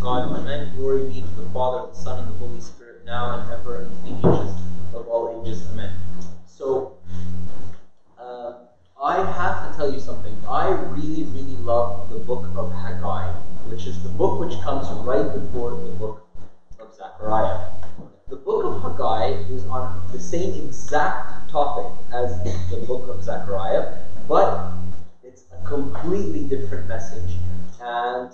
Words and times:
God, 0.00 0.34
Amen. 0.34 0.74
Glory 0.76 1.02
be 1.04 1.20
to 1.20 1.26
the 1.36 1.42
Father, 1.52 1.86
the 1.86 1.94
Son, 1.94 2.18
and 2.18 2.26
the 2.26 2.32
Holy 2.38 2.58
Spirit, 2.60 3.04
now 3.04 3.38
and 3.38 3.50
ever, 3.50 3.76
and 3.76 4.06
in 4.06 4.20
the 4.22 4.28
ages 4.30 4.50
of 4.94 5.06
all 5.06 5.44
ages. 5.44 5.62
Amen. 5.70 5.90
So, 6.46 6.90
uh, 8.16 8.52
I 8.98 9.16
have 9.20 9.70
to 9.70 9.76
tell 9.76 9.86
you 9.92 9.98
something. 9.98 10.34
I 10.48 10.70
really, 10.70 11.24
really 11.24 11.56
love 11.56 12.08
the 12.08 12.16
book 12.16 12.48
of 12.54 12.70
Haggai, 12.72 13.30
which 13.68 13.84
is 13.86 14.02
the 14.02 14.08
book 14.08 14.40
which 14.40 14.58
comes 14.60 14.88
right 15.04 15.30
before 15.34 15.74
the 15.74 15.90
book 15.90 16.22
of 16.78 16.94
Zechariah. 16.94 17.68
The 18.28 18.36
book 18.36 18.64
of 18.64 18.80
Haggai 18.80 19.36
is 19.52 19.64
on 19.66 20.00
the 20.12 20.18
same 20.18 20.54
exact 20.54 21.50
topic 21.50 21.86
as 22.10 22.42
the 22.70 22.78
book 22.86 23.06
of 23.06 23.22
Zechariah, 23.22 23.98
but 24.26 24.72
it's 25.22 25.44
a 25.50 25.62
completely 25.64 26.44
different 26.44 26.86
message. 26.88 27.36
And 27.78 28.30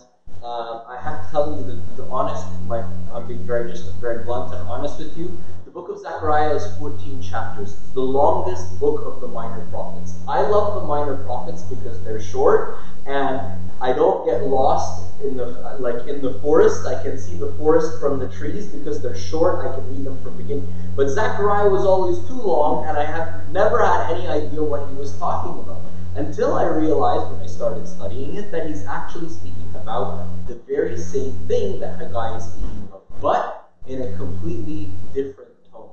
uh, 0.46 0.84
I 0.86 0.96
have 1.02 1.24
to 1.24 1.30
tell 1.30 1.56
you 1.56 1.64
the, 1.64 1.74
the 2.00 2.08
honest, 2.08 2.46
my, 2.68 2.78
I'm 3.12 3.26
being 3.26 3.44
very 3.44 3.68
just 3.68 3.92
very 3.96 4.22
blunt 4.24 4.54
and 4.54 4.62
honest 4.68 4.98
with 4.98 5.18
you. 5.18 5.36
The 5.64 5.72
book 5.72 5.88
of 5.88 5.98
Zechariah 5.98 6.54
is 6.54 6.76
14 6.78 7.20
chapters. 7.20 7.72
It's 7.74 7.90
the 7.90 8.02
longest 8.02 8.78
book 8.78 9.04
of 9.04 9.20
the 9.20 9.26
minor 9.26 9.66
prophets. 9.70 10.14
I 10.28 10.42
love 10.42 10.80
the 10.80 10.86
minor 10.86 11.16
prophets 11.24 11.62
because 11.62 12.00
they're 12.04 12.20
short 12.20 12.78
and 13.06 13.60
I 13.80 13.92
don't 13.92 14.24
get 14.24 14.46
lost 14.46 15.02
in 15.20 15.36
the 15.36 15.46
like 15.80 16.06
in 16.06 16.22
the 16.22 16.34
forest. 16.38 16.86
I 16.86 17.02
can 17.02 17.18
see 17.18 17.34
the 17.34 17.50
forest 17.54 17.98
from 17.98 18.18
the 18.18 18.28
trees 18.28 18.68
because 18.68 19.02
they're 19.02 19.16
short. 19.16 19.66
I 19.66 19.74
can 19.74 19.84
read 19.90 20.04
them 20.04 20.16
from 20.22 20.36
beginning. 20.36 20.72
But 20.94 21.08
Zechariah 21.08 21.68
was 21.68 21.84
always 21.84 22.18
too 22.28 22.40
long, 22.40 22.86
and 22.86 22.96
I 22.96 23.04
have 23.04 23.50
never 23.50 23.84
had 23.84 24.10
any 24.14 24.26
idea 24.28 24.62
what 24.62 24.88
he 24.88 24.94
was 24.94 25.12
talking 25.18 25.58
about 25.58 25.82
until 26.14 26.54
I 26.54 26.64
realized 26.64 27.30
when 27.30 27.40
I 27.40 27.46
started 27.46 27.86
studying 27.86 28.34
it 28.36 28.50
that 28.50 28.66
he's 28.66 28.84
actually 28.86 29.28
speaking 29.28 29.55
about 29.86 30.26
the 30.48 30.54
very 30.66 30.96
same 30.96 31.30
thing 31.46 31.78
that 31.78 31.96
Haggai 31.96 32.34
is 32.34 32.42
speaking 32.42 32.82
about, 32.88 33.20
but 33.20 33.70
in 33.86 34.02
a 34.02 34.16
completely 34.16 34.90
different 35.14 35.52
tone. 35.70 35.92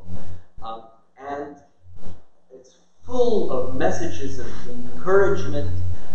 Um, 0.63 0.87
and 1.15 1.61
it's 2.49 2.75
full 3.03 3.51
of 3.51 3.77
messages 3.77 4.39
of 4.39 4.47
encouragement 4.67 5.69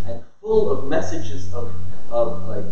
and 0.06 0.20
full 0.40 0.68
of 0.68 0.88
messages 0.88 1.54
of, 1.54 1.70
of 2.10 2.48
like 2.48 2.64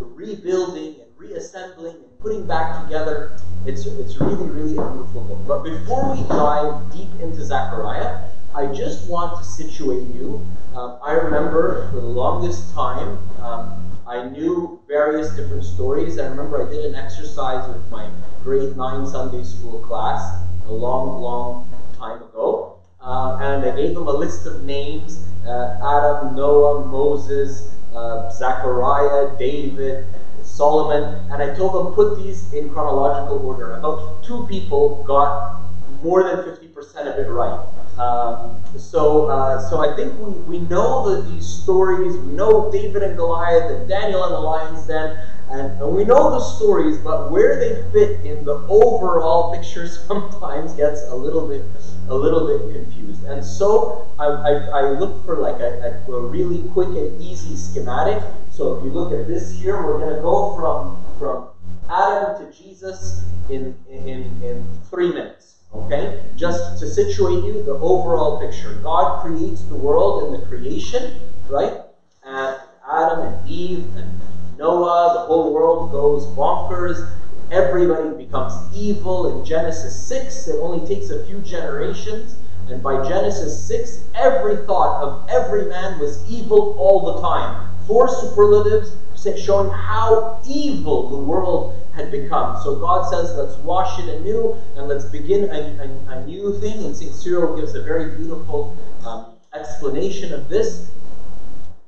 rebuilding 0.00 1.02
and 1.02 1.08
reassembling 1.16 1.94
and 1.94 2.18
putting 2.18 2.44
back 2.44 2.82
together. 2.82 3.30
It's, 3.64 3.84
it's 3.84 4.16
really, 4.16 4.48
really 4.48 4.76
a 4.76 4.90
beautiful 4.90 5.20
book. 5.20 5.38
But 5.46 5.62
before 5.62 6.10
we 6.10 6.22
dive 6.26 6.90
deep 6.90 7.12
into 7.20 7.44
Zechariah, 7.44 8.28
I 8.52 8.66
just 8.66 9.08
want 9.08 9.38
to 9.38 9.44
situate 9.44 10.02
you. 10.08 10.44
Um, 10.74 10.98
I 11.00 11.12
remember 11.12 11.88
for 11.90 12.00
the 12.00 12.06
longest 12.06 12.72
time, 12.74 13.16
um, 13.38 13.87
I 14.08 14.22
knew 14.22 14.80
various 14.88 15.36
different 15.36 15.64
stories. 15.64 16.18
I 16.18 16.24
remember 16.28 16.66
I 16.66 16.70
did 16.70 16.86
an 16.86 16.94
exercise 16.94 17.68
with 17.68 17.90
my 17.90 18.08
grade 18.42 18.74
9 18.74 19.06
Sunday 19.06 19.44
school 19.44 19.80
class 19.80 20.42
a 20.64 20.72
long, 20.72 21.20
long 21.20 21.68
time 21.92 22.22
ago. 22.22 22.78
Uh, 22.98 23.36
and 23.38 23.66
I 23.66 23.76
gave 23.76 23.94
them 23.94 24.06
a 24.06 24.12
list 24.12 24.46
of 24.46 24.64
names 24.64 25.22
uh, 25.44 25.76
Adam, 25.82 26.34
Noah, 26.34 26.88
Moses, 26.88 27.70
uh, 27.92 28.30
Zechariah, 28.30 29.36
David, 29.36 30.06
Solomon, 30.42 31.30
and 31.30 31.42
I 31.42 31.54
told 31.54 31.74
them 31.74 31.92
put 31.92 32.16
these 32.16 32.50
in 32.54 32.70
chronological 32.70 33.44
order. 33.46 33.72
About 33.74 34.22
two 34.22 34.46
people 34.46 35.02
got 35.04 35.60
more 36.00 36.24
than 36.24 36.36
50% 36.36 37.12
of 37.12 37.18
it 37.18 37.28
right. 37.28 37.60
Um, 37.98 38.47
so, 38.80 39.26
uh, 39.26 39.68
so 39.68 39.80
I 39.80 39.94
think 39.96 40.18
we, 40.18 40.58
we 40.58 40.58
know 40.60 41.22
the, 41.22 41.30
these 41.30 41.46
stories. 41.46 42.16
We 42.16 42.32
know 42.32 42.70
David 42.70 43.02
and 43.02 43.16
Goliath 43.16 43.70
and 43.70 43.88
Daniel 43.88 44.24
and 44.24 44.34
the 44.34 44.40
lion's 44.40 44.86
den, 44.86 45.18
and, 45.50 45.80
and 45.80 45.96
we 45.96 46.04
know 46.04 46.30
the 46.30 46.40
stories, 46.40 46.98
but 46.98 47.30
where 47.30 47.58
they 47.58 47.90
fit 47.92 48.24
in 48.24 48.44
the 48.44 48.54
overall 48.68 49.54
picture 49.54 49.88
sometimes 50.06 50.72
gets 50.74 51.02
a 51.08 51.14
little 51.14 51.48
bit 51.48 51.64
a 52.08 52.14
little 52.14 52.46
bit 52.46 52.74
confused. 52.74 53.24
And 53.24 53.44
so 53.44 54.10
I, 54.18 54.26
I, 54.26 54.52
I 54.52 54.90
look 54.90 55.24
for 55.24 55.36
like 55.36 55.60
a, 55.60 56.00
a, 56.08 56.12
a, 56.12 56.26
really 56.26 56.66
quick 56.70 56.88
and 56.88 57.20
easy 57.20 57.54
schematic. 57.54 58.22
So 58.50 58.78
if 58.78 58.84
you 58.84 58.90
look 58.90 59.12
at 59.12 59.28
this 59.28 59.52
here, 59.52 59.76
we're 59.82 59.98
going 59.98 60.16
to 60.16 60.22
go 60.22 60.56
from, 60.56 61.04
from 61.18 61.48
Adam 61.90 62.46
to 62.46 62.58
Jesus 62.58 63.24
in, 63.50 63.76
in, 63.90 64.42
in 64.42 64.66
three 64.90 65.08
minutes. 65.08 65.57
Okay? 65.74 66.22
Just 66.36 66.78
to 66.80 66.86
situate 66.86 67.44
you, 67.44 67.62
the 67.62 67.74
overall 67.74 68.40
picture. 68.40 68.74
God 68.82 69.20
creates 69.22 69.62
the 69.62 69.76
world 69.76 70.24
and 70.24 70.42
the 70.42 70.46
creation, 70.46 71.20
right? 71.48 71.80
And 72.22 72.56
Adam 72.86 73.20
and 73.20 73.48
Eve 73.48 73.84
and 73.96 74.20
Noah, 74.56 75.12
the 75.14 75.26
whole 75.26 75.52
world 75.52 75.92
goes 75.92 76.26
bonkers 76.26 77.08
everybody 77.50 78.10
becomes 78.24 78.54
evil 78.74 79.38
in 79.38 79.44
Genesis 79.44 79.98
6. 80.06 80.48
It 80.48 80.56
only 80.60 80.86
takes 80.86 81.10
a 81.10 81.24
few 81.24 81.40
generations. 81.40 82.36
And 82.68 82.82
by 82.82 83.06
Genesis 83.08 83.58
6, 83.66 84.04
every 84.14 84.56
thought 84.66 85.02
of 85.02 85.28
every 85.30 85.64
man 85.64 85.98
was 85.98 86.22
evil 86.30 86.76
all 86.78 87.14
the 87.14 87.20
time. 87.20 87.66
Four 87.86 88.08
superlatives 88.08 88.94
showing 89.36 89.70
how 89.70 90.40
evil 90.46 91.08
the 91.08 91.18
world 91.18 91.74
had 91.92 92.10
become. 92.10 92.60
So 92.62 92.76
God 92.76 93.08
says, 93.10 93.34
let's 93.36 93.56
wash 93.58 93.98
it 93.98 94.08
anew 94.08 94.56
and 94.76 94.86
let's 94.86 95.04
begin 95.06 95.44
a, 95.50 96.08
a, 96.08 96.18
a 96.18 96.26
new 96.26 96.58
thing. 96.60 96.84
And 96.84 96.96
St. 96.96 97.12
Cyril 97.12 97.56
gives 97.56 97.74
a 97.74 97.82
very 97.82 98.16
beautiful 98.16 98.76
um, 99.04 99.34
explanation 99.52 100.32
of 100.32 100.48
this. 100.48 100.90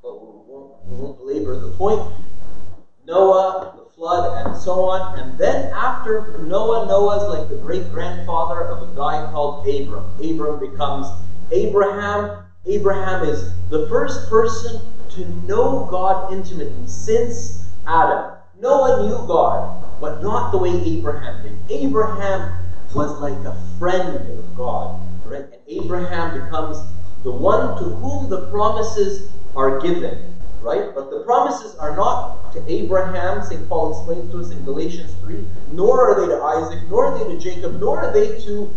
But 0.02 0.20
we 0.20 0.26
won't, 0.46 0.84
we 0.84 0.96
won't 0.96 1.18
belabor 1.18 1.56
the 1.56 1.70
point. 1.72 2.02
Noah, 3.06 3.74
the 3.76 3.90
flood, 3.90 4.46
and 4.46 4.56
so 4.56 4.84
on. 4.84 5.18
And 5.18 5.38
then 5.38 5.72
after 5.72 6.38
Noah, 6.38 6.86
Noah's 6.86 7.28
like 7.28 7.48
the 7.48 7.56
great 7.56 7.90
grandfather 7.90 8.62
of 8.62 8.88
a 8.88 8.94
guy 8.94 9.30
called 9.30 9.66
Abram. 9.66 10.04
Abram 10.22 10.58
becomes 10.58 11.06
Abraham. 11.50 12.44
Abraham 12.66 13.24
is 13.24 13.52
the 13.68 13.88
first 13.88 14.28
person 14.28 14.80
to 15.12 15.26
know 15.46 15.86
God 15.90 16.32
intimately 16.32 16.86
since 16.86 17.66
Adam. 17.86 18.36
Noah 18.54 19.02
knew 19.02 19.26
God, 19.26 20.00
but 20.00 20.22
not 20.22 20.52
the 20.52 20.58
way 20.58 20.70
Abraham 20.70 21.42
did. 21.42 21.56
Abraham 21.70 22.66
was 22.94 23.18
like 23.20 23.38
a 23.44 23.54
friend 23.78 24.28
of 24.30 24.56
God, 24.56 25.00
right? 25.24 25.48
And 25.52 25.62
Abraham 25.66 26.42
becomes 26.42 26.78
the 27.22 27.32
one 27.32 27.78
to 27.78 27.84
whom 27.84 28.28
the 28.28 28.48
promises 28.50 29.30
are 29.56 29.80
given 29.80 30.30
right? 30.60 30.94
But 30.94 31.10
the 31.10 31.22
promises 31.24 31.74
are 31.76 31.94
not 31.96 32.52
to 32.52 32.70
Abraham, 32.70 33.42
St. 33.42 33.66
Paul 33.68 33.92
explains 33.92 34.30
to 34.30 34.40
us 34.40 34.50
in 34.50 34.64
Galatians 34.64 35.14
3, 35.14 35.44
nor 35.72 36.10
are 36.10 36.20
they 36.20 36.28
to 36.28 36.40
Isaac, 36.42 36.88
nor 36.88 37.06
are 37.06 37.18
they 37.18 37.32
to 37.32 37.38
Jacob, 37.38 37.80
nor 37.80 38.04
are 38.04 38.12
they 38.12 38.38
to 38.40 38.68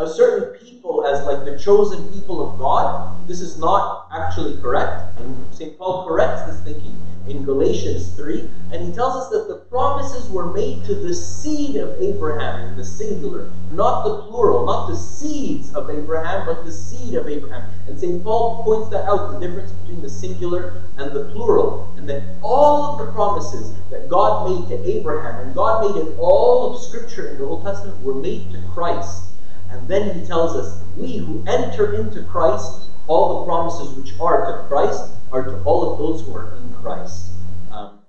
a 0.00 0.08
certain 0.08 0.58
people 0.58 1.06
as 1.06 1.26
like 1.26 1.44
the 1.44 1.58
chosen 1.58 2.10
people 2.10 2.50
of 2.50 2.58
God. 2.58 3.28
This 3.28 3.42
is 3.42 3.58
not 3.58 4.06
actually 4.10 4.58
correct. 4.62 5.20
And 5.20 5.54
St. 5.54 5.76
Paul 5.76 6.08
corrects 6.08 6.42
this 6.44 6.58
thinking 6.60 6.96
in 7.28 7.44
Galatians 7.44 8.14
3, 8.14 8.48
and 8.72 8.88
he 8.88 8.94
tells 8.94 9.14
us 9.14 9.28
that 9.28 9.46
the 9.46 9.56
promises 9.68 10.30
were 10.30 10.50
made 10.54 10.84
to 10.86 10.94
the 10.94 11.12
seed 11.12 11.76
of 11.76 12.00
Abraham 12.00 12.70
in 12.70 12.76
the 12.78 12.84
singular, 12.84 13.50
not 13.72 14.04
the 14.04 14.22
plural, 14.22 14.64
not 14.64 14.88
the 14.88 14.96
seeds 14.96 15.72
of 15.74 15.90
Abraham, 15.90 16.46
but 16.46 16.64
the 16.64 16.72
seed 16.72 17.14
of 17.14 17.28
Abraham. 17.28 17.70
And 17.86 18.00
St. 18.00 18.24
Paul 18.24 18.64
points 18.64 18.88
that 18.88 19.04
out, 19.04 19.32
the 19.32 19.46
difference 19.46 19.70
between 19.72 20.00
the 20.00 20.08
singular 20.08 20.82
and 20.96 21.14
the 21.14 21.30
plural, 21.34 21.92
and 21.98 22.08
that 22.08 22.22
all 22.42 22.98
of 22.98 23.06
the 23.06 23.12
promises 23.12 23.74
that 23.90 24.08
God 24.08 24.48
made 24.48 24.74
to 24.74 24.90
Abraham, 24.90 25.46
and 25.46 25.54
God 25.54 25.94
made 25.94 26.00
in 26.00 26.16
all 26.18 26.74
of 26.74 26.82
Scripture 26.82 27.28
in 27.28 27.36
the 27.36 27.44
Old 27.44 27.64
Testament, 27.64 28.02
were 28.02 28.14
made 28.14 28.50
to 28.52 28.62
Christ. 28.72 29.29
And 29.70 29.86
then 29.88 30.18
he 30.18 30.26
tells 30.26 30.56
us, 30.56 30.82
we 30.96 31.18
who 31.18 31.44
enter 31.46 31.94
into 31.94 32.22
Christ, 32.24 32.82
all 33.06 33.40
the 33.40 33.46
promises 33.46 33.96
which 33.96 34.18
are 34.20 34.46
to 34.46 34.68
Christ 34.68 35.10
are 35.32 35.44
to 35.44 35.62
all 35.62 35.92
of 35.92 35.98
those 35.98 36.22
who 36.22 36.34
are 36.34 36.56
in 36.56 36.74
Christ. 36.74 37.32
Um, 37.70 38.00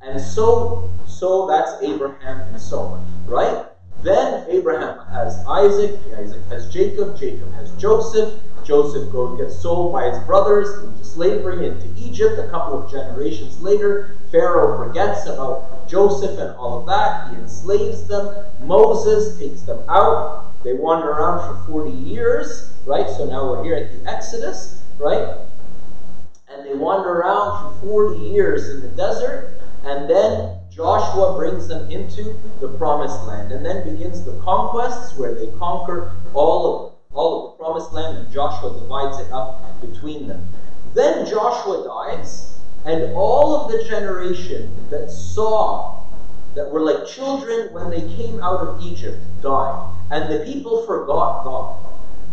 and 0.00 0.20
so, 0.20 0.90
so 1.06 1.46
that's 1.46 1.82
Abraham 1.82 2.40
and 2.40 2.60
so 2.60 2.80
on, 2.80 3.26
right? 3.26 3.66
Then 4.02 4.44
Abraham 4.48 5.06
has 5.08 5.44
Isaac, 5.46 5.98
Isaac 6.16 6.42
has 6.48 6.72
Jacob, 6.72 7.18
Jacob 7.18 7.52
has 7.54 7.72
Joseph, 7.76 8.34
Joseph 8.66 9.12
goes 9.12 9.38
gets 9.38 9.56
sold 9.60 9.92
by 9.92 10.10
his 10.10 10.18
brothers 10.24 10.82
into 10.82 11.04
slavery 11.04 11.66
into 11.66 11.86
Egypt. 11.96 12.36
A 12.38 12.48
couple 12.48 12.82
of 12.82 12.90
generations 12.90 13.60
later, 13.60 14.16
Pharaoh 14.32 14.76
forgets 14.76 15.24
about 15.26 15.88
Joseph 15.88 16.36
and 16.38 16.50
all 16.56 16.80
of 16.80 16.86
that. 16.86 17.30
He 17.30 17.36
enslaves 17.36 18.08
them. 18.08 18.44
Moses 18.60 19.38
takes 19.38 19.62
them 19.62 19.78
out. 19.88 20.45
They 20.66 20.72
wander 20.72 21.12
around 21.12 21.64
for 21.64 21.84
40 21.84 21.92
years, 21.92 22.72
right? 22.86 23.08
So 23.08 23.24
now 23.24 23.48
we're 23.48 23.62
here 23.62 23.76
at 23.76 23.92
the 23.92 24.10
Exodus, 24.10 24.82
right? 24.98 25.38
And 26.48 26.66
they 26.66 26.74
wander 26.74 27.08
around 27.08 27.78
for 27.78 27.86
40 27.86 28.18
years 28.18 28.70
in 28.70 28.80
the 28.80 28.88
desert, 28.88 29.60
and 29.84 30.10
then 30.10 30.58
Joshua 30.68 31.36
brings 31.36 31.68
them 31.68 31.88
into 31.88 32.36
the 32.58 32.66
promised 32.78 33.22
land, 33.22 33.52
and 33.52 33.64
then 33.64 33.84
begins 33.84 34.24
the 34.24 34.32
conquests 34.40 35.16
where 35.16 35.36
they 35.36 35.46
conquer 35.56 36.16
all 36.34 36.66
of 36.66 36.92
all 37.12 37.46
of 37.46 37.52
the 37.52 37.62
promised 37.62 37.92
land, 37.92 38.18
and 38.18 38.32
Joshua 38.32 38.74
divides 38.74 39.18
it 39.20 39.30
up 39.30 39.80
between 39.80 40.26
them. 40.26 40.44
Then 40.94 41.24
Joshua 41.26 41.84
dies, 41.84 42.58
and 42.84 43.14
all 43.14 43.54
of 43.54 43.70
the 43.70 43.84
generation 43.84 44.74
that 44.90 45.12
saw, 45.12 46.02
that 46.56 46.72
were 46.72 46.80
like 46.80 47.06
children 47.06 47.72
when 47.72 47.90
they 47.90 48.00
came 48.16 48.40
out 48.40 48.60
of 48.60 48.82
Egypt, 48.82 49.18
died. 49.42 49.94
And 50.10 50.32
the 50.32 50.44
people 50.44 50.84
forgot 50.84 51.44
God. 51.44 51.76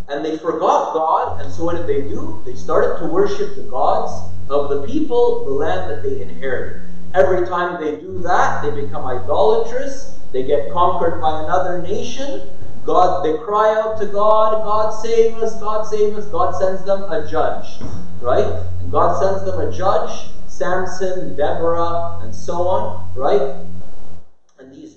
And 0.08 0.24
they 0.24 0.38
forgot 0.38 0.94
God, 0.94 1.42
and 1.42 1.52
so 1.52 1.66
what 1.66 1.76
did 1.76 1.88
they 1.88 2.02
do? 2.08 2.42
They 2.46 2.56
started 2.56 3.00
to 3.00 3.08
worship 3.08 3.56
the 3.56 3.64
gods 3.64 4.32
of 4.50 4.70
the 4.70 4.88
people, 4.88 5.46
the 5.46 5.52
land 5.52 5.90
that 5.92 6.04
they 6.04 6.22
inherited. 6.22 6.82
Every 7.14 7.46
time 7.48 7.82
they 7.82 8.02
do 8.02 8.20
that, 8.20 8.64
they 8.64 8.72
become 8.72 9.06
idolatrous. 9.06 10.20
They 10.32 10.44
get 10.44 10.72
conquered 10.72 11.22
by 11.22 11.44
another 11.44 11.82
nation. 11.82 12.50
God, 12.86 13.24
they 13.24 13.38
cry 13.38 13.80
out 13.80 14.00
to 14.00 14.08
God, 14.08 14.64
God 14.64 14.90
save 15.02 15.36
us, 15.38 15.58
God 15.60 15.84
save 15.84 16.18
us. 16.18 16.26
God 16.28 16.52
sends 16.60 16.84
them 16.84 17.04
a 17.04 17.30
judge, 17.30 17.80
right? 18.20 18.66
And 18.80 18.92
God 18.92 19.20
sends 19.22 19.46
them 19.46 19.62
a 19.62 19.72
judge, 19.72 20.30
Samson, 20.48 21.36
Deborah, 21.36 22.20
and 22.22 22.36
so 22.36 22.68
on, 22.68 23.10
right? 23.16 23.66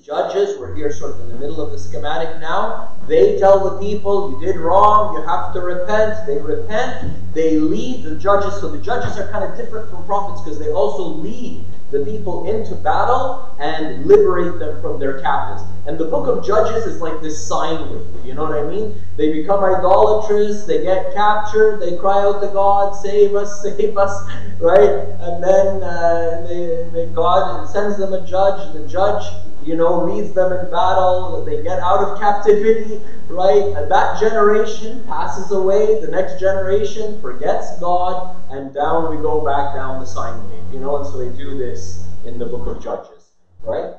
Judges, 0.07 0.57
we're 0.57 0.73
here 0.73 0.93
sort 0.93 1.15
of 1.15 1.21
in 1.23 1.31
the 1.31 1.35
middle 1.35 1.61
of 1.61 1.73
the 1.73 1.79
schematic 1.81 2.41
now, 2.41 2.93
they 3.09 3.41
tell 3.41 3.69
the 3.69 3.85
people, 3.85 4.31
you 4.31 4.47
did 4.47 4.57
wrong, 4.57 5.17
you 5.17 5.27
have 5.27 5.53
to 5.53 5.61
repent. 5.61 6.25
They 6.29 6.39
repent, 6.39 7.35
they 7.35 7.59
lead 7.59 8.05
the 8.05 8.15
judges. 8.15 8.61
So 8.61 8.71
the 8.71 8.79
judges 8.79 9.19
are 9.19 9.29
kind 9.33 9.43
of 9.43 9.57
different 9.57 9.91
from 9.91 10.07
prophets 10.07 10.43
because 10.43 10.61
they 10.61 10.71
also 10.71 11.03
lead 11.03 11.65
the 11.91 12.05
people 12.05 12.49
into 12.49 12.77
battle 12.77 13.53
and 13.59 14.07
liberate 14.07 14.61
them 14.61 14.81
from 14.81 15.01
their 15.01 15.21
captives. 15.23 15.63
And 15.89 15.99
the 15.99 16.05
book 16.05 16.29
of 16.29 16.45
Judges 16.47 16.85
is 16.85 17.01
like 17.01 17.21
this 17.21 17.45
sine 17.45 17.91
wave. 17.91 18.07
You 18.25 18.35
know 18.35 18.45
what 18.45 18.59
I 18.59 18.63
mean? 18.63 19.01
They 19.17 19.33
become 19.33 19.65
idolatrous, 19.65 20.67
they 20.67 20.83
get 20.83 21.15
captured, 21.15 21.81
they 21.81 21.97
cry 21.97 22.23
out 22.23 22.41
to 22.43 22.49
God, 22.49 22.93
save 23.03 23.35
us, 23.35 23.63
save 23.65 23.97
us, 23.99 24.29
right? 24.61 25.07
And 25.21 25.43
then 25.43 25.83
uh, 25.83 26.47
they, 26.49 26.89
they, 26.93 27.07
God 27.13 27.67
sends 27.67 27.99
them 27.99 28.13
a 28.13 28.25
judge. 28.25 28.73
The 28.73 28.87
judge, 28.87 29.25
you 29.67 29.77
know, 29.77 30.05
leads 30.05 30.33
them 30.33 30.53
in 30.53 30.71
battle. 30.71 31.45
They 31.45 31.63
get 31.63 31.81
out 31.81 32.01
of 32.01 32.19
captivity, 32.19 33.03
right? 33.29 33.65
And 33.77 33.91
that 33.91 34.21
generation 34.21 35.03
passes 35.07 35.51
away. 35.51 36.01
The 36.01 36.09
next 36.09 36.39
generation 36.39 37.21
forgets 37.21 37.77
God, 37.81 38.41
and 38.51 38.73
down 38.73 39.11
we 39.11 39.17
go 39.21 39.45
back 39.45 39.75
down 39.75 39.99
the 39.99 40.07
sine 40.07 40.39
wave. 40.49 40.73
You 40.73 40.81
know, 40.81 40.97
and 40.97 41.07
so 41.07 41.19
they 41.19 41.37
do 41.37 41.57
this 41.57 42.07
in 42.25 42.39
the 42.39 42.47
book 42.47 42.67
of 42.67 42.81
Judges, 42.81 43.33
right? 43.63 43.91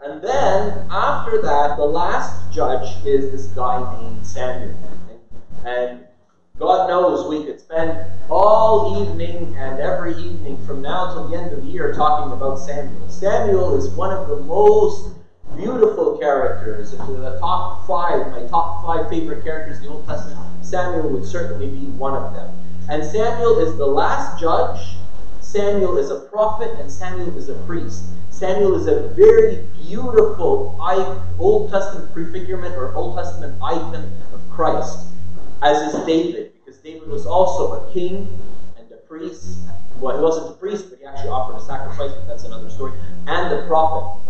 And 0.00 0.22
then 0.22 0.86
after 0.90 1.40
that, 1.42 1.76
the 1.76 1.84
last 1.84 2.52
judge 2.52 3.04
is 3.04 3.30
this 3.30 3.46
guy 3.48 3.78
named 3.98 4.26
Samuel. 4.26 4.74
And 5.64 6.04
God 6.58 6.88
knows 6.88 7.28
we 7.28 7.44
could 7.44 7.60
spend 7.60 8.06
all 8.30 9.02
evening 9.02 9.54
and 9.56 9.80
every 9.80 10.14
evening 10.16 10.64
from 10.66 10.82
now 10.82 11.12
till 11.12 11.28
the 11.28 11.36
end 11.36 11.52
of 11.52 11.64
the 11.64 11.70
year 11.70 11.94
talking 11.94 12.32
about 12.32 12.56
Samuel. 12.56 13.08
Samuel 13.08 13.76
is 13.76 13.90
one 13.90 14.12
of 14.12 14.28
the 14.28 14.36
most 14.36 15.16
beautiful 15.56 16.18
characters. 16.18 16.92
If 16.92 16.98
the 16.98 17.38
top 17.40 17.86
five, 17.86 18.30
my 18.30 18.46
top 18.48 18.84
five 18.84 19.08
favorite 19.08 19.44
characters 19.44 19.78
in 19.78 19.84
the 19.84 19.90
Old 19.90 20.06
Testament, 20.06 20.38
Samuel 20.64 21.10
would 21.10 21.24
certainly 21.24 21.68
be 21.68 21.86
one 21.86 22.14
of 22.14 22.34
them. 22.34 22.54
And 22.88 23.04
Samuel 23.04 23.58
is 23.58 23.76
the 23.76 23.86
last 23.86 24.40
judge. 24.40 24.96
Samuel 25.40 25.98
is 25.98 26.10
a 26.10 26.20
prophet, 26.20 26.70
and 26.80 26.90
Samuel 26.90 27.36
is 27.36 27.48
a 27.48 27.54
priest. 27.66 28.04
Samuel 28.30 28.74
is 28.74 28.86
a 28.86 29.08
very 29.08 29.66
beautiful 29.82 30.76
Old 31.38 31.70
Testament 31.70 32.12
prefigurement 32.12 32.74
or 32.74 32.94
Old 32.94 33.16
Testament 33.16 33.60
icon 33.62 34.10
of 34.32 34.40
Christ, 34.50 35.08
as 35.62 35.94
is 35.94 36.04
David, 36.04 36.52
because 36.52 36.78
David 36.80 37.08
was 37.08 37.24
also 37.24 37.72
a 37.74 37.92
king 37.92 38.28
and 38.76 38.90
a 38.90 38.96
priest. 38.96 39.58
Well, 40.00 40.16
he 40.16 40.22
wasn't 40.22 40.50
a 40.50 40.58
priest, 40.58 40.90
but 40.90 40.98
he 40.98 41.04
actually 41.04 41.30
offered 41.30 41.56
a 41.56 41.60
sacrifice, 41.60 42.12
but 42.12 42.26
that's 42.26 42.44
another 42.44 42.68
story, 42.68 42.92
and 43.26 43.52
a 43.52 43.66
prophet. 43.66 44.20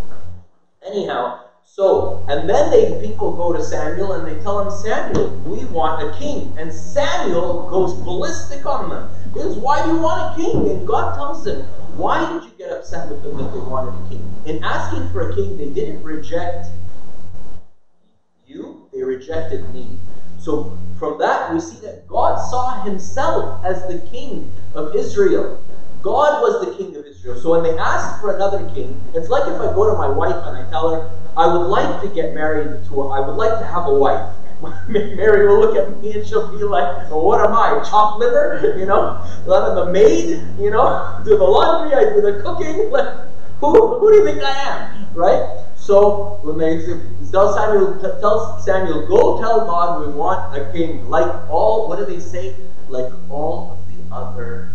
Anyhow, 0.83 1.41
so, 1.65 2.23
and 2.29 2.47
then 2.49 2.71
they 2.71 3.01
people 3.01 3.35
go 3.35 3.53
to 3.53 3.63
Samuel 3.63 4.13
and 4.13 4.27
they 4.27 4.39
tell 4.43 4.61
him, 4.61 4.71
Samuel, 4.71 5.31
we 5.47 5.65
want 5.65 6.03
a 6.03 6.19
king. 6.19 6.53
And 6.59 6.71
Samuel 6.71 7.67
goes 7.71 7.95
ballistic 7.95 8.67
on 8.67 8.91
them. 8.91 9.09
Because 9.33 9.57
why 9.57 9.83
do 9.83 9.93
you 9.93 10.01
want 10.01 10.33
a 10.33 10.43
king? 10.43 10.69
And 10.69 10.87
God 10.87 11.15
tells 11.15 11.45
them, 11.45 11.63
why 11.97 12.31
did 12.31 12.45
you 12.45 12.51
get 12.59 12.71
upset 12.71 13.09
with 13.09 13.23
them 13.23 13.39
that 13.39 13.53
they 13.53 13.61
wanted 13.61 13.95
a 14.05 14.09
king? 14.09 14.35
In 14.45 14.63
asking 14.63 15.09
for 15.13 15.31
a 15.31 15.35
king, 15.35 15.57
they 15.57 15.71
didn't 15.71 16.03
reject 16.03 16.67
you, 18.45 18.87
they 18.93 19.03
rejected 19.03 19.67
me. 19.73 19.97
So 20.43 20.77
from 20.99 21.19
that, 21.19 21.55
we 21.55 21.61
see 21.61 21.79
that 21.87 22.09
God 22.09 22.37
saw 22.51 22.83
himself 22.83 23.65
as 23.65 23.87
the 23.87 24.01
king 24.11 24.51
of 24.75 24.95
Israel. 24.95 25.63
God 26.03 26.43
was 26.43 26.67
the 26.67 26.75
king 26.77 26.97
of 26.97 27.07
Israel. 27.07 27.41
So 27.41 27.53
when 27.53 27.63
they 27.63 27.79
asked 27.79 28.21
for 28.21 28.35
another 28.35 28.69
king, 28.75 29.01
it's 29.15 29.29
like 29.29 29.43
if 29.47 29.61
I 29.61 29.73
go 29.73 29.89
to 29.89 29.97
my 29.97 30.09
wife 30.09 30.35
and 30.35 30.57
I 30.57 30.69
tell 30.69 30.91
her, 30.91 31.11
I 31.37 31.47
would 31.47 31.69
like 31.69 32.03
to 32.03 32.09
get 32.09 32.35
married 32.35 32.85
to 32.89 33.03
a, 33.03 33.09
I 33.09 33.21
would 33.21 33.37
like 33.37 33.57
to 33.61 33.65
have 33.65 33.87
a 33.87 33.95
wife. 33.95 34.35
Mary 34.89 35.47
will 35.47 35.61
look 35.61 35.77
at 35.77 36.01
me 36.01 36.15
and 36.15 36.27
she'll 36.27 36.51
be 36.57 36.65
like, 36.65 37.09
well, 37.11 37.25
what 37.25 37.41
am 37.41 37.53
I, 37.53 37.83
chopped 37.89 38.19
liver? 38.19 38.75
You 38.79 38.87
know, 38.87 39.23
I'm 39.23 39.75
the 39.77 39.87
maid, 39.93 40.43
you 40.59 40.71
know, 40.71 41.21
do 41.25 41.37
the 41.37 41.45
laundry, 41.45 41.95
I 41.95 42.15
do 42.15 42.21
the 42.21 42.43
cooking. 42.43 42.91
Like, 42.91 43.29
who, 43.61 43.99
who 43.99 44.11
do 44.11 44.19
you 44.19 44.25
think 44.25 44.43
I 44.43 44.51
am? 44.51 45.15
Right? 45.15 45.63
So 45.83 46.39
when 46.43 46.59
they 46.59 46.87
tell 47.33 47.53
Samuel, 47.53 47.99
tell 48.21 48.61
Samuel, 48.61 49.05
go 49.09 49.41
tell 49.41 49.67
God 49.67 50.07
we 50.07 50.13
want 50.13 50.57
a 50.57 50.71
king 50.71 51.09
like 51.11 51.51
all, 51.51 51.89
what 51.89 51.99
do 51.99 52.05
they 52.05 52.21
say? 52.21 52.55
Like 52.89 53.13
all 53.29 53.73
of 53.73 53.89
the 53.89 54.15
other 54.15 54.71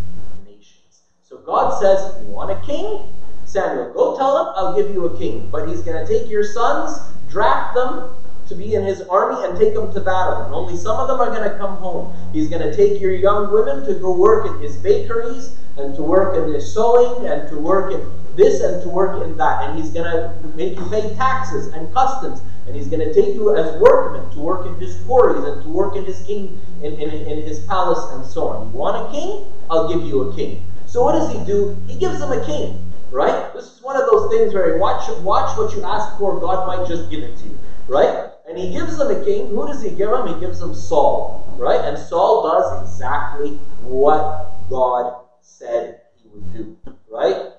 nations. 0.45 1.03
so 1.23 1.37
God 1.37 1.79
says, 1.79 2.13
You 2.19 2.27
want 2.33 2.51
a 2.51 2.59
king? 2.65 3.13
Samuel, 3.45 3.93
go 3.93 4.17
tell 4.17 4.37
him 4.37 4.53
I'll 4.57 4.75
give 4.75 4.93
you 4.93 5.05
a 5.05 5.17
king. 5.17 5.47
But 5.49 5.69
he's 5.69 5.79
going 5.79 6.05
to 6.05 6.11
take 6.11 6.29
your 6.29 6.43
sons, 6.43 6.99
draft 7.29 7.73
them 7.73 8.09
to 8.49 8.55
be 8.55 8.75
in 8.75 8.83
his 8.83 8.99
army, 9.03 9.47
and 9.47 9.57
take 9.57 9.75
them 9.75 9.93
to 9.93 10.01
battle. 10.01 10.43
And 10.43 10.53
only 10.53 10.75
some 10.75 10.99
of 10.99 11.07
them 11.07 11.21
are 11.21 11.33
going 11.33 11.49
to 11.49 11.57
come 11.57 11.77
home. 11.77 12.13
He's 12.33 12.49
going 12.49 12.69
to 12.69 12.75
take 12.75 12.99
your 12.99 13.13
young 13.13 13.53
women 13.53 13.85
to 13.85 13.93
go 13.93 14.13
work 14.13 14.45
in 14.45 14.61
his 14.61 14.75
bakeries, 14.75 15.55
and 15.77 15.95
to 15.95 16.03
work 16.03 16.35
in 16.35 16.53
his 16.53 16.73
sewing, 16.73 17.27
and 17.27 17.47
to 17.47 17.57
work 17.57 17.93
in 17.93 18.01
this, 18.37 18.61
and 18.61 18.81
to 18.83 18.89
work 18.89 19.21
in 19.23 19.35
that. 19.37 19.63
And 19.63 19.77
he's 19.77 19.91
going 19.91 20.05
to 20.05 20.47
make 20.55 20.77
you 20.77 20.85
pay 20.89 21.13
taxes 21.15 21.67
and 21.73 21.91
customs. 21.93 22.41
And 22.67 22.75
he's 22.75 22.87
going 22.87 22.99
to 22.99 23.13
take 23.13 23.35
you 23.35 23.55
as 23.55 23.79
workmen 23.81 24.29
to 24.31 24.39
work 24.39 24.65
in 24.67 24.75
his 24.75 24.95
quarries 25.05 25.43
and 25.43 25.63
to 25.63 25.69
work 25.69 25.95
in 25.95 26.05
his 26.05 26.21
king, 26.23 26.59
in, 26.81 26.93
in, 26.93 27.09
in 27.09 27.41
his 27.41 27.61
palace, 27.61 28.13
and 28.13 28.25
so 28.25 28.47
on. 28.47 28.71
You 28.71 28.77
want 28.77 29.09
a 29.09 29.11
king? 29.11 29.51
I'll 29.69 29.91
give 29.93 30.05
you 30.05 30.29
a 30.29 30.35
king. 30.35 30.63
So 30.85 31.03
what 31.03 31.13
does 31.13 31.31
he 31.31 31.43
do? 31.45 31.75
He 31.87 31.97
gives 31.97 32.19
them 32.19 32.31
a 32.31 32.45
king, 32.45 32.91
right? 33.11 33.53
This 33.53 33.75
is 33.75 33.81
one 33.81 33.97
of 33.97 34.09
those 34.09 34.31
things 34.31 34.53
where 34.53 34.77
watch, 34.77 35.09
watch 35.21 35.57
what 35.57 35.75
you 35.75 35.83
ask 35.83 36.17
for, 36.17 36.39
God 36.39 36.67
might 36.67 36.87
just 36.87 37.09
give 37.09 37.23
it 37.23 37.37
to 37.37 37.43
you, 37.45 37.57
right? 37.87 38.31
And 38.47 38.57
he 38.57 38.71
gives 38.71 38.97
them 38.97 39.09
a 39.09 39.23
king. 39.25 39.47
Who 39.47 39.67
does 39.67 39.83
he 39.83 39.89
give 39.89 40.09
them? 40.09 40.27
He 40.27 40.39
gives 40.39 40.59
them 40.59 40.73
Saul, 40.73 41.53
right? 41.57 41.81
And 41.81 41.97
Saul 41.97 42.43
does 42.43 42.83
exactly 42.83 43.51
what 43.81 44.49
God 44.69 45.25
said 45.41 45.99
he 46.15 46.29
would 46.29 46.53
do, 46.53 46.77
right? 47.09 47.51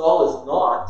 Saul 0.00 0.24
is 0.24 0.46
not, 0.46 0.88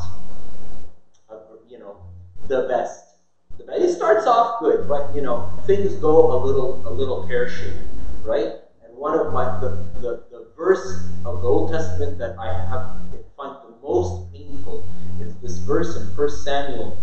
a, 1.27 1.35
you 1.67 1.77
know, 1.77 1.99
the 2.47 2.61
best. 2.61 3.15
The 3.57 3.65
best. 3.65 3.81
He 3.81 3.89
starts 3.89 4.25
off 4.25 4.61
good, 4.61 4.87
but 4.87 5.13
you 5.13 5.19
know, 5.19 5.51
things 5.67 5.95
go 5.95 6.31
a 6.31 6.37
little, 6.41 6.79
a 6.87 6.89
little 6.89 7.27
pear 7.27 7.45
shaped, 7.45 7.75
right? 8.23 8.55
And 8.81 8.95
one 8.95 9.13
of 9.13 9.33
my 9.33 9.43
the, 9.59 9.67
the 9.99 10.23
the 10.31 10.47
verse 10.55 11.11
of 11.25 11.41
the 11.41 11.47
Old 11.49 11.67
Testament 11.67 12.17
that 12.19 12.39
I 12.39 12.53
have 12.53 12.95
find 13.35 13.51
the 13.67 13.75
most 13.81 14.31
painful 14.31 14.81
is 15.19 15.35
this 15.43 15.57
verse 15.57 15.97
in 15.97 16.03
1 16.15 16.29
Samuel, 16.29 16.95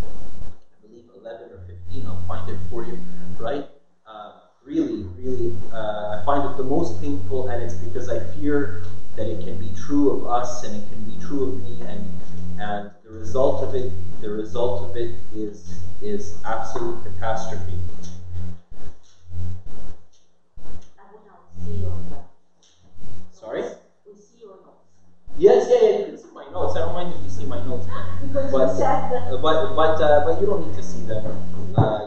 I 0.72 0.80
believe 0.80 1.04
11 1.14 1.52
or 1.52 1.58
15. 1.66 2.06
I'll 2.06 2.24
find 2.24 2.48
it 2.48 2.56
for 2.70 2.86
you, 2.86 2.96
right? 3.36 3.66
Uh, 4.06 4.48
really, 4.64 5.02
really, 5.20 5.52
uh, 5.70 6.16
I 6.16 6.24
find 6.24 6.50
it 6.50 6.56
the 6.56 6.64
most 6.64 7.02
painful, 7.02 7.48
and 7.48 7.60
it's 7.60 7.74
because 7.74 8.08
I 8.08 8.18
fear 8.32 8.80
that 9.18 9.26
it 9.28 9.40
can 9.40 9.58
be 9.58 9.70
true 9.74 10.10
of 10.10 10.24
us 10.24 10.62
and 10.62 10.74
it 10.76 10.86
can 10.88 11.02
be 11.02 11.16
true 11.26 11.42
of 11.48 11.54
me, 11.64 11.82
and 11.82 12.00
and 12.58 12.90
the 13.02 13.10
result 13.10 13.62
of 13.66 13.74
it, 13.74 13.90
the 14.20 14.30
result 14.30 14.80
of 14.88 14.96
it 14.96 15.10
is 15.32 15.82
is 16.00 16.40
absolute 16.44 17.02
catastrophe. 17.02 17.78
Sorry? 23.30 23.62
We 24.06 24.14
see 24.16 24.40
your 24.40 24.56
notes. 24.62 24.74
Yes, 25.36 25.66
yeah, 25.70 25.88
yeah, 25.88 25.98
you 25.98 26.04
can 26.06 26.18
see 26.18 26.30
my 26.32 26.44
notes. 26.46 26.74
I 26.76 26.80
don't 26.80 26.92
mind 26.92 27.12
if 27.12 27.22
you 27.22 27.28
see 27.28 27.44
my 27.44 27.60
notes. 27.60 27.86
But, 28.50 28.50
but, 28.50 29.40
but, 29.40 29.74
but, 29.74 30.00
uh, 30.00 30.20
but 30.24 30.38
you 30.40 30.46
don't 30.46 30.60
need 30.60 30.74
to 30.74 30.82
see 30.82 31.02
them. 31.02 31.22
Uh, 31.76 32.06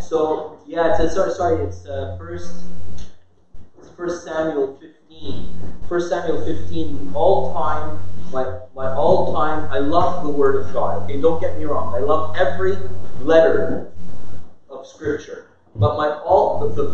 so, 0.00 0.58
yeah, 0.66 1.00
it's, 1.00 1.14
sorry, 1.14 1.30
sorry, 1.30 1.60
it's 1.62 1.84
uh, 1.86 2.14
first, 2.18 2.64
it's 3.78 3.88
First 3.90 4.22
Samuel 4.24 4.66
15. 4.78 4.97
First 5.88 6.10
Samuel 6.10 6.44
15, 6.44 7.10
the 7.10 7.14
all-time, 7.14 7.98
my, 8.30 8.44
my 8.74 8.92
all-time, 8.94 9.68
I 9.70 9.78
love 9.78 10.22
the 10.22 10.30
Word 10.30 10.56
of 10.56 10.72
God. 10.72 11.02
Okay, 11.04 11.20
don't 11.20 11.40
get 11.40 11.58
me 11.58 11.64
wrong. 11.64 11.94
I 11.94 12.00
love 12.00 12.36
every 12.36 12.76
letter 13.20 13.90
of 14.68 14.86
Scripture. 14.86 15.46
But 15.74 15.96
my 15.96 16.08
all 16.24 16.58
the, 16.58 16.74
the, 16.74 16.84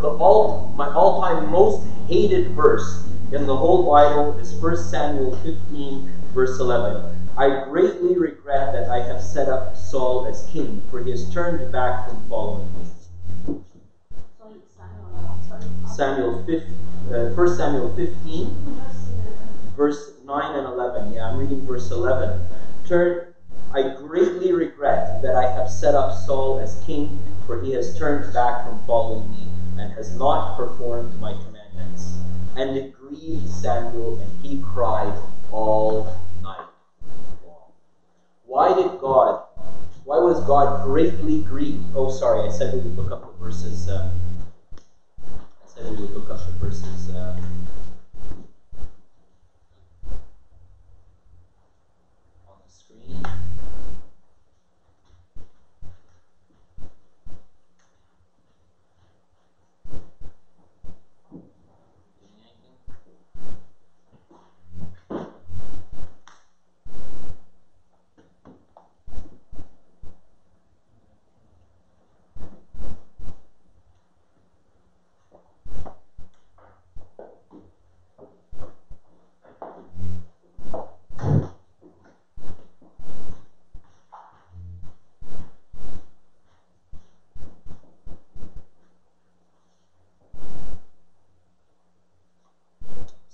the 0.00 0.08
all 0.08 0.68
my 0.76 0.92
all-time 0.92 1.50
most 1.50 1.86
hated 2.06 2.50
verse 2.52 3.04
in 3.32 3.46
the 3.46 3.54
whole 3.54 3.86
Bible 3.86 4.36
is 4.38 4.52
1 4.54 4.76
Samuel 4.76 5.34
15, 5.36 6.08
verse 6.32 6.58
11. 6.58 7.30
I 7.36 7.64
greatly 7.64 8.16
regret 8.16 8.72
that 8.72 8.88
I 8.88 9.00
have 9.00 9.22
set 9.22 9.48
up 9.48 9.76
Saul 9.76 10.26
as 10.26 10.44
king, 10.50 10.82
for 10.90 11.00
he 11.00 11.10
has 11.10 11.30
turned 11.30 11.70
back 11.70 12.08
from 12.08 12.28
following 12.28 12.66
me. 12.74 12.84
Samuel 15.86 16.42
15, 16.44 16.89
uh, 17.08 17.34
1 17.34 17.56
Samuel 17.56 17.94
15, 17.96 18.80
verse 19.74 20.12
9 20.24 20.56
and 20.56 20.66
11. 20.66 21.12
Yeah, 21.12 21.28
I'm 21.28 21.38
reading 21.38 21.64
verse 21.66 21.90
11. 21.90 22.46
Turn, 22.86 23.32
I 23.72 23.94
greatly 23.94 24.52
regret 24.52 25.22
that 25.22 25.34
I 25.34 25.50
have 25.50 25.70
set 25.70 25.94
up 25.94 26.16
Saul 26.16 26.60
as 26.60 26.82
king, 26.84 27.18
for 27.46 27.62
he 27.62 27.72
has 27.72 27.96
turned 27.98 28.32
back 28.32 28.64
from 28.64 28.78
following 28.86 29.30
me 29.30 29.48
and 29.78 29.92
has 29.92 30.14
not 30.16 30.56
performed 30.56 31.18
my 31.20 31.32
commandments. 31.32 32.16
And 32.56 32.76
it 32.76 32.92
grieved 32.92 33.48
Samuel, 33.48 34.18
and 34.18 34.30
he 34.44 34.60
cried 34.60 35.18
all 35.50 36.04
night 36.42 36.66
long. 37.44 37.72
Why 38.44 38.74
did 38.74 38.98
God, 39.00 39.42
why 40.04 40.18
was 40.18 40.40
God 40.44 40.84
greatly 40.84 41.42
grieved? 41.42 41.84
Oh, 41.94 42.10
sorry, 42.10 42.46
I 42.46 42.50
said 42.50 42.74
we 42.74 42.80
would 42.80 42.96
look 42.96 43.10
up 43.10 43.20
the 43.22 43.44
verses. 43.44 43.88
Uh, 43.88 44.12
Up 45.80 45.96
the. 45.96 47.16
Uh, 47.16 47.36
on 52.48 52.58
the 52.62 52.70
screen. 52.70 53.24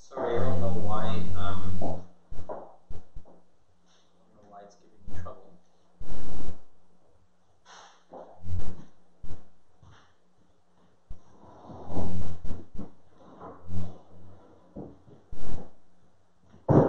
Sorry, 0.09 0.39
I 0.39 0.45
don't 0.45 0.61
know 0.61 0.69
why. 0.69 1.17
Um, 1.35 1.77
I 1.79 1.83
don't 1.83 2.71
know 4.37 4.47
why 4.49 4.61
it's 4.63 4.77
giving 4.77 4.97
me 5.05 5.17
trouble. 5.21 5.51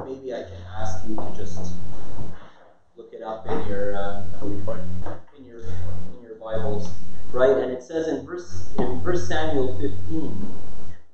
Maybe 0.06 0.32
I 0.32 0.44
can 0.44 0.62
ask 0.78 1.04
you 1.08 1.16
to 1.16 1.34
just 1.36 1.74
look 2.96 3.12
it 3.14 3.24
up 3.24 3.48
in 3.48 3.68
your 3.68 3.96
uh, 3.96 4.22
in 5.36 5.44
your 5.44 5.62
in 6.14 6.22
your 6.22 6.36
Bibles, 6.36 6.94
right? 7.32 7.58
And 7.58 7.72
it 7.72 7.82
says 7.82 8.08
in 8.08 8.24
verse 8.24 8.76
in 8.78 9.02
First 9.02 9.28
Samuel 9.28 9.76
15. 9.80 10.54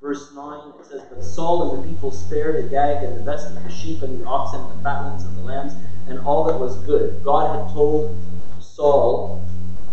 Verse 0.04 0.34
9, 0.36 0.74
it 0.78 0.86
says, 0.86 1.02
But 1.08 1.24
Saul 1.24 1.74
and 1.74 1.82
the 1.82 1.88
people 1.88 2.12
spared 2.12 2.58
Agag 2.58 3.06
and 3.06 3.16
the 3.18 3.24
best 3.44 3.58
of 3.58 3.64
the 3.64 3.70
sheep 3.72 4.02
and 4.02 4.22
the 4.22 4.26
oxen 4.26 4.62
and 4.62 4.72
the 4.72 4.84
fatlings 4.84 5.24
and 5.26 5.36
the 5.38 5.42
lambs 5.42 5.74
and 6.08 6.20
all 6.20 6.48
that 6.48 6.58
was 6.58 6.78
good. 6.84 7.22
God 7.24 7.60
had 7.60 7.74
told 7.74 8.16
Saul, 8.60 9.42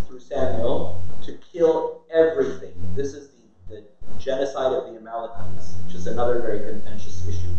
through 0.07 0.19
Samuel, 0.19 1.01
to 1.23 1.33
kill 1.33 1.99
everything. 2.09 2.73
This 2.95 3.13
is 3.13 3.29
the, 3.29 3.41
the 3.67 3.83
genocide 4.19 4.71
of 4.71 4.85
the 4.85 4.97
Amalekites, 4.97 5.75
which 5.85 5.95
is 5.95 6.07
another 6.07 6.39
very 6.39 6.59
contentious 6.59 7.27
issue. 7.27 7.49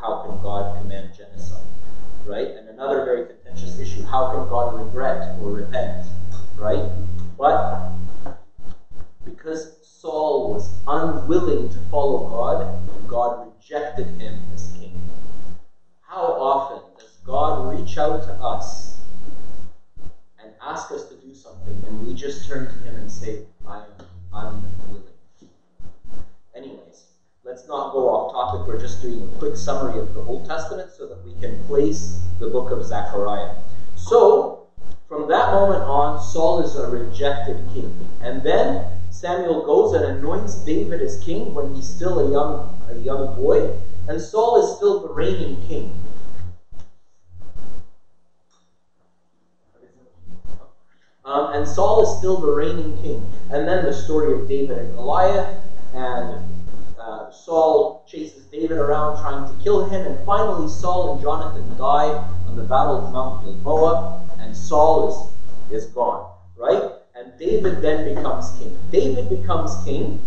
How 0.00 0.22
can 0.22 0.40
God 0.42 0.76
command 0.78 1.14
genocide? 1.14 1.64
Right? 2.26 2.48
And 2.48 2.68
another 2.68 3.02
very 3.04 3.24
contentious 3.26 3.78
issue. 3.78 4.02
How 4.02 4.30
can 4.30 4.48
God 4.48 4.76
regret 4.76 5.38
or 5.40 5.50
repent? 5.50 6.06
Right? 6.56 6.90
But 7.38 7.90
because 9.24 9.78
Saul 9.80 10.52
was 10.52 10.78
unwilling 10.86 11.68
to 11.70 11.78
follow 11.90 12.28
God, 12.28 13.08
God 13.08 13.46
rejected 13.46 14.06
him 14.20 14.34
as 14.54 14.72
king. 14.78 14.98
How 16.08 16.24
often 16.24 16.80
does 16.98 17.18
God 17.22 17.70
reach 17.70 17.98
out 17.98 18.22
to 18.22 18.32
us 18.32 18.98
and 20.38 20.50
ask 20.58 20.90
us 20.90 21.06
to 21.08 21.16
do 21.16 21.34
something, 21.34 21.78
and 21.84 22.06
we 22.06 22.14
just 22.14 22.48
turn 22.48 22.64
to 22.64 22.72
him 22.78 22.96
and 22.96 23.12
say, 23.12 23.42
I 23.66 23.80
am 23.80 23.92
unwilling? 24.32 25.12
Anyways, 26.54 27.08
let's 27.44 27.68
not 27.68 27.92
go 27.92 28.08
off 28.08 28.32
topic. 28.32 28.66
We're 28.66 28.80
just 28.80 29.02
doing 29.02 29.20
a 29.20 29.38
quick 29.38 29.54
summary 29.54 29.98
of 29.98 30.14
the 30.14 30.20
Old 30.20 30.46
Testament 30.46 30.90
so 30.90 31.04
that 31.04 31.22
we 31.26 31.38
can 31.42 31.62
place 31.64 32.18
the 32.38 32.46
book 32.48 32.70
of 32.70 32.82
Zechariah. 32.86 33.54
So, 33.94 34.64
from 35.08 35.28
that 35.28 35.52
moment 35.52 35.82
on, 35.82 36.18
Saul 36.22 36.62
is 36.62 36.74
a 36.74 36.88
rejected 36.88 37.62
king. 37.74 37.94
And 38.22 38.42
then 38.42 38.98
Samuel 39.10 39.62
goes 39.66 39.92
and 39.92 40.06
anoints 40.06 40.54
David 40.64 41.02
as 41.02 41.22
king 41.22 41.52
when 41.52 41.74
he's 41.74 41.86
still 41.86 42.20
a 42.20 42.32
young, 42.32 42.80
a 42.88 42.94
young 42.94 43.34
boy, 43.34 43.78
and 44.08 44.18
Saul 44.18 44.56
is 44.56 44.76
still 44.76 45.02
the 45.02 45.08
reigning 45.08 45.60
king. 45.66 45.94
Um, 51.24 51.52
and 51.52 51.68
Saul 51.68 52.02
is 52.02 52.16
still 52.16 52.40
the 52.40 52.50
reigning 52.50 52.96
king. 53.02 53.22
And 53.50 53.68
then 53.68 53.84
the 53.84 53.92
story 53.92 54.32
of 54.32 54.48
David 54.48 54.78
and 54.78 54.94
Goliath, 54.94 55.62
and 55.92 56.42
uh, 56.98 57.30
Saul 57.30 58.02
chases 58.06 58.46
David 58.46 58.78
around 58.78 59.20
trying 59.20 59.46
to 59.46 59.62
kill 59.62 59.84
him, 59.84 60.06
and 60.06 60.24
finally 60.24 60.66
Saul 60.68 61.12
and 61.12 61.20
Jonathan 61.20 61.68
die 61.76 62.08
on 62.46 62.56
the 62.56 62.62
battle 62.62 62.96
of 62.96 63.12
Mount 63.12 63.44
Gilboa, 63.44 64.24
and 64.38 64.56
Saul 64.56 65.30
is, 65.70 65.82
is 65.82 65.86
gone, 65.92 66.34
right? 66.56 66.92
And 67.14 67.30
David 67.38 67.82
then 67.82 68.14
becomes 68.14 68.50
king. 68.58 68.74
David 68.90 69.28
becomes 69.28 69.84
king, 69.84 70.18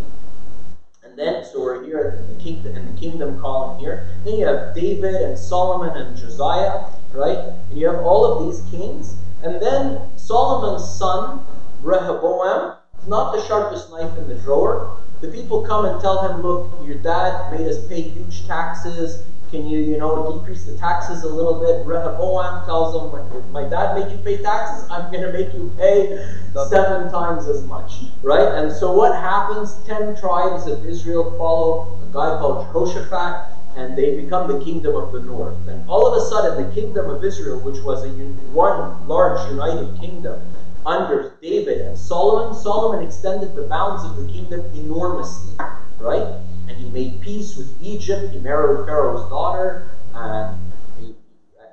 and 1.12 1.20
then 1.20 1.44
so 1.44 1.60
we're 1.60 1.84
here 1.84 2.24
in 2.25 2.38
the 2.38 2.41
kingdom, 2.41 2.74
in 2.74 2.96
the 2.96 3.00
kingdom 3.00 3.38
column 3.41 3.77
here. 3.80 4.08
Then 4.24 4.38
you 4.38 4.46
have 4.46 4.74
David 4.74 5.15
and 5.15 5.38
Solomon 5.38 6.01
and 6.01 6.15
Josiah, 6.15 6.89
right? 7.12 7.38
And 7.70 7.77
you 7.77 7.88
have 7.88 8.00
all 8.00 8.24
of 8.24 8.46
these 8.46 8.62
kings, 8.72 9.18
and 9.44 9.62
then 9.62 10.18
Solomon's 10.18 10.88
son 10.88 11.41
Rehoboam, 11.82 12.75
not 13.08 13.34
the 13.34 13.44
sharpest 13.46 13.89
knife 13.89 14.18
in 14.18 14.30
the 14.30 14.36
drawer. 14.36 14.98
The 15.20 15.27
people 15.27 15.63
come 15.63 15.84
and 15.86 16.00
tell 16.00 16.22
him, 16.22 16.41
"Look, 16.41 16.68
your 16.82 16.96
dad 16.96 17.51
made 17.51 17.68
us 17.68 17.86
pay 17.88 18.01
huge 18.01 18.48
taxes. 18.48 19.25
Can 19.51 19.67
you, 19.67 19.79
you 19.79 19.98
know, 19.98 20.39
decrease 20.39 20.63
the 20.63 20.77
taxes 20.77 21.24
a 21.24 21.27
little 21.27 21.55
bit?" 21.55 21.86
Rehoboam 21.86 22.63
tells 22.63 22.93
them, 22.93 23.12
"When 23.12 23.51
my 23.51 23.63
dad 23.63 23.98
made 23.98 24.10
you 24.10 24.17
pay 24.24 24.38
taxes, 24.41 24.89
I'm 24.89 25.12
going 25.12 25.24
to 25.24 25.34
make 25.34 25.53
you 25.53 25.70
pay 25.77 26.25
seven 26.70 27.12
times 27.12 27.48
as 27.48 27.62
much." 27.63 28.05
Right? 28.24 28.48
And 28.48 28.72
so 28.72 28.93
what 28.93 29.13
happens? 29.13 29.75
Ten 29.86 30.15
tribes 30.15 30.67
of 30.67 30.86
Israel 30.86 31.34
follow 31.38 31.88
a 32.01 32.13
guy 32.13 32.38
called 32.39 32.65
Jehoshaphat, 32.67 33.51
and 33.75 33.98
they 33.98 34.15
become 34.15 34.48
the 34.48 34.63
kingdom 34.63 34.96
of 34.96 35.12
the 35.12 35.20
north. 35.20 35.67
And 35.67 35.84
all 35.89 36.08
of 36.08 36.13
a 36.22 36.25
sudden, 36.25 36.65
the 36.65 36.74
kingdom 36.74 37.10
of 37.10 37.22
Israel, 37.22 37.58
which 37.60 37.81
was 37.84 38.05
a 38.05 38.10
one 38.53 39.05
large 39.05 39.50
united 39.50 40.00
kingdom, 40.00 40.39
under 40.86 41.34
David 41.41 41.81
and 41.81 41.98
Solomon, 41.98 42.55
Solomon 42.55 43.05
extended 43.05 43.53
the 43.53 43.63
bounds 43.63 44.03
of 44.05 44.15
the 44.15 44.31
kingdom 44.31 44.63
enormously, 44.74 45.53
right? 46.00 46.39
And 46.72 46.80
he 46.80 46.90
made 46.90 47.20
peace 47.20 47.58
with 47.58 47.70
Egypt. 47.82 48.32
He 48.32 48.40
married 48.40 48.86
Pharaoh's 48.86 49.30
daughter, 49.30 49.92
and, 50.13 50.72
he, 50.98 51.16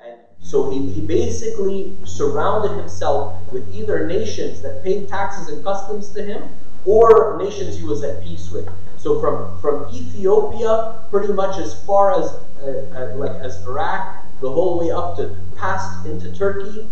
and 0.05 0.19
so 0.41 0.71
he, 0.73 0.91
he 0.91 1.07
basically 1.07 1.97
surrounded 2.05 2.77
himself 2.77 3.41
with 3.53 3.73
either 3.73 4.09
nations 4.09 4.61
that 4.63 4.83
paid 4.83 5.09
taxes 5.09 5.51
and 5.51 5.63
customs 5.63 6.09
to 6.15 6.23
him, 6.25 6.49
or 6.85 7.39
nations 7.39 7.79
he 7.79 7.85
was 7.85 8.03
at 8.03 8.25
peace 8.25 8.51
with. 8.51 8.69
So 8.97 9.21
from 9.21 9.61
from 9.61 9.89
Ethiopia, 9.95 11.05
pretty 11.11 11.33
much 11.33 11.59
as 11.59 11.81
far 11.85 12.21
as 12.21 12.33
uh, 12.61 13.13
uh, 13.13 13.15
like 13.15 13.37
as 13.41 13.65
Iraq, 13.65 14.25
the 14.41 14.51
whole 14.51 14.81
way 14.81 14.91
up 14.91 15.17
to 15.19 15.37
past 15.55 16.07
into 16.07 16.33
Turkey, 16.33 16.89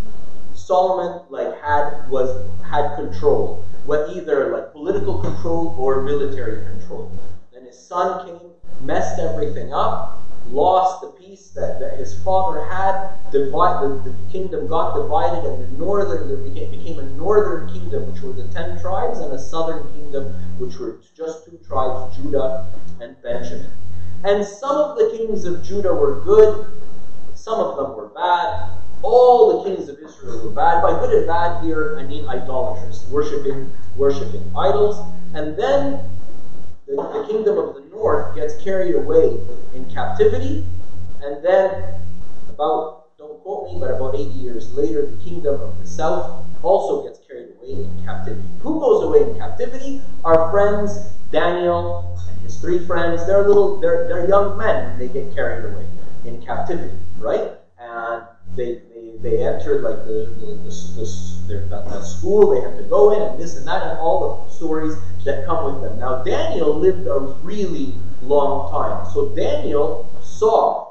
Solomon 0.55 1.23
like 1.27 1.61
had 1.61 2.09
was 2.09 2.49
had 2.63 2.95
control, 2.95 3.65
what 3.85 4.15
either 4.15 4.53
like 4.53 4.71
political 4.71 5.19
control 5.19 5.75
or 5.77 6.03
military 6.03 6.65
control. 6.67 7.11
Son 7.87 8.25
came, 8.25 8.51
messed 8.81 9.17
everything 9.17 9.71
up, 9.71 10.19
lost 10.47 10.99
the 11.01 11.07
peace 11.07 11.51
that, 11.51 11.79
that 11.79 11.97
his 11.97 12.21
father 12.21 12.61
had. 12.65 13.15
Divide, 13.31 13.81
the, 13.81 14.09
the 14.09 14.15
kingdom 14.29 14.67
got 14.67 14.93
divided, 14.93 15.45
and 15.49 15.61
the 15.61 15.77
northern 15.77 16.43
became, 16.43 16.69
became 16.69 16.99
a 16.99 17.09
northern 17.11 17.69
kingdom, 17.69 18.11
which 18.11 18.21
were 18.21 18.33
the 18.33 18.47
ten 18.49 18.77
tribes, 18.81 19.19
and 19.19 19.31
a 19.31 19.39
southern 19.39 19.87
kingdom, 19.93 20.25
which 20.59 20.77
were 20.77 20.97
just 21.15 21.45
two 21.45 21.57
tribes, 21.65 22.13
Judah 22.15 22.65
and 22.99 23.15
Benjamin. 23.21 23.71
And 24.25 24.43
some 24.43 24.75
of 24.75 24.97
the 24.97 25.09
kings 25.15 25.45
of 25.45 25.63
Judah 25.63 25.93
were 25.93 26.19
good, 26.19 26.67
some 27.35 27.59
of 27.59 27.77
them 27.77 27.95
were 27.95 28.07
bad. 28.07 28.73
All 29.01 29.63
the 29.63 29.69
kings 29.69 29.87
of 29.87 29.97
Israel 29.99 30.43
were 30.43 30.53
bad. 30.53 30.81
By 30.81 30.99
good 30.99 31.13
and 31.13 31.27
bad 31.27 31.63
here, 31.63 31.95
I 31.97 32.03
mean 32.03 32.27
idolatrous, 32.27 33.05
worshiping, 33.07 33.71
worshiping 33.95 34.51
idols. 34.57 34.99
And 35.33 35.55
then 35.55 36.16
the, 36.87 36.95
the 36.95 37.25
kingdom 37.27 37.57
of 37.57 37.75
the 37.75 37.81
north 37.91 38.35
gets 38.35 38.61
carried 38.63 38.95
away 38.95 39.37
in 39.73 39.85
captivity, 39.93 40.65
and 41.21 41.43
then 41.43 42.01
about, 42.49 43.17
don't 43.17 43.41
quote 43.41 43.73
me, 43.73 43.79
but 43.79 43.91
about 43.91 44.15
80 44.15 44.23
years 44.31 44.73
later, 44.73 45.05
the 45.05 45.23
kingdom 45.23 45.61
of 45.61 45.77
the 45.79 45.87
south 45.87 46.45
also 46.63 47.07
gets 47.07 47.19
carried 47.27 47.49
away 47.57 47.83
in 47.83 48.05
captivity. 48.05 48.47
Who 48.61 48.79
goes 48.79 49.03
away 49.03 49.29
in 49.29 49.37
captivity? 49.37 50.01
Our 50.23 50.49
friends 50.51 51.11
Daniel 51.31 52.17
and 52.29 52.39
his 52.41 52.59
three 52.59 52.85
friends. 52.85 53.25
They're 53.25 53.45
little, 53.47 53.79
they're, 53.79 54.07
they're 54.07 54.27
young 54.27 54.57
men 54.57 54.89
when 54.89 54.99
they 54.99 55.07
get 55.07 55.33
carried 55.33 55.65
away 55.65 55.85
in 56.25 56.41
captivity, 56.41 56.97
right? 57.17 57.51
And 57.77 58.23
they, 58.55 58.81
they, 58.93 59.17
they 59.21 59.45
entered 59.45 59.83
like 59.83 60.05
the, 60.05 60.33
the, 60.39 60.45
the, 60.63 60.69
the, 61.47 61.89
the, 61.89 62.03
school, 62.03 62.55
they 62.55 62.61
have 62.61 62.77
to 62.77 62.83
go 62.83 63.13
in 63.13 63.21
and 63.21 63.39
this 63.39 63.57
and 63.57 63.67
that 63.67 63.83
and 63.83 63.99
all 63.99 64.45
the 64.45 64.53
stories 64.53 64.95
that 65.25 65.45
come 65.45 65.65
with 65.65 65.81
them. 65.81 65.97
Now, 65.99 66.23
Daniel 66.23 66.73
lived 66.73 67.07
a 67.07 67.19
really 67.43 67.93
long 68.21 68.69
time. 68.69 69.05
So, 69.11 69.29
Daniel 69.35 70.09
saw 70.21 70.87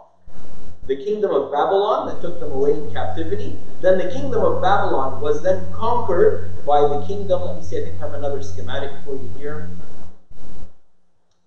the 0.86 0.96
kingdom 0.96 1.32
of 1.32 1.50
Babylon 1.50 2.06
that 2.06 2.20
took 2.20 2.38
them 2.38 2.52
away 2.52 2.74
in 2.74 2.90
captivity. 2.92 3.56
Then 3.80 3.98
the 3.98 4.08
kingdom 4.10 4.42
of 4.42 4.60
Babylon 4.62 5.20
was 5.20 5.42
then 5.42 5.70
conquered 5.72 6.48
by 6.64 6.84
the 6.84 7.04
kingdom. 7.06 7.42
Let 7.42 7.56
me 7.56 7.62
see, 7.62 7.76
I 7.78 7.80
think 7.82 7.96
I 7.96 7.98
have 7.98 8.14
another 8.14 8.40
schematic 8.42 8.90
for 9.04 9.14
you 9.16 9.28
here. 9.36 9.66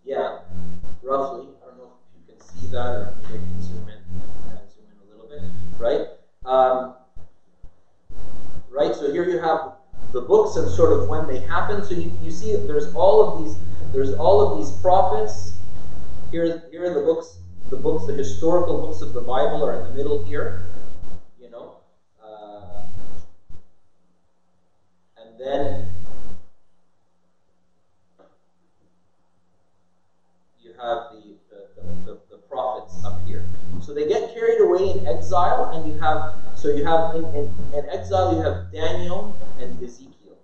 Yeah, 0.03 0.37
roughly. 1.01 1.47
I 1.61 1.65
don't 1.67 1.77
know 1.77 1.91
if 2.13 2.19
you 2.27 2.33
can 2.33 2.41
see 2.41 2.67
that 2.67 2.93
or 2.93 3.09
maybe 3.21 3.35
I 3.35 3.37
can 3.37 3.61
zoom 3.61 3.89
in. 3.89 3.99
zoom 4.67 4.85
in 4.91 5.07
a 5.07 5.09
little 5.09 5.25
bit, 5.25 5.43
right? 5.77 6.03
Um, 6.45 6.91
right, 8.67 8.93
so 8.95 9.11
here 9.11 9.23
you 9.23 9.37
have 9.37 9.71
the 10.11 10.21
books 10.21 10.55
and 10.55 10.69
sort 10.71 10.97
of 10.97 11.07
when 11.07 11.27
they 11.27 11.39
happen. 11.39 11.83
So 11.83 11.93
you, 11.93 12.11
you 12.21 12.31
see 12.31 12.55
there's 12.55 12.93
all 12.93 13.21
of 13.21 13.43
these 13.43 13.57
there's 13.93 14.13
all 14.13 14.41
of 14.41 14.59
these 14.59 14.71
prophets. 14.81 15.53
Here, 16.31 16.63
here 16.69 16.91
are 16.91 16.93
the 16.93 17.01
books, 17.01 17.39
the 17.69 17.75
books, 17.75 18.05
the 18.05 18.13
historical 18.13 18.81
books 18.81 19.01
of 19.01 19.13
the 19.13 19.21
Bible 19.21 19.65
are 19.65 19.79
in 19.79 19.89
the 19.89 19.95
middle 19.95 20.23
here. 20.25 20.63
You 21.39 21.49
know. 21.49 21.77
Uh, 22.23 22.83
and 25.17 25.39
then 25.39 25.87
you 30.61 30.73
have 30.73 31.09
the 31.11 31.35
the, 31.49 31.81
the, 31.81 31.87
the, 32.05 32.19
the 32.29 32.37
prophets 32.47 33.03
up 33.03 33.19
here. 33.25 33.43
So 33.81 33.93
they 33.93 34.07
get 34.07 34.33
carried 34.35 34.61
away 34.61 34.91
in 34.91 35.07
exile, 35.07 35.71
and 35.73 35.91
you 35.91 35.97
have 35.99 36.35
so 36.59 36.67
you 36.67 36.83
have 36.83 37.15
in, 37.15 37.23
in, 37.33 37.55
in 37.73 37.85
exile 37.89 38.35
you 38.35 38.41
have 38.41 38.69
Daniel 38.69 39.33
and 39.59 39.81
Ezekiel, 39.81 40.37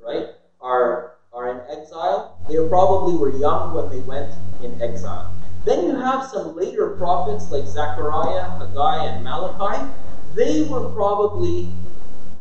right? 0.00 0.26
Are 0.60 1.12
are 1.32 1.48
in 1.50 1.78
exile. 1.78 2.36
They 2.48 2.56
probably 2.68 3.14
were 3.14 3.30
young 3.30 3.72
when 3.72 3.88
they 3.88 4.00
went 4.00 4.34
in 4.60 4.80
exile. 4.82 5.32
Then 5.64 5.86
you 5.86 5.94
have 5.94 6.26
some 6.26 6.56
later 6.56 6.88
prophets 6.96 7.50
like 7.52 7.66
Zechariah, 7.66 8.58
Haggai, 8.58 9.04
and 9.04 9.22
Malachi. 9.22 9.88
They 10.34 10.68
were 10.68 10.90
probably 10.90 11.68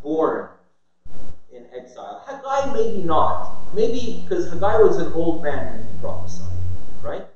born 0.01 0.47
in 1.53 1.67
exile. 1.71 2.23
Haggai, 2.25 2.73
maybe 2.73 3.03
not. 3.03 3.71
Maybe 3.75 4.23
because 4.23 4.49
Haggai 4.49 4.79
was 4.79 4.97
an 4.97 5.13
old 5.13 5.43
man 5.43 5.77
when 5.77 5.88
he 5.88 6.01
prophesied, 6.01 6.51
right? 7.03 7.30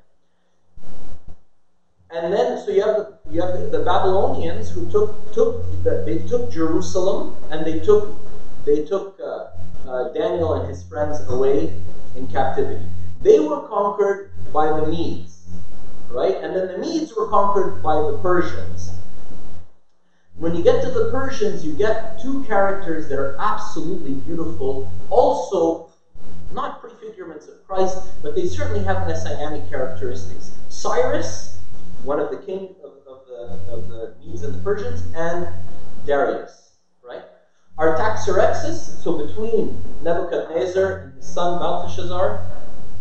And 2.10 2.32
then, 2.32 2.56
so 2.64 2.70
you 2.70 2.82
have 2.82 2.96
the, 2.96 3.18
you 3.30 3.40
have 3.40 3.58
the, 3.58 3.66
the 3.78 3.84
Babylonians 3.84 4.70
who 4.70 4.88
took 4.90 5.32
took 5.32 5.64
the, 5.82 6.02
they 6.06 6.26
took 6.28 6.50
Jerusalem 6.50 7.34
and 7.50 7.66
they 7.66 7.80
took 7.80 8.16
they 8.64 8.84
took 8.84 9.18
uh, 9.18 9.48
uh, 9.88 10.12
Daniel 10.12 10.54
and 10.54 10.68
his 10.68 10.84
friends 10.84 11.20
away 11.28 11.74
in 12.14 12.26
captivity. 12.28 12.84
They 13.20 13.40
were 13.40 13.66
conquered 13.66 14.30
by 14.52 14.68
the 14.68 14.86
Medes, 14.86 15.48
right? 16.08 16.36
And 16.36 16.54
then 16.54 16.68
the 16.68 16.78
Medes 16.78 17.12
were 17.16 17.26
conquered 17.26 17.82
by 17.82 17.96
the 17.96 18.18
Persians. 18.22 18.92
When 20.36 20.54
you 20.54 20.62
get 20.62 20.82
to 20.82 20.90
the 20.90 21.10
Persians, 21.10 21.64
you 21.64 21.72
get 21.72 22.20
two 22.20 22.44
characters 22.44 23.08
that 23.08 23.18
are 23.18 23.34
absolutely 23.38 24.14
beautiful, 24.14 24.92
also 25.10 25.88
not 26.52 26.80
prefigurements 26.80 27.48
of 27.48 27.66
Christ, 27.66 27.98
but 28.22 28.34
they 28.34 28.46
certainly 28.46 28.84
have 28.84 29.06
messianic 29.06 29.68
characteristics. 29.68 30.52
Cyrus, 30.68 31.55
one 32.06 32.20
of 32.20 32.30
the 32.30 32.38
king 32.38 32.76
of, 32.84 32.92
of 33.06 33.26
the, 33.26 33.72
of 33.72 33.88
the 33.88 34.14
Medes 34.20 34.42
and 34.44 34.54
the 34.54 34.58
Persians, 34.62 35.02
and 35.14 35.48
Darius, 36.06 36.74
right? 37.02 37.24
Artaxerxes, 37.78 39.02
so 39.02 39.26
between 39.26 39.82
Nebuchadnezzar 40.02 40.98
and 40.98 41.16
his 41.16 41.26
son 41.26 41.58
Belteshazzar, 41.58 42.48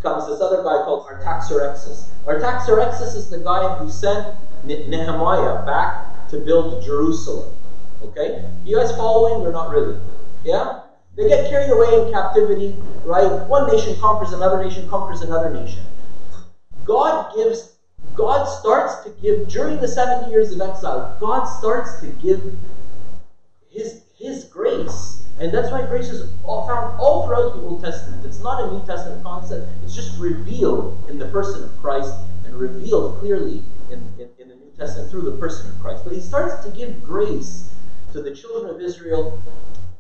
comes 0.01 0.27
this 0.27 0.41
other 0.41 0.57
guy 0.57 0.83
called 0.83 1.05
Artaxerxes. 1.05 2.09
Artaxerxes 2.27 3.13
is 3.15 3.29
the 3.29 3.37
guy 3.37 3.77
who 3.77 3.89
sent 3.89 4.35
Nehemiah 4.63 5.65
back 5.65 6.27
to 6.29 6.39
build 6.39 6.83
Jerusalem. 6.83 7.53
Okay? 8.01 8.49
You 8.65 8.77
guys 8.77 8.91
following 8.95 9.45
or 9.45 9.51
not 9.51 9.69
really? 9.69 9.99
Yeah? 10.43 10.81
They 11.15 11.27
get 11.27 11.49
carried 11.49 11.69
away 11.71 12.05
in 12.05 12.11
captivity, 12.11 12.75
right? 13.05 13.47
One 13.47 13.67
nation 13.67 13.95
conquers 13.99 14.33
another 14.33 14.61
nation, 14.61 14.89
conquers 14.89 15.21
another 15.21 15.53
nation. 15.53 15.83
God 16.83 17.33
gives, 17.35 17.74
God 18.13 18.45
starts 18.45 19.03
to 19.03 19.09
give, 19.21 19.47
during 19.47 19.79
the 19.81 19.87
70 19.87 20.31
years 20.31 20.51
of 20.51 20.61
exile, 20.61 21.17
God 21.19 21.45
starts 21.45 21.99
to 22.01 22.07
give 22.07 22.57
His 23.69 24.05
his 24.17 24.45
grace. 24.45 25.23
And 25.39 25.53
that's 25.53 25.71
why 25.71 25.85
grace 25.85 26.09
is 26.09 26.31
all 26.45 26.65
found 26.67 26.97
all 26.99 27.27
throughout 27.27 27.55
the 27.55 27.61
Old 27.61 27.83
Testament. 27.83 28.25
It's 28.25 28.39
not 28.39 28.63
a 28.63 28.71
New 28.71 28.85
Testament 28.85 29.23
concept, 29.23 29.69
it's 29.83 29.95
just 29.95 30.17
revealed 30.19 30.97
in 31.09 31.19
the 31.19 31.27
person 31.27 31.63
of 31.63 31.77
Christ 31.81 32.13
and 32.45 32.55
revealed 32.55 33.19
clearly 33.19 33.61
in, 33.91 34.01
in, 34.17 34.29
in 34.39 34.47
the 34.47 34.55
New 34.55 34.71
Testament 34.77 35.11
through 35.11 35.29
the 35.29 35.37
person 35.37 35.69
of 35.69 35.79
Christ. 35.81 36.03
But 36.05 36.13
he 36.13 36.21
starts 36.21 36.63
to 36.65 36.71
give 36.71 37.03
grace 37.03 37.69
to 38.13 38.21
the 38.21 38.33
children 38.33 38.73
of 38.73 38.79
Israel 38.79 39.41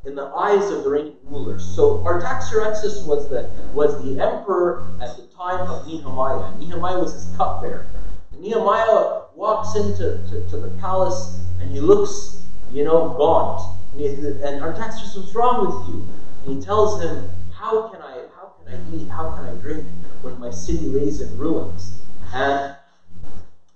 in 0.05 0.15
the 0.15 0.25
eyes 0.25 0.69
of 0.69 0.83
the 0.83 0.89
reigning 0.89 1.17
rulers. 1.23 1.63
So 1.65 2.03
Artaxerxes 2.05 3.03
was 3.03 3.27
the 3.29 3.49
was 3.73 4.01
the 4.03 4.21
emperor 4.21 4.87
at 5.01 5.15
the 5.17 5.23
time 5.27 5.67
of 5.69 5.87
Nehemiah. 5.87 6.55
Nehemiah 6.57 6.99
was 6.99 7.13
his 7.13 7.35
cupbearer. 7.35 7.87
And 8.31 8.41
Nehemiah 8.41 9.23
walks 9.33 9.75
into 9.75 10.23
to, 10.29 10.47
to 10.49 10.57
the 10.57 10.69
palace 10.79 11.39
and 11.59 11.71
he 11.71 11.79
looks, 11.79 12.45
you 12.71 12.83
know, 12.83 13.15
gaunt 13.17 13.75
and 13.97 14.61
Artaxerxes, 14.61 15.15
what's 15.15 15.33
wrong 15.33 15.65
with 15.65 15.87
you? 15.87 16.05
And 16.43 16.55
he 16.55 16.61
tells 16.61 17.01
him, 17.01 17.29
How 17.51 17.87
can 17.89 18.01
I 18.01 18.25
how 18.35 18.53
can 18.57 18.73
I 18.73 18.95
eat? 18.95 19.07
How 19.07 19.31
can 19.31 19.45
I 19.45 19.55
drink 19.61 19.85
when 20.21 20.37
my 20.37 20.49
city 20.49 20.87
lays 20.87 21.21
in 21.21 21.37
ruins? 21.37 22.01
And 22.33 22.75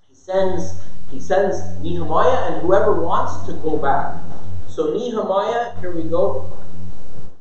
he 0.08 0.13
sends 0.13 0.82
he 1.10 1.20
sends 1.22 1.80
Nehemiah 1.80 2.52
and 2.52 2.62
whoever 2.62 3.02
wants 3.02 3.48
to 3.48 3.54
go 3.54 3.78
back. 3.78 4.22
So 4.80 4.94
Nehemiah, 4.94 5.78
here 5.82 5.92
we 5.92 6.04
go. 6.04 6.50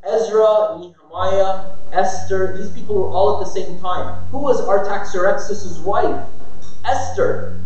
Ezra, 0.02 0.76
Nehemiah, 0.76 1.70
Esther, 1.92 2.58
these 2.58 2.72
people 2.72 2.96
were 2.96 3.10
all 3.10 3.38
at 3.38 3.46
the 3.46 3.48
same 3.48 3.78
time. 3.78 4.24
Who 4.30 4.38
was 4.38 4.60
Artaxerxes' 4.60 5.78
wife? 5.78 6.26
Esther, 6.84 7.60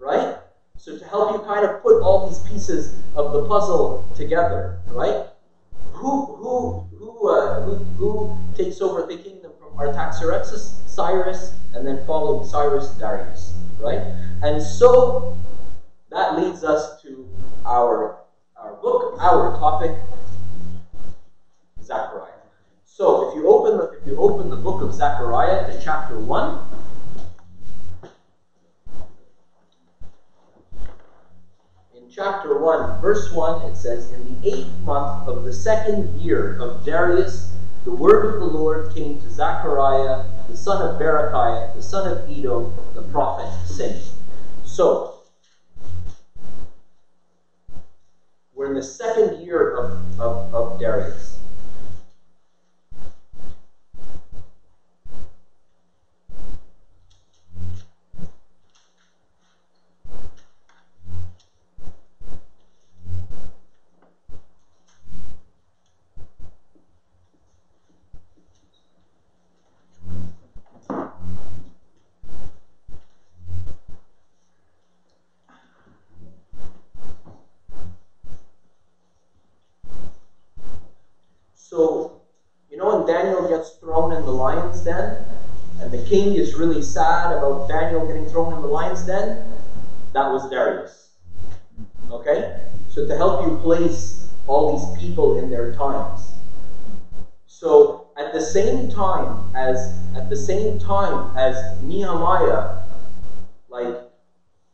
right? 0.00 0.38
So 0.76 0.98
to 0.98 1.04
help 1.04 1.34
you 1.34 1.38
kind 1.46 1.64
of 1.64 1.80
put 1.82 2.02
all 2.02 2.26
these 2.26 2.40
pieces 2.48 2.96
of 3.14 3.32
the 3.32 3.46
puzzle 3.46 4.04
together, 4.16 4.80
right? 4.86 5.28
Who 5.92 6.34
who 6.34 6.80
who 6.98 7.28
uh, 7.28 7.62
who, 7.62 7.76
who 7.76 8.36
takes 8.56 8.80
over 8.80 9.06
the 9.06 9.18
kingdom 9.18 9.52
from 9.60 9.78
Artaxerxes? 9.78 10.82
Cyrus, 10.84 11.54
and 11.76 11.86
then 11.86 12.04
following 12.06 12.44
Cyrus, 12.44 12.90
Darius, 12.98 13.54
right? 13.78 14.00
And 14.42 14.60
so 14.60 15.38
that 16.10 16.36
leads 16.36 16.64
us 16.64 17.00
to 17.02 17.24
our 17.64 18.25
our 18.66 18.74
book, 18.80 19.14
our 19.20 19.56
topic, 19.58 19.92
Zechariah. 21.80 22.32
So 22.84 23.28
if 23.28 23.36
you 23.36 23.46
open 23.46 23.76
the, 23.76 23.90
if 23.92 24.04
you 24.04 24.16
open 24.16 24.50
the 24.50 24.56
book 24.56 24.82
of 24.82 24.92
Zechariah 24.92 25.70
to 25.70 25.80
chapter 25.80 26.18
one. 26.18 26.64
In 31.94 32.10
chapter 32.10 32.58
1, 32.58 33.00
verse 33.00 33.30
1, 33.30 33.68
it 33.68 33.76
says, 33.76 34.10
In 34.10 34.24
the 34.24 34.48
eighth 34.48 34.80
month 34.80 35.28
of 35.28 35.44
the 35.44 35.52
second 35.52 36.18
year 36.18 36.56
of 36.58 36.84
Darius, 36.84 37.52
the 37.84 37.92
word 37.92 38.32
of 38.32 38.40
the 38.40 38.46
Lord 38.46 38.92
came 38.92 39.20
to 39.20 39.30
Zechariah, 39.30 40.24
the 40.48 40.56
son 40.56 40.82
of 40.82 40.98
Berechiah, 40.98 41.72
the 41.74 41.82
son 41.82 42.10
of 42.10 42.28
Iddo, 42.28 42.72
the 42.94 43.02
prophet, 43.02 43.48
saying. 43.66 44.02
So, 44.64 45.16
we're 48.56 48.65
in 48.76 48.82
the 48.82 48.86
second 48.86 49.40
year 49.40 49.74
of, 49.74 50.20
of, 50.20 50.54
of 50.54 50.78
Darius. 50.78 51.36
So, 81.68 82.22
you 82.70 82.76
know 82.76 82.96
when 82.96 83.06
Daniel 83.06 83.48
gets 83.48 83.70
thrown 83.70 84.12
in 84.12 84.24
the 84.24 84.30
lion's 84.30 84.84
den? 84.84 85.20
And 85.80 85.90
the 85.90 86.00
king 86.06 86.32
is 86.34 86.45
really 86.56 86.82
sad 86.82 87.36
about 87.36 87.68
Daniel 87.68 88.06
getting 88.06 88.28
thrown 88.28 88.54
in 88.54 88.60
the 88.60 88.66
lion's 88.66 89.04
den? 89.04 89.52
That 90.12 90.32
was 90.32 90.48
Darius. 90.50 91.10
Okay? 92.10 92.68
So 92.88 93.06
to 93.06 93.16
help 93.16 93.46
you 93.46 93.56
place 93.58 94.28
all 94.46 94.76
these 94.76 94.98
people 94.98 95.38
in 95.38 95.50
their 95.50 95.74
times. 95.74 96.32
So 97.46 98.08
at 98.16 98.32
the 98.32 98.40
same 98.40 98.88
time 98.90 99.54
as 99.54 99.98
at 100.14 100.28
the 100.30 100.36
same 100.36 100.78
time 100.78 101.36
as 101.36 101.80
Nehemiah, 101.82 102.82
like 103.68 104.06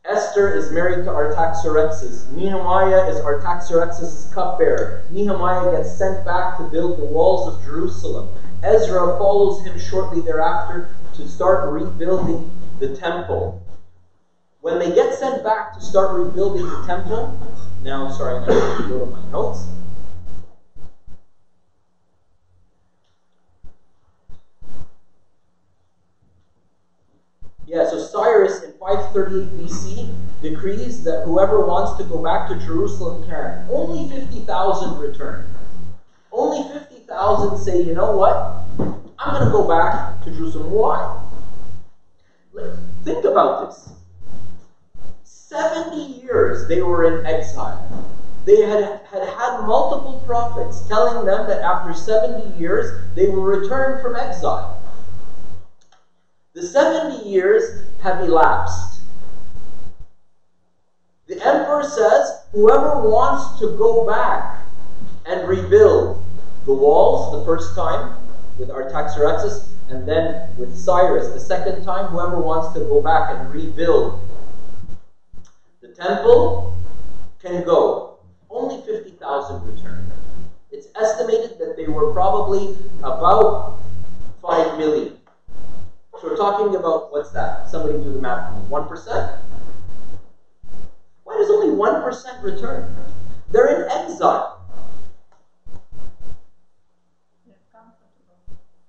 Esther 0.05 0.53
is 0.53 0.69
married 0.71 1.05
to 1.05 1.09
Artaxerxes. 1.09 2.27
Nehemiah 2.29 3.09
is 3.09 3.19
Artaxerxes' 3.21 4.29
cupbearer. 4.33 5.01
Nehemiah 5.09 5.71
gets 5.71 5.97
sent 5.97 6.25
back 6.25 6.57
to 6.57 6.63
build 6.65 6.99
the 6.99 7.05
walls 7.05 7.53
of 7.53 7.63
Jerusalem. 7.63 8.27
Ezra 8.63 9.17
follows 9.17 9.63
him 9.63 9.79
shortly 9.79 10.19
thereafter 10.19 10.89
to 11.15 11.27
start 11.27 11.69
rebuilding 11.69 12.49
the 12.79 12.95
temple. 12.95 13.61
When 14.61 14.79
they 14.79 14.93
get 14.93 15.13
sent 15.13 15.43
back 15.43 15.73
to 15.73 15.81
start 15.81 16.13
rebuilding 16.13 16.65
the 16.65 16.81
temple, 16.85 17.37
now, 17.83 18.09
sorry, 18.09 18.35
I'm 18.35 18.45
going 18.45 18.81
to 18.83 18.87
go 18.87 19.05
to 19.05 19.11
my 19.11 19.29
notes. 19.29 19.67
Yeah, 27.65 27.87
so 27.89 27.97
Cyrus 27.97 28.61
in 28.61 28.71
538 28.73 29.47
BC 29.57 30.13
decrees 30.41 31.03
that 31.03 31.23
whoever 31.23 31.65
wants 31.65 31.93
to 31.93 32.03
go 32.03 32.21
back 32.21 32.47
to 32.49 32.55
Jerusalem 32.55 33.23
can. 33.25 33.65
Only 33.69 34.07
50,000 34.09 34.97
return. 34.97 35.45
Only 36.31 36.67
50,000 36.67 37.57
say, 37.57 37.81
you 37.81 37.93
know 37.93 38.11
what? 38.15 39.02
I'm 39.25 39.35
going 39.35 39.45
to 39.45 39.51
go 39.51 39.65
back 39.65 40.21
to 40.23 40.31
Jerusalem. 40.31 40.69
Why? 40.71 41.17
Think 43.05 43.23
about 43.23 43.69
this. 43.69 43.93
70 45.23 46.19
years 46.21 46.67
they 46.67 46.81
were 46.81 47.05
in 47.05 47.25
exile. 47.25 47.79
They 48.43 48.63
had, 48.63 48.99
had 49.05 49.23
had 49.23 49.61
multiple 49.61 50.21
prophets 50.25 50.85
telling 50.89 51.25
them 51.25 51.47
that 51.47 51.61
after 51.61 51.93
70 51.93 52.59
years 52.59 52.99
they 53.15 53.29
will 53.29 53.43
return 53.43 54.01
from 54.01 54.17
exile. 54.17 54.77
The 56.51 56.61
70 56.61 57.29
years 57.29 57.85
have 58.01 58.19
elapsed. 58.25 58.99
The 61.27 61.41
emperor 61.41 61.83
says, 61.83 62.41
whoever 62.51 63.07
wants 63.07 63.57
to 63.61 63.77
go 63.77 64.05
back 64.05 64.65
and 65.25 65.47
rebuild 65.47 66.21
the 66.65 66.73
walls 66.73 67.39
the 67.39 67.45
first 67.45 67.73
time 67.73 68.22
with 68.57 68.69
Artaxerxes, 68.69 69.69
and 69.89 70.07
then 70.07 70.49
with 70.57 70.77
Cyrus 70.77 71.33
the 71.33 71.39
second 71.39 71.83
time, 71.83 72.07
whoever 72.07 72.39
wants 72.39 72.73
to 72.73 72.79
go 72.85 73.01
back 73.01 73.29
and 73.31 73.53
rebuild 73.53 74.19
the 75.81 75.89
temple 75.89 76.77
can 77.41 77.63
go. 77.63 78.19
Only 78.49 78.81
50,000 78.85 79.75
return. 79.75 80.09
It's 80.71 80.87
estimated 80.95 81.59
that 81.59 81.75
they 81.75 81.87
were 81.87 82.13
probably 82.13 82.75
about 82.99 83.79
5 84.41 84.77
million. 84.77 85.17
So 86.21 86.29
we're 86.29 86.37
talking 86.37 86.75
about, 86.75 87.11
what's 87.11 87.31
that? 87.31 87.69
Somebody 87.69 87.97
do 88.01 88.13
the 88.13 88.21
math 88.21 88.53
for 88.69 88.81
me. 88.81 88.87
1%? 88.87 89.39
Why 91.23 91.37
does 91.37 91.49
only 91.49 91.75
1% 91.75 92.43
return? 92.43 92.95
They're 93.51 93.83
in 93.83 93.91
exile. 93.91 94.61
They're 97.45 97.55
comfortable. 97.71 98.39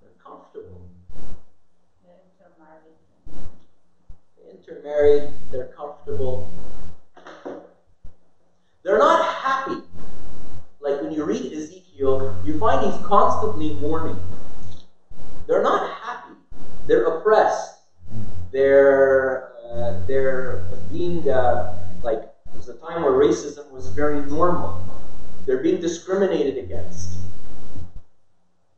They're 0.00 0.10
comfortable. 0.22 0.86
They're 2.04 2.20
intermarried. 2.38 2.96
They're 4.36 4.53
intermarried. 4.68 5.30
They're 5.50 5.66
comfortable. 5.66 6.48
They're 8.82 8.98
not 8.98 9.24
happy. 9.24 9.82
Like 10.80 11.00
when 11.00 11.12
you 11.12 11.24
read 11.24 11.52
Ezekiel, 11.52 12.36
you 12.44 12.58
find 12.58 12.84
he's 12.84 13.06
constantly 13.06 13.74
mourning. 13.74 14.18
They're 15.46 15.62
not 15.62 15.90
happy. 15.90 16.36
They're 16.86 17.04
oppressed. 17.04 17.80
They're 18.50 19.52
uh, 19.64 19.98
they're 20.06 20.62
being 20.90 21.28
uh, 21.28 21.76
like 22.02 22.20
there 22.20 22.56
was 22.56 22.68
a 22.68 22.74
time 22.74 23.02
where 23.02 23.12
racism 23.12 23.70
was 23.70 23.88
very 23.88 24.20
normal. 24.28 24.82
They're 25.46 25.62
being 25.62 25.80
discriminated 25.80 26.62
against. 26.62 27.18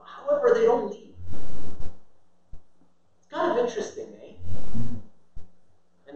However, 0.00 0.52
they 0.54 0.64
don't 0.64 0.90
leave. 0.90 1.14
It's 3.18 3.28
kind 3.30 3.52
of 3.52 3.64
interesting, 3.64 4.06
eh? 4.22 4.32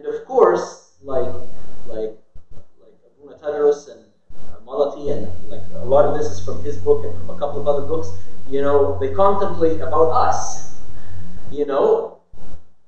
And 0.03 0.15
of 0.15 0.25
course, 0.25 0.97
like 1.03 1.31
like 1.85 2.17
like 2.81 2.97
Abuna 3.05 3.37
Tadros 3.37 3.87
and 3.87 4.03
uh, 4.49 4.57
Malaty, 4.65 5.13
and 5.13 5.29
like 5.47 5.61
a 5.75 5.85
lot 5.85 6.05
of 6.05 6.17
this 6.17 6.25
is 6.25 6.43
from 6.43 6.59
his 6.63 6.75
book 6.77 7.05
and 7.05 7.15
from 7.19 7.29
a 7.29 7.37
couple 7.37 7.61
of 7.61 7.67
other 7.67 7.85
books. 7.85 8.09
You 8.49 8.63
know, 8.63 8.97
they 8.99 9.13
contemplate 9.13 9.79
about 9.79 10.09
us. 10.09 10.73
You 11.51 11.65
know, 11.65 12.17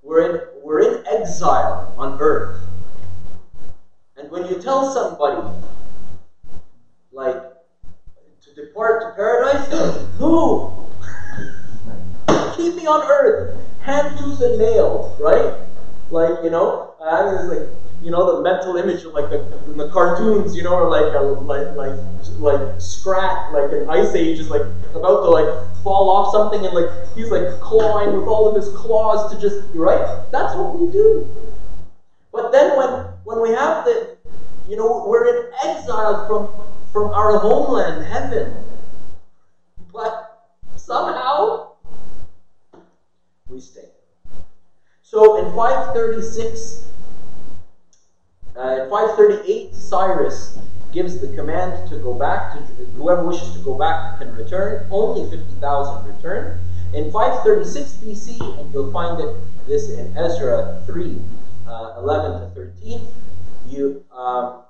we're 0.02 0.22
in 0.22 0.64
we're 0.64 0.80
in 0.82 1.06
exile 1.06 1.94
on 2.00 2.20
earth, 2.20 2.66
and 4.18 4.32
when 4.32 4.48
you 4.48 4.60
tell 4.60 4.92
somebody 4.92 5.56
like 7.12 7.38
to 8.42 8.54
depart 8.56 9.04
to 9.04 9.10
paradise, 9.12 9.70
no, 10.20 10.90
keep 12.58 12.74
me 12.74 12.88
on 12.88 13.04
earth, 13.04 13.56
hand 13.82 14.18
tooth 14.18 14.42
and 14.42 14.58
nail, 14.58 15.16
right? 15.20 15.54
Like 16.10 16.44
you 16.44 16.50
know, 16.50 16.94
uh, 17.00 17.38
it's 17.40 17.48
like 17.48 17.68
you 18.02 18.12
know 18.12 18.36
the 18.36 18.42
mental 18.42 18.76
image 18.78 19.04
of 19.04 19.14
like 19.14 19.30
the, 19.30 19.38
the 19.76 19.88
cartoons, 19.90 20.56
you 20.56 20.64
know, 20.64 20.74
or 20.74 20.88
like 20.90 21.12
like 21.14 21.74
like 21.76 21.96
like 22.40 22.82
Scrat, 22.82 23.52
like 23.52 23.72
an 23.72 23.90
Ice 23.90 24.14
Age 24.14 24.40
is 24.40 24.50
like 24.50 24.64
about 24.94 25.24
to 25.24 25.30
like 25.30 25.48
fall 25.84 26.10
off 26.10 26.32
something, 26.32 26.66
and 26.66 26.74
like 26.74 26.88
he's 27.16 27.32
like 27.32 27.48
clawing 27.60 28.14
with 28.14 28.28
all 28.28 28.48
of 28.48 28.56
his 28.56 28.70
claws 28.70 29.32
to 29.32 29.40
just 29.40 29.60
right. 29.74 30.22
That's 30.32 30.54
what 30.56 30.78
we 30.78 30.88
do. 30.92 31.28
But 32.32 32.52
then 32.52 32.76
when 32.76 32.90
when 33.24 33.42
we 33.42 33.50
have 33.52 33.86
the, 33.86 34.16
you 34.68 34.76
know, 34.76 35.06
we're 35.06 35.26
in 35.26 35.50
exile 35.64 36.26
from 36.28 36.48
from 36.92 37.08
our 37.14 37.38
homeland, 37.38 38.04
heaven. 38.04 38.54
But 39.94 40.40
somehow 40.76 41.68
we 43.48 43.60
stay. 43.60 43.88
So 45.14 45.36
in 45.46 45.54
536, 45.54 46.90
uh, 48.58 48.82
in 48.82 48.90
538, 48.90 49.76
Cyrus 49.76 50.58
gives 50.92 51.20
the 51.20 51.28
command 51.36 51.88
to 51.90 52.00
go 52.00 52.16
back. 52.16 52.54
To 52.54 52.60
whoever 52.98 53.22
wishes 53.22 53.54
to 53.54 53.60
go 53.60 53.78
back 53.78 54.18
can 54.18 54.36
return. 54.36 54.88
Only 54.90 55.30
50,000 55.30 56.16
return. 56.16 56.60
In 56.96 57.12
536 57.12 57.92
BC, 58.02 58.60
and 58.60 58.74
you'll 58.74 58.92
find 58.92 59.22
it 59.22 59.38
this 59.68 59.92
in 59.92 60.18
Ezra 60.18 60.82
3, 60.88 61.22
uh, 61.68 61.94
11 62.00 62.42
to 62.42 62.48
13. 62.56 63.06
You 63.68 64.04
um, 64.10 64.64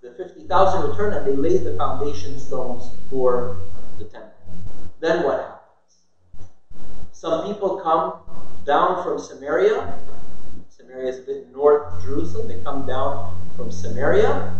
the 0.00 0.12
50,000 0.12 0.88
return, 0.88 1.12
and 1.12 1.26
they 1.26 1.36
lay 1.36 1.58
the 1.58 1.76
foundation 1.76 2.38
stones 2.38 2.88
for 3.10 3.58
the 3.98 4.06
temple. 4.06 4.32
Then 5.00 5.24
what 5.24 5.40
happens? 5.40 5.58
Some 7.12 7.52
people 7.52 7.78
come 7.80 8.21
down 8.64 9.02
from 9.02 9.18
Samaria. 9.18 9.98
Samaria 10.68 11.08
is 11.08 11.18
a 11.18 11.22
bit 11.22 11.52
north 11.52 11.92
of 11.92 12.02
Jerusalem. 12.02 12.48
They 12.48 12.62
come 12.62 12.86
down 12.86 13.36
from 13.56 13.70
Samaria 13.70 14.54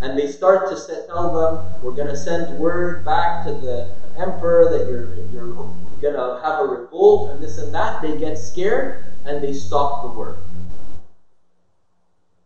and 0.00 0.18
they 0.18 0.30
start 0.30 0.70
to 0.70 0.76
say, 0.76 1.06
tell 1.06 1.32
them, 1.32 1.82
we're 1.82 1.94
going 1.94 2.08
to 2.08 2.16
send 2.16 2.58
word 2.58 3.04
back 3.04 3.44
to 3.46 3.52
the 3.52 3.92
emperor 4.16 4.70
that 4.70 4.88
you're, 4.88 5.14
you're 5.32 5.54
going 6.00 6.14
to 6.14 6.40
have 6.42 6.60
a 6.60 6.64
revolt 6.64 7.30
and 7.30 7.42
this 7.42 7.58
and 7.58 7.74
that. 7.74 8.00
They 8.00 8.16
get 8.16 8.38
scared 8.38 9.04
and 9.24 9.42
they 9.42 9.52
stop 9.52 10.02
the 10.02 10.18
work. 10.18 10.36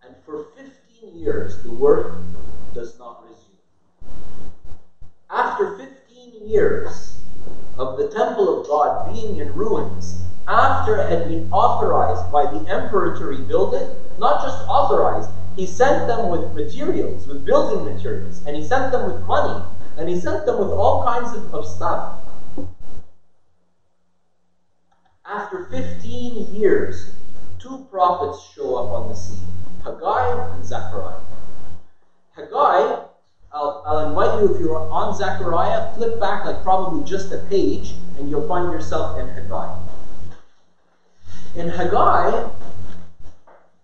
And 0.03 0.15
for 0.25 0.47
15 0.57 1.19
years, 1.19 1.63
the 1.63 1.71
work 1.71 2.17
does 2.73 2.99
not 2.99 3.23
resume. 3.25 4.15
After 5.29 5.77
15 5.77 6.49
years 6.49 7.21
of 7.77 7.99
the 7.99 8.09
temple 8.09 8.61
of 8.61 8.67
God 8.67 9.13
being 9.13 9.37
in 9.37 9.53
ruins, 9.55 10.23
after 10.49 10.97
it 10.97 11.09
had 11.09 11.29
been 11.29 11.51
authorized 11.53 12.31
by 12.33 12.45
the 12.47 12.69
emperor 12.69 13.17
to 13.17 13.25
rebuild 13.25 13.75
it, 13.75 14.19
not 14.19 14.43
just 14.43 14.67
authorized, 14.69 15.31
he 15.57 15.67
sent 15.67 16.07
them 16.07 16.31
with 16.31 16.53
materials, 16.55 17.27
with 17.27 17.45
building 17.45 17.85
materials, 17.85 18.45
and 18.47 18.57
he 18.57 18.63
sent 18.63 18.91
them 18.91 19.07
with 19.07 19.21
money, 19.23 19.65
and 19.97 20.09
he 20.09 20.17
sent 20.17 20.45
them 20.47 20.59
with 20.59 20.71
all 20.71 21.05
kinds 21.05 21.33
of, 21.33 21.55
of 21.55 21.67
stuff. 21.67 22.19
After 25.25 25.69
15 25.71 26.53
years, 26.53 27.13
two 27.59 27.87
prophets 27.91 28.43
show 28.43 28.77
up 28.77 28.91
on 28.91 29.09
the 29.09 29.15
scene 29.15 29.47
Haggai 29.85 30.55
and 30.55 30.65
Zechariah. 30.65 31.21
Haggai, 32.35 33.05
I'll, 33.53 33.83
I'll 33.87 34.09
invite 34.09 34.41
you, 34.41 34.53
if 34.53 34.59
you're 34.59 34.81
on 34.91 35.15
Zechariah, 35.15 35.95
flip 35.95 36.19
back 36.19 36.45
like 36.45 36.63
probably 36.63 37.05
just 37.05 37.31
a 37.31 37.39
page, 37.49 37.95
and 38.17 38.29
you'll 38.29 38.49
find 38.49 38.73
yourself 38.73 39.19
in 39.19 39.29
Haggai. 39.29 40.02
In 41.55 41.69
Haggai, 41.69 42.49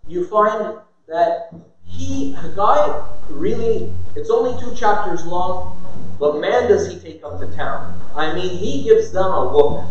you 0.06 0.26
find 0.26 0.78
that 1.06 1.52
he, 1.84 2.32
Haggai, 2.32 3.06
really, 3.28 3.92
it's 4.16 4.30
only 4.30 4.58
two 4.58 4.74
chapters 4.74 5.26
long, 5.26 5.76
but 6.18 6.40
man 6.40 6.68
does 6.68 6.90
he 6.90 6.98
take 6.98 7.22
up 7.22 7.38
to 7.40 7.46
town. 7.54 8.00
I 8.16 8.34
mean, 8.34 8.56
he 8.56 8.84
gives 8.84 9.12
them 9.12 9.30
a 9.30 9.52
whoop. 9.52 9.84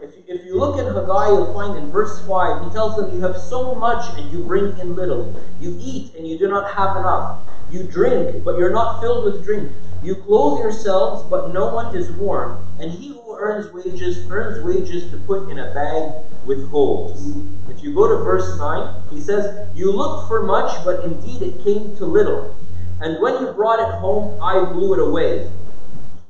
If 0.00 0.16
you, 0.16 0.22
if 0.26 0.46
you 0.46 0.58
look 0.58 0.78
at 0.78 0.86
Haggai, 0.86 1.28
you'll 1.28 1.52
find 1.52 1.76
in 1.76 1.90
verse 1.90 2.18
5, 2.26 2.64
he 2.64 2.70
tells 2.70 2.96
them, 2.96 3.14
You 3.14 3.20
have 3.20 3.36
so 3.36 3.74
much 3.74 4.18
and 4.18 4.32
you 4.32 4.42
bring 4.42 4.78
in 4.78 4.96
little. 4.96 5.38
You 5.60 5.76
eat 5.78 6.14
and 6.14 6.26
you 6.26 6.38
do 6.38 6.48
not 6.48 6.72
have 6.72 6.96
enough. 6.96 7.38
You 7.70 7.82
drink, 7.82 8.42
but 8.44 8.58
you're 8.58 8.72
not 8.72 9.02
filled 9.02 9.24
with 9.24 9.44
drink. 9.44 9.70
You 10.02 10.16
clothe 10.16 10.60
yourselves, 10.60 11.28
but 11.28 11.52
no 11.52 11.72
one 11.72 11.94
is 11.94 12.10
warm. 12.12 12.66
And 12.80 12.90
he 12.90 13.12
earns 13.42 13.72
wages 13.72 14.30
earns 14.30 14.64
wages 14.64 15.10
to 15.10 15.18
put 15.26 15.50
in 15.50 15.58
a 15.58 15.74
bag 15.74 16.12
with 16.46 16.70
holes. 16.70 17.36
If 17.68 17.82
you 17.82 17.92
go 17.92 18.06
to 18.06 18.22
verse 18.22 18.56
9, 18.56 19.02
he 19.10 19.20
says, 19.20 19.68
You 19.74 19.90
looked 19.90 20.28
for 20.28 20.44
much, 20.44 20.84
but 20.84 21.04
indeed 21.04 21.42
it 21.42 21.64
came 21.64 21.96
to 21.96 22.04
little. 22.04 22.54
And 23.00 23.20
when 23.20 23.42
you 23.42 23.52
brought 23.52 23.80
it 23.80 23.92
home, 23.98 24.40
I 24.40 24.64
blew 24.72 24.94
it 24.94 25.00
away. 25.00 25.50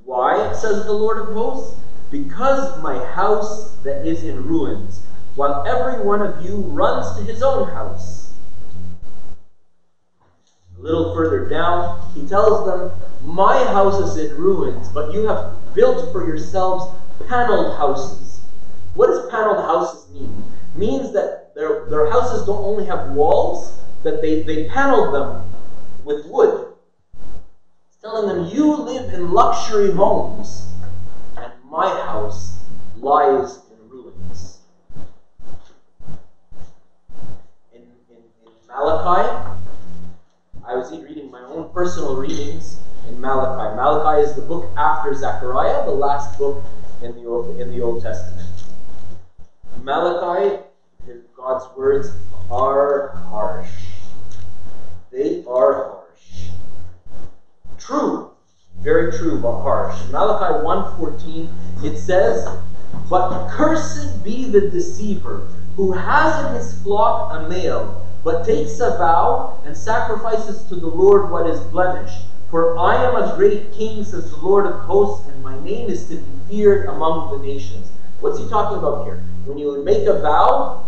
Why, 0.05 0.55
says 0.55 0.87
the 0.87 0.92
Lord 0.92 1.18
of 1.18 1.35
hosts? 1.35 1.79
Because 2.11 2.83
my 2.83 3.05
house 3.05 3.72
that 3.83 4.07
is 4.07 4.22
in 4.22 4.46
ruins, 4.46 5.03
while 5.35 5.66
every 5.66 6.03
one 6.03 6.22
of 6.22 6.42
you 6.42 6.62
runs 6.62 7.14
to 7.18 7.22
his 7.22 7.42
own 7.42 7.68
house. 7.68 8.33
A 10.79 10.81
little 10.81 11.14
further 11.14 11.46
down, 11.46 12.11
he 12.14 12.27
tells 12.27 12.64
them, 12.64 12.90
My 13.22 13.64
house 13.64 14.01
is 14.01 14.16
in 14.16 14.35
ruins, 14.38 14.88
but 14.88 15.12
you 15.12 15.27
have 15.27 15.75
built 15.75 16.11
for 16.12 16.27
yourselves 16.27 17.01
paneled 17.29 17.77
houses. 17.77 18.40
What 18.94 19.09
does 19.09 19.31
paneled 19.31 19.64
houses 19.64 20.11
mean? 20.12 20.44
Means 20.75 21.12
that 21.12 21.55
their, 21.55 21.87
their 21.88 22.11
houses 22.11 22.46
don't 22.46 22.62
only 22.62 22.87
have 22.87 23.12
walls, 23.12 23.79
that 24.03 24.20
they, 24.20 24.42
they 24.42 24.68
paneled 24.68 25.14
them 25.14 25.51
with 26.05 26.27
wood. 26.27 26.75
It's 27.87 27.96
telling 28.01 28.29
them, 28.29 28.48
You 28.48 28.77
live 28.77 29.12
in 29.12 29.33
luxury 29.33 29.92
homes, 29.92 30.66
and 31.37 31.53
my 31.64 31.88
house 31.88 32.59
lies 32.96 33.61
in 33.70 33.88
ruins. 33.88 34.61
In, 37.72 37.83
in, 38.11 38.16
in 38.16 38.53
Malachi, 38.68 39.59
I 40.64 40.75
was 40.75 40.90
reading 40.92 41.31
my 41.31 41.42
own 41.42 41.70
personal 41.72 42.16
readings 42.16 42.79
in 43.09 43.20
Malachi. 43.20 43.75
Malachi 43.75 44.22
is 44.22 44.35
the 44.35 44.42
book 44.42 44.70
after 44.77 45.14
Zechariah, 45.14 45.85
the 45.85 45.90
last 45.90 46.38
book 46.38 46.62
in 47.02 47.14
the 47.16 47.28
Old, 47.28 47.60
in 47.60 47.70
the 47.70 47.80
Old 47.80 48.02
Testament. 48.02 48.48
Malachi, 49.82 50.62
God's 51.36 51.76
words 51.76 52.12
are 52.50 53.08
harsh. 53.28 53.70
They 55.10 55.44
are 55.44 55.88
harsh. 55.88 56.50
True, 57.78 58.30
very 58.78 59.12
true, 59.12 59.40
but 59.40 59.60
harsh. 59.62 60.08
Malachi 60.10 60.64
1.14, 60.64 61.84
it 61.84 61.98
says, 61.98 62.48
But 63.10 63.48
cursed 63.50 64.22
be 64.22 64.44
the 64.44 64.68
deceiver 64.68 65.48
who 65.76 65.92
has 65.92 66.46
in 66.46 66.54
his 66.54 66.80
flock 66.82 67.32
a 67.32 67.48
male, 67.48 68.06
but 68.22 68.44
takes 68.44 68.78
a 68.78 68.90
vow 68.90 69.60
and 69.64 69.76
sacrifices 69.76 70.62
to 70.64 70.76
the 70.76 70.86
Lord 70.86 71.30
what 71.30 71.50
is 71.50 71.60
blemished. 71.60 72.22
For 72.52 72.76
I 72.76 73.02
am 73.02 73.16
a 73.16 73.34
great 73.34 73.72
king, 73.72 74.04
says 74.04 74.30
the 74.30 74.36
Lord 74.36 74.66
of 74.66 74.80
hosts, 74.80 75.26
and 75.26 75.42
my 75.42 75.58
name 75.64 75.88
is 75.88 76.06
to 76.10 76.16
be 76.16 76.32
feared 76.50 76.86
among 76.86 77.30
the 77.30 77.38
nations. 77.42 77.88
What's 78.20 78.38
he 78.38 78.46
talking 78.50 78.76
about 78.76 79.06
here? 79.06 79.24
When 79.46 79.56
you 79.56 79.68
would 79.68 79.86
make 79.86 80.06
a 80.06 80.20
vow, 80.20 80.84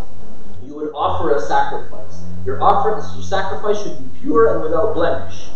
you 0.63 0.75
would 0.75 0.93
offer 0.93 1.35
a 1.35 1.41
sacrifice. 1.41 2.21
Your 2.45 2.63
offer, 2.63 2.91
your 3.15 3.23
sacrifice 3.23 3.83
should 3.83 3.97
be 3.97 4.21
pure 4.21 4.53
and 4.53 4.63
without 4.63 4.93
blemish. 4.93 5.47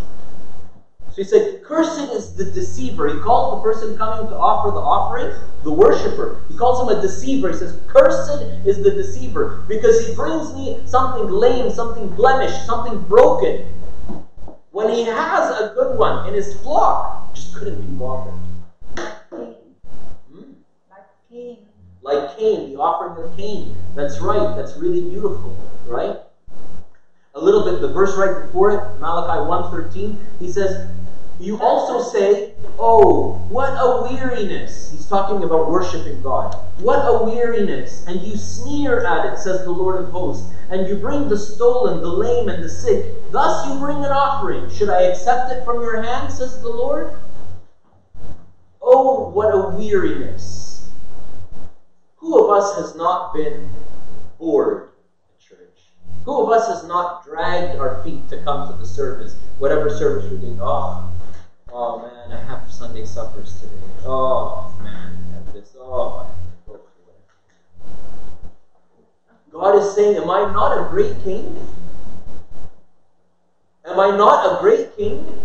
So 1.11 1.16
he 1.16 1.25
said, 1.25 1.62
Cursed 1.62 2.11
is 2.14 2.35
the 2.35 2.47
deceiver. 2.53 3.12
He 3.12 3.21
calls 3.21 3.59
the 3.59 3.71
person 3.71 3.99
coming 3.99 4.31
to 4.31 4.35
offer 4.35 4.71
the 4.71 4.81
offering 4.81 5.38
the 5.62 5.71
worshiper. 5.71 6.42
He 6.49 6.57
calls 6.57 6.81
him 6.90 6.97
a 6.97 7.03
deceiver. 7.03 7.51
He 7.51 7.59
says, 7.59 7.79
Cursed 7.87 8.66
is 8.66 8.83
the 8.83 8.92
deceiver 8.92 9.62
because 9.68 10.07
he 10.07 10.14
brings 10.14 10.55
me 10.55 10.81
something 10.87 11.29
lame, 11.29 11.71
something 11.71 12.09
blemished, 12.09 12.64
something 12.64 12.99
broken. 13.03 13.66
When 14.71 14.89
he 14.91 15.03
has 15.05 15.49
a 15.51 15.73
good 15.75 15.97
one 15.97 16.27
in 16.29 16.35
his 16.35 16.53
flock, 16.61 17.33
just 17.35 17.55
couldn't 17.55 17.81
be 17.81 17.87
bothered. 17.97 18.35
Cain, 19.31 19.75
Hmm? 20.31 20.43
like 20.91 21.07
Cain. 21.31 21.59
Like 22.03 22.37
Cain, 22.37 22.73
the 22.73 22.79
offering 22.79 23.17
of 23.23 23.35
Cain. 23.37 23.75
That's 23.95 24.21
right. 24.21 24.55
That's 24.55 24.77
really 24.77 25.01
beautiful, 25.01 25.57
right? 25.87 26.19
A 27.35 27.41
little 27.41 27.65
bit, 27.65 27.81
the 27.81 27.89
verse 27.89 28.15
right 28.17 28.35
before 28.45 28.71
it, 28.71 28.99
Malachi 28.99 29.41
1.13, 29.47 30.17
he 30.39 30.49
says, 30.49 30.87
You 31.40 31.61
also 31.61 32.03
say, 32.11 32.55
Oh, 32.81 33.35
what 33.48 33.72
a 33.72 34.03
weariness. 34.03 34.90
He's 34.90 35.07
talking 35.07 35.42
about 35.44 35.70
worshiping 35.70 36.22
God. 36.22 36.55
What 36.79 36.98
a 36.98 37.24
weariness. 37.24 38.07
And 38.07 38.20
you 38.20 38.37
sneer 38.37 39.05
at 39.05 39.33
it, 39.33 39.38
says 39.38 39.64
the 39.64 39.70
Lord 39.70 40.03
of 40.03 40.11
hosts. 40.11 40.53
And 40.70 40.88
you 40.88 40.96
bring 40.96 41.29
the 41.29 41.38
stolen, 41.38 42.01
the 42.01 42.09
lame, 42.09 42.48
and 42.48 42.62
the 42.62 42.68
sick. 42.68 43.14
Thus 43.31 43.66
you 43.66 43.79
bring 43.79 43.98
an 43.98 44.12
offering. 44.12 44.70
Should 44.70 44.90
I 44.90 45.03
accept 45.03 45.53
it 45.53 45.64
from 45.64 45.81
your 45.81 46.03
hand, 46.03 46.33
says 46.33 46.61
the 46.61 46.68
Lord? 46.68 47.12
Oh, 48.81 49.29
what 49.31 49.55
a 49.55 49.77
weariness. 49.77 50.88
Who 52.16 52.44
of 52.44 52.51
us 52.51 52.77
has 52.77 52.94
not 52.96 53.33
been 53.33 53.68
bored 54.38 54.88
church? 55.38 55.92
Who 56.24 56.42
of 56.42 56.51
us 56.51 56.68
has 56.68 56.87
not 56.87 57.24
dragged 57.24 57.79
our 57.79 58.03
feet 58.03 58.29
to 58.29 58.42
come 58.42 58.70
to 58.70 58.79
the 58.79 58.87
service, 58.87 59.35
whatever 59.59 59.88
service 59.88 60.31
we're 60.31 60.38
doing? 60.38 60.59
Oh, 60.61 61.11
oh 61.79 62.01
man, 62.01 62.33
I 62.33 62.41
have 62.45 62.71
Sunday 62.71 63.05
suppers 63.05 63.61
today. 63.61 63.73
Oh 64.05 64.77
man, 64.83 65.14
I 65.14 65.35
have 65.35 65.53
this. 65.53 65.77
Oh. 65.79 66.29
God 69.53 69.77
is 69.77 69.95
saying, 69.95 70.17
Am 70.17 70.29
I 70.29 70.53
not 70.53 70.87
a 70.87 70.91
great 70.91 71.23
king? 71.23 71.57
Am 73.85 73.99
I 73.99 74.17
not 74.17 74.59
a 74.59 74.61
great 74.61 74.95
king? 74.97 75.41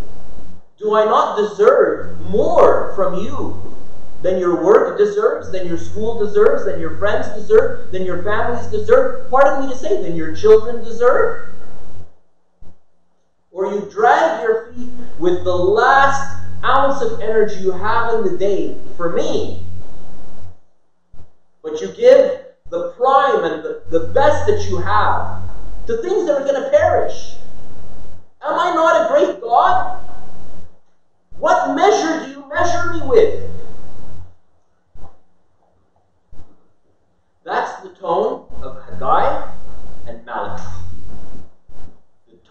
Do 0.77 0.95
I 0.95 1.05
not 1.05 1.37
deserve 1.37 2.19
more 2.21 2.93
from 2.95 3.23
you 3.23 3.77
than 4.23 4.39
your 4.39 4.63
work 4.63 4.97
deserves, 4.97 5.51
than 5.51 5.67
your 5.67 5.77
school 5.77 6.17
deserves, 6.17 6.65
than 6.65 6.79
your 6.79 6.97
friends 6.97 7.27
deserve, 7.29 7.91
than 7.91 8.03
your 8.03 8.23
families 8.23 8.65
deserve? 8.67 9.29
Pardon 9.29 9.67
me 9.67 9.73
to 9.73 9.79
say, 9.79 10.01
than 10.01 10.15
your 10.15 10.35
children 10.35 10.83
deserve? 10.83 11.52
Or 13.53 13.67
you 13.67 13.87
drag 13.89 14.41
your 14.41 14.65
feet 14.65 14.89
with 15.19 15.43
the 15.43 15.55
last 15.55 16.43
ounce 16.63 17.01
of 17.03 17.21
energy 17.21 17.61
you 17.61 17.71
have 17.71 18.15
in 18.15 18.23
the 18.23 18.37
day 18.37 18.75
for 18.97 19.13
me, 19.13 19.63
but 21.61 21.79
you 21.79 21.91
give 21.93 22.45
the 22.71 22.89
prime 22.97 23.43
and 23.43 23.63
the, 23.63 23.83
the 23.89 24.07
best 24.07 24.47
that 24.47 24.67
you 24.67 24.77
have 24.77 25.39
to 25.85 26.01
things 26.01 26.25
that 26.25 26.33
are 26.33 26.43
going 26.43 26.61
to 26.61 26.69
perish. 26.71 27.35
Am 28.41 28.57
I 28.57 28.73
not 28.73 29.05
a 29.05 29.07
great 29.07 29.39
God? 29.39 29.99
What 31.37 31.75
measure 31.75 32.25
do 32.25 32.31
you 32.31 32.49
measure 32.49 32.91
me 32.91 33.01
with? 33.07 33.49
That's 37.43 37.81
the 37.83 37.89
tone 37.89 38.45
of 38.61 38.81
Haggai 38.83 39.51
and 40.07 40.25
Malachi 40.25 40.92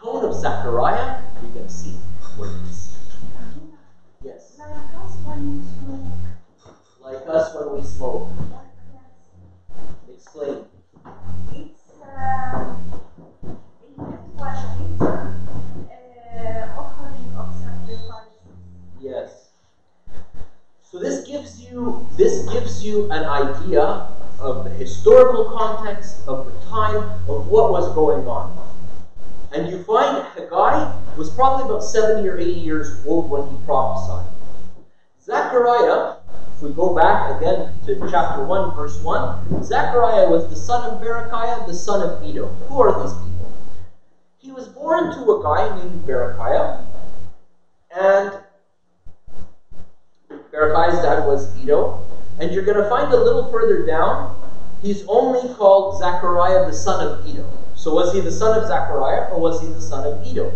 tone 0.03 0.25
of 0.25 0.35
Zechariah, 0.35 1.23
we 1.43 1.53
can 1.53 1.69
see 1.69 1.97
words. 2.37 2.97
Yes. 4.25 4.59
Like 4.59 4.71
us 4.95 5.17
when 5.25 5.59
we 5.59 5.65
smoke. 5.65 6.13
Like 7.01 7.29
us 7.29 7.55
when 7.55 7.75
we 7.77 7.87
smoke. 7.87 8.29
Explain. 10.13 10.65
It's 11.55 11.83
uh, 12.03 12.77
it 13.85 13.99
worship, 13.99 15.01
uh, 15.01 15.05
uh 15.05 16.79
offering 16.79 17.35
of 17.37 17.55
sacrifices. 17.63 18.43
Yes. 19.01 19.51
So 20.83 20.99
this 20.99 21.27
gives 21.27 21.61
you 21.61 22.07
this 22.17 22.49
gives 22.49 22.85
you 22.85 23.11
an 23.11 23.25
idea 23.25 24.09
of 24.41 24.65
the 24.65 24.71
historical 24.71 25.57
context 25.57 26.27
of 26.27 26.47
the 26.47 26.59
time 26.69 27.03
of 27.29 27.47
what 27.49 27.71
was 27.71 27.95
going 27.95 28.27
on. 28.27 28.62
And 29.53 29.71
you 29.71 29.83
find 29.85 30.25
Haggai 30.29 30.97
was 31.17 31.29
probably 31.29 31.67
about 31.67 31.85
70 31.85 32.27
or 32.27 32.39
80 32.39 32.53
years 32.53 33.07
old 33.07 33.29
when 33.29 33.47
he 33.49 33.57
prophesied. 33.67 34.27
Zechariah, 35.23 36.17
if 36.57 36.63
we 36.63 36.71
go 36.71 36.95
back 36.95 37.37
again 37.37 37.71
to 37.85 37.99
chapter 38.11 38.45
1, 38.45 38.75
verse 38.75 38.99
1, 39.03 39.63
Zechariah 39.63 40.31
was 40.31 40.49
the 40.49 40.57
son 40.57 40.91
of 40.91 41.03
Berechiah, 41.03 41.67
the 41.67 41.75
son 41.75 42.01
of 42.01 42.23
Iddo. 42.27 42.47
Who 42.47 42.81
are 42.81 43.03
these 43.03 43.13
people? 43.13 43.53
He 44.39 44.51
was 44.53 44.69
born 44.69 45.13
to 45.15 45.33
a 45.33 45.43
guy 45.43 45.77
named 45.77 46.01
Berechiah, 46.07 46.85
and 47.95 48.41
Berechiah's 50.51 51.03
dad 51.03 51.27
was 51.27 51.55
Iddo. 51.61 52.03
And 52.41 52.53
you're 52.53 52.65
going 52.65 52.83
to 52.83 52.89
find 52.89 53.13
a 53.13 53.23
little 53.23 53.51
further 53.51 53.85
down, 53.85 54.35
he's 54.81 55.05
only 55.07 55.53
called 55.55 55.99
Zechariah 55.99 56.65
the 56.65 56.73
son 56.73 57.07
of 57.07 57.29
Iddo. 57.29 57.62
So 57.83 57.93
was 57.93 58.15
he 58.15 58.21
the 58.21 58.31
son 58.31 58.57
of 58.57 58.69
Zechariah 58.69 59.33
or 59.33 59.41
was 59.41 59.61
he 59.61 59.67
the 59.67 59.81
son 59.81 60.07
of 60.07 60.25
Iddo? 60.25 60.53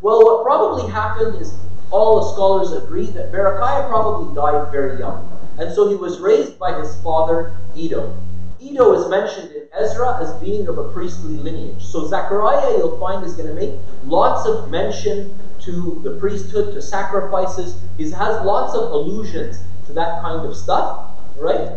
Well, 0.00 0.24
what 0.24 0.42
probably 0.42 0.90
happened 0.90 1.40
is 1.40 1.54
all 1.92 2.20
the 2.20 2.32
scholars 2.32 2.72
agree 2.72 3.06
that 3.10 3.30
Berechiah 3.30 3.88
probably 3.88 4.34
died 4.34 4.72
very 4.72 4.98
young. 4.98 5.30
And 5.56 5.72
so 5.72 5.88
he 5.88 5.94
was 5.94 6.18
raised 6.18 6.58
by 6.58 6.76
his 6.80 6.96
father, 6.96 7.56
Iddo. 7.76 8.18
Iddo 8.60 8.92
is 8.92 9.08
mentioned 9.08 9.52
in 9.52 9.68
Ezra 9.72 10.20
as 10.20 10.32
being 10.42 10.66
of 10.66 10.78
a 10.78 10.92
priestly 10.92 11.36
lineage. 11.36 11.80
So 11.80 12.08
Zechariah, 12.08 12.76
you'll 12.76 12.98
find, 12.98 13.24
is 13.24 13.34
going 13.34 13.46
to 13.46 13.54
make 13.54 13.78
lots 14.02 14.44
of 14.48 14.68
mention 14.68 15.38
to 15.60 16.00
the 16.02 16.18
priesthood, 16.18 16.74
to 16.74 16.82
sacrifices. 16.82 17.80
He 17.96 18.10
has 18.10 18.44
lots 18.44 18.74
of 18.74 18.90
allusions 18.90 19.60
to 19.86 19.92
that 19.92 20.20
kind 20.22 20.44
of 20.44 20.56
stuff, 20.56 21.12
right? 21.38 21.70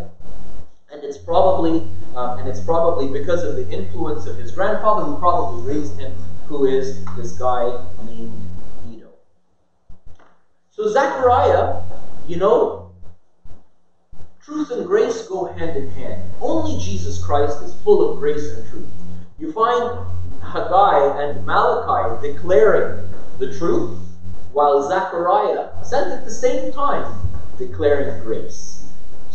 And 0.91 1.03
it's 1.03 1.19
probably 1.19 1.88
um, 2.17 2.39
and 2.39 2.49
it's 2.49 2.60
probably 2.60 3.12
because 3.12 3.43
of 3.43 3.56
the 3.56 3.69
influence 3.69 4.25
of 4.25 4.38
his 4.38 4.51
grandfather 4.51 5.03
who 5.03 5.19
probably 5.19 5.62
raised 5.62 5.99
him, 5.99 6.12
who 6.47 6.65
is 6.65 7.06
this 7.15 7.38
guy 7.38 7.80
named 8.03 8.41
Iddo. 8.91 9.12
So 10.71 10.88
Zechariah, 10.88 11.80
you 12.25 12.38
know, 12.38 12.91
truth 14.41 14.71
and 14.71 14.88
grace 14.88 15.27
go 15.27 15.45
hand 15.45 15.77
in 15.77 15.91
hand. 15.91 16.23
Only 16.41 16.80
Jesus 16.80 17.23
Christ 17.23 17.62
is 17.62 17.75
full 17.82 18.10
of 18.10 18.17
grace 18.17 18.49
and 18.49 18.67
truth. 18.67 18.89
You 19.38 19.51
find 19.51 20.03
Haggai 20.41 21.21
and 21.21 21.45
Malachi 21.45 22.30
declaring 22.30 23.08
the 23.38 23.56
truth, 23.56 23.95
while 24.51 24.82
Zechariah 24.82 25.86
says 25.86 26.12
at 26.12 26.25
the 26.25 26.32
same 26.32 26.71
time 26.71 27.30
declaring 27.60 28.19
grace. 28.23 28.76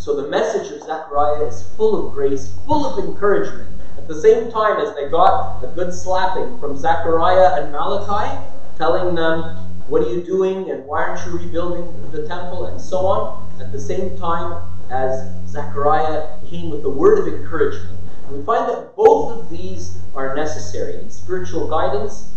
So 0.02 0.16
the 0.16 0.26
message 0.26 0.72
of 0.72 0.82
Zechariah 0.82 1.44
is 1.44 1.62
full 1.76 2.08
of 2.08 2.12
grace, 2.12 2.52
full 2.66 2.84
of 2.84 3.04
encouragement. 3.04 3.68
At 3.96 4.08
the 4.08 4.20
same 4.20 4.50
time 4.50 4.80
as 4.80 4.92
they 4.96 5.08
got 5.08 5.62
a 5.62 5.68
good 5.68 5.94
slapping 5.94 6.58
from 6.58 6.76
Zechariah 6.76 7.62
and 7.62 7.70
Malachi, 7.70 8.36
telling 8.76 9.14
them, 9.14 9.42
What 9.86 10.02
are 10.02 10.12
you 10.12 10.20
doing 10.20 10.72
and 10.72 10.84
why 10.86 11.04
aren't 11.04 11.24
you 11.24 11.38
rebuilding 11.38 12.10
the 12.10 12.26
temple 12.26 12.66
and 12.66 12.80
so 12.80 13.06
on, 13.06 13.48
at 13.60 13.70
the 13.70 13.78
same 13.78 14.18
time 14.18 14.60
as 14.90 15.30
Zechariah 15.46 16.36
came 16.48 16.70
with 16.70 16.82
the 16.82 16.90
word 16.90 17.20
of 17.20 17.32
encouragement. 17.32 17.96
We 18.28 18.42
find 18.42 18.68
that 18.70 18.96
both 18.96 19.38
of 19.38 19.50
these 19.50 20.00
are 20.16 20.34
necessary. 20.34 20.98
In 20.98 21.10
spiritual 21.10 21.68
guidance, 21.68 22.34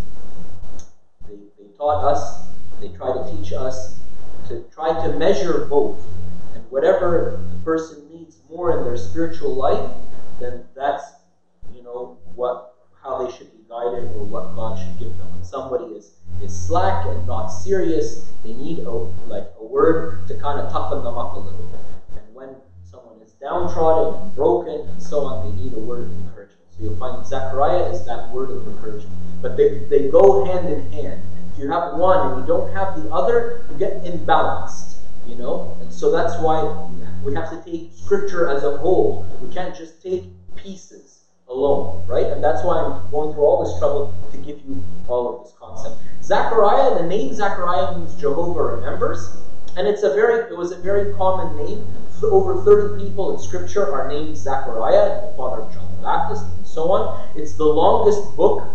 they, 1.28 1.38
they 1.58 1.76
taught 1.76 2.06
us, 2.06 2.48
they 2.80 2.90
try 2.90 3.12
to 3.12 3.36
teach 3.36 3.54
us 3.54 3.98
to 4.50 4.64
try 4.72 4.94
to 5.08 5.18
measure 5.18 5.66
both. 5.66 5.98
Whatever 6.76 7.40
the 7.54 7.64
person 7.64 8.06
needs 8.10 8.36
more 8.50 8.78
in 8.78 8.84
their 8.84 8.98
spiritual 8.98 9.56
life, 9.56 9.90
then 10.42 10.66
that's, 10.76 11.06
you 11.74 11.82
know, 11.82 12.20
what 12.36 12.74
how 13.02 13.24
they 13.24 13.32
should 13.32 13.50
be 13.54 13.64
guided 13.70 14.12
or 14.12 14.26
what 14.26 14.54
God 14.56 14.78
should 14.78 15.00
give 15.00 15.18
them. 15.18 15.32
When 15.32 15.46
somebody 15.46 15.86
is, 15.96 16.16
is 16.44 16.52
slack 16.68 17.06
and 17.06 17.26
not 17.26 17.48
serious, 17.48 18.30
they 18.44 18.52
need 18.52 18.80
a 18.80 18.92
like 18.92 19.48
a 19.58 19.64
word 19.64 20.28
to 20.28 20.34
kind 20.36 20.60
of 20.60 20.70
toughen 20.70 21.02
them 21.02 21.18
up 21.18 21.38
a 21.38 21.40
little 21.40 21.64
bit. 21.64 21.80
And 22.18 22.36
when 22.36 22.58
someone 22.84 23.22
is 23.22 23.32
downtrodden 23.40 24.22
and 24.22 24.36
broken 24.36 24.90
and 24.90 25.02
so 25.02 25.22
on, 25.22 25.48
they 25.48 25.64
need 25.64 25.72
a 25.76 25.80
word 25.80 26.04
of 26.04 26.12
encouragement. 26.12 26.60
So 26.72 26.84
you'll 26.84 26.98
find 26.98 27.26
Zechariah 27.26 27.90
is 27.90 28.06
that 28.06 28.30
word 28.32 28.52
of 28.52 28.68
encouragement. 28.68 29.16
But 29.42 29.56
they, 29.56 29.86
they 29.86 30.10
go 30.10 30.44
hand 30.44 30.68
in 30.68 30.92
hand. 30.92 31.22
If 31.54 31.60
you 31.60 31.72
have 31.72 31.94
one 31.94 32.34
and 32.34 32.42
you 32.42 32.46
don't 32.46 32.74
have 32.74 33.02
the 33.02 33.10
other, 33.12 33.66
you 33.72 33.78
get 33.78 34.04
imbalanced. 34.04 34.95
You 35.28 35.36
know? 35.36 35.78
And 35.82 35.92
so 35.92 36.12
that's 36.12 36.42
why 36.42 36.62
we 37.24 37.34
have 37.34 37.50
to 37.50 37.70
take 37.70 37.92
scripture 37.94 38.50
as 38.50 38.64
a 38.64 38.78
whole. 38.78 39.26
We 39.42 39.54
can't 39.54 39.76
just 39.76 40.02
take 40.02 40.26
pieces 40.56 41.26
alone, 41.48 42.06
right? 42.08 42.26
And 42.28 42.44
that's 42.44 42.64
why 42.64 42.82
I'm 42.82 43.10
going 43.12 43.34
through 43.34 43.44
all 43.44 43.64
this 43.64 43.78
trouble 43.80 44.14
to 44.32 44.38
give 44.38 44.60
you 44.66 44.84
all 45.08 45.36
of 45.36 45.44
this 45.44 45.54
concept. 45.58 45.96
Zechariah, 46.24 47.02
the 47.02 47.08
name 47.08 47.34
Zechariah 47.34 47.98
means 47.98 48.16
Jehovah 48.16 48.64
remembers, 48.64 49.36
and 49.78 49.88
it's 49.88 50.04
a 50.04 50.10
very 50.10 50.50
it 50.50 50.58
was 50.58 50.72
a 50.72 50.78
very 50.78 51.14
common 51.14 51.56
name. 51.58 51.86
Over 52.24 52.64
30 52.64 53.04
people 53.04 53.34
in 53.34 53.40
Scripture 53.40 53.92
are 53.92 54.08
named 54.08 54.38
Zechariah, 54.38 55.28
the 55.28 55.34
father 55.36 55.62
of 55.62 55.74
John 55.74 55.96
the 55.98 56.02
Baptist, 56.02 56.46
and 56.46 56.66
so 56.66 56.92
on. 56.92 57.38
It's 57.38 57.54
the 57.54 57.66
longest 57.66 58.36
book 58.36 58.68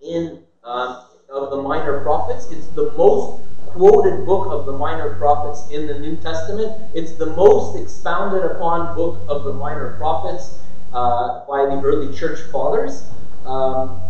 in 0.00 0.42
um, 0.64 1.04
of 1.28 1.50
the 1.50 1.62
minor 1.62 2.00
prophets. 2.00 2.50
It's 2.50 2.66
the 2.68 2.90
most 2.92 3.42
quoted 3.72 4.26
book 4.26 4.48
of 4.50 4.66
the 4.66 4.72
minor 4.72 5.14
prophets 5.16 5.70
in 5.70 5.86
the 5.86 5.98
New 5.98 6.16
Testament. 6.16 6.72
It's 6.94 7.12
the 7.12 7.26
most 7.26 7.80
expounded 7.80 8.44
upon 8.44 8.94
book 8.96 9.20
of 9.28 9.44
the 9.44 9.52
minor 9.52 9.96
prophets 9.96 10.58
uh, 10.92 11.46
by 11.46 11.66
the 11.66 11.80
early 11.82 12.14
church 12.14 12.40
fathers. 12.50 13.04
Um, 13.46 14.00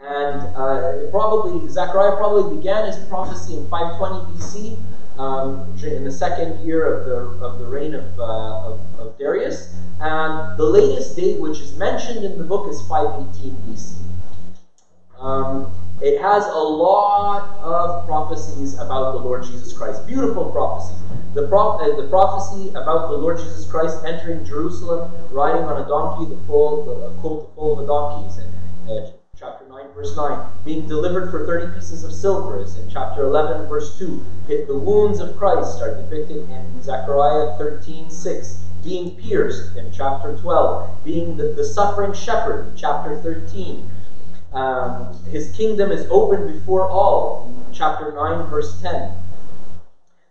and 0.00 0.40
uh, 0.56 1.10
probably 1.10 1.68
Zechariah 1.68 2.16
probably 2.16 2.56
began 2.56 2.86
his 2.86 2.96
prophecy 3.08 3.56
in 3.56 3.68
520 3.68 4.38
BC, 4.38 4.78
um, 5.18 5.76
in 5.82 6.04
the 6.04 6.10
second 6.10 6.64
year 6.64 6.86
of 6.86 7.04
the 7.04 7.44
of 7.44 7.58
the 7.58 7.66
reign 7.66 7.94
of, 7.94 8.18
uh, 8.18 8.22
of, 8.22 8.80
of, 9.00 9.18
Darius. 9.18 9.74
And 10.00 10.56
the 10.56 10.64
latest 10.64 11.16
date, 11.16 11.40
which 11.40 11.58
is 11.58 11.76
mentioned 11.76 12.24
in 12.24 12.38
the 12.38 12.44
book, 12.44 12.70
is 12.70 12.80
518 12.82 13.52
BC. 13.66 13.94
Um, 15.18 15.72
it 16.00 16.20
has 16.20 16.46
a 16.46 16.58
lot 16.58 17.58
of 17.58 18.06
prophecies 18.06 18.74
about 18.74 19.12
the 19.12 19.18
Lord 19.18 19.42
Jesus 19.42 19.76
Christ. 19.76 20.06
Beautiful 20.06 20.50
prophecies. 20.52 20.96
The, 21.34 21.42
uh, 21.42 21.96
the 21.96 22.06
prophecy 22.08 22.70
about 22.70 23.10
the 23.10 23.16
Lord 23.16 23.38
Jesus 23.38 23.68
Christ 23.68 24.04
entering 24.04 24.44
Jerusalem, 24.44 25.10
riding 25.32 25.64
on 25.64 25.82
a 25.82 25.88
donkey, 25.88 26.32
the 26.32 26.40
full, 26.46 26.84
the 26.84 27.20
colt 27.20 27.52
full 27.56 27.72
of 27.72 27.78
the 27.80 27.86
donkeys, 27.86 28.38
in 28.38 28.46
uh, 28.88 29.10
chapter 29.36 29.66
9, 29.68 29.88
verse 29.92 30.16
9. 30.16 30.46
Being 30.64 30.86
delivered 30.86 31.32
for 31.32 31.44
30 31.44 31.74
pieces 31.74 32.04
of 32.04 32.12
silver 32.12 32.60
is 32.60 32.76
in 32.76 32.88
chapter 32.88 33.24
11, 33.24 33.66
verse 33.66 33.98
2. 33.98 34.24
The 34.46 34.78
wounds 34.78 35.18
of 35.18 35.36
Christ 35.36 35.80
are 35.82 36.00
depicted 36.00 36.48
in 36.48 36.82
Zechariah 36.82 37.58
13, 37.58 38.08
6. 38.08 38.64
Being 38.84 39.16
pierced 39.16 39.76
in 39.76 39.92
chapter 39.92 40.36
12. 40.38 41.04
Being 41.04 41.36
the, 41.36 41.52
the 41.54 41.64
suffering 41.64 42.12
shepherd 42.12 42.68
in 42.68 42.76
chapter 42.76 43.20
13 43.20 43.90
um, 44.52 45.12
his 45.24 45.50
kingdom 45.52 45.92
is 45.92 46.06
open 46.10 46.46
before 46.46 46.88
all, 46.88 47.54
chapter 47.72 48.12
9, 48.12 48.48
verse 48.48 48.80
10. 48.80 49.14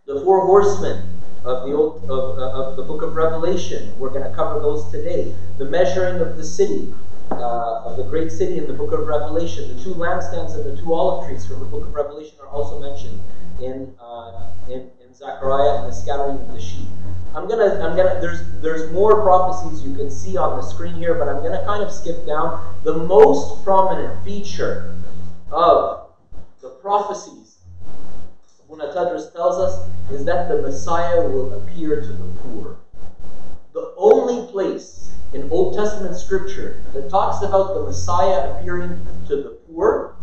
The 0.06 0.22
four 0.22 0.46
horsemen 0.46 1.14
of 1.44 1.68
the, 1.68 1.74
old, 1.74 2.10
of, 2.10 2.38
uh, 2.38 2.52
of 2.52 2.76
the 2.76 2.84
book 2.84 3.04
of 3.04 3.16
Revelation, 3.16 3.98
we're 4.00 4.10
going 4.10 4.28
to 4.28 4.36
cover 4.36 4.60
those 4.60 4.90
today. 4.90 5.36
The 5.58 5.66
measuring 5.66 6.20
of 6.20 6.36
the 6.36 6.44
city, 6.44 6.92
uh, 7.32 7.84
of 7.84 7.98
the 7.98 8.04
great 8.04 8.32
city 8.32 8.58
in 8.58 8.68
the 8.68 8.74
book 8.74 8.92
of 8.92 9.06
Revelation. 9.06 9.76
The 9.76 9.82
two 9.84 9.94
lampstands 9.94 10.56
and 10.56 10.66
the 10.66 10.82
two 10.82 10.94
olive 10.94 11.28
trees 11.28 11.46
from 11.46 11.60
the 11.60 11.66
book 11.66 11.86
of 11.86 11.94
Revelation 11.94 12.38
are 12.40 12.48
also 12.48 12.80
mentioned 12.80 13.20
in, 13.62 13.94
uh, 14.00 14.50
in, 14.68 14.88
in 14.97 14.97
Zechariah 15.18 15.84
and 15.84 15.92
the 15.92 15.96
scattering 15.96 16.40
of 16.40 16.54
the 16.54 16.62
sheep. 16.62 16.88
I'm 17.36 17.48
gonna, 17.48 17.80
I'm 17.84 17.96
gonna, 17.96 18.20
there's, 18.22 18.42
there's 18.62 18.92
more 18.92 19.22
prophecies 19.22 19.86
you 19.86 19.96
can 19.96 20.10
see 20.10 20.38
on 20.38 20.58
the 20.58 20.64
screen 20.64 20.96
here, 20.96 21.14
but 21.16 21.28
I'm 21.28 21.44
gonna 21.44 21.64
kind 21.66 21.84
of 21.84 21.92
skip 21.92 22.26
down. 22.26 22.76
The 22.84 22.94
most 22.94 23.64
prominent 23.64 24.24
feature 24.24 24.96
of 25.52 26.12
the 26.62 26.70
prophecies 26.70 27.48
Abouna 28.68 28.94
Tadros 28.94 29.32
tells 29.34 29.58
us 29.60 29.90
is 30.12 30.26
that 30.26 30.50
the 30.50 30.62
Messiah 30.62 31.22
will 31.22 31.54
appear 31.54 32.02
to 32.02 32.08
the 32.08 32.40
poor. 32.42 32.78
The 33.74 33.94
only 33.98 34.52
place 34.52 35.12
in 35.34 35.50
Old 35.52 35.76
Testament 35.76 36.16
scripture 36.16 36.84
that 36.94 37.10
talks 37.10 37.44
about 37.46 37.76
the 37.76 37.84
Messiah 37.84 38.52
appearing 38.52 39.00
to 39.28 39.36
the 39.36 39.50
poor, 39.68 40.16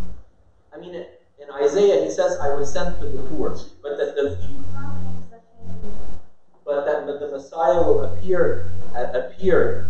I 0.75 0.79
mean, 0.79 1.07
in 1.45 1.51
Isaiah 1.55 2.03
he 2.03 2.11
says, 2.11 2.37
I 2.41 2.55
was 2.55 2.73
sent 2.73 2.99
to 3.01 3.07
the 3.07 3.23
poor. 3.29 3.57
But 3.83 3.97
that 3.99 4.15
the 4.15 4.39
but 6.65 6.85
that 6.87 7.21
the 7.21 7.29
Messiah 7.31 7.83
will 7.83 8.05
appear 8.05 8.71
uh, 8.95 9.11
appear 9.13 9.87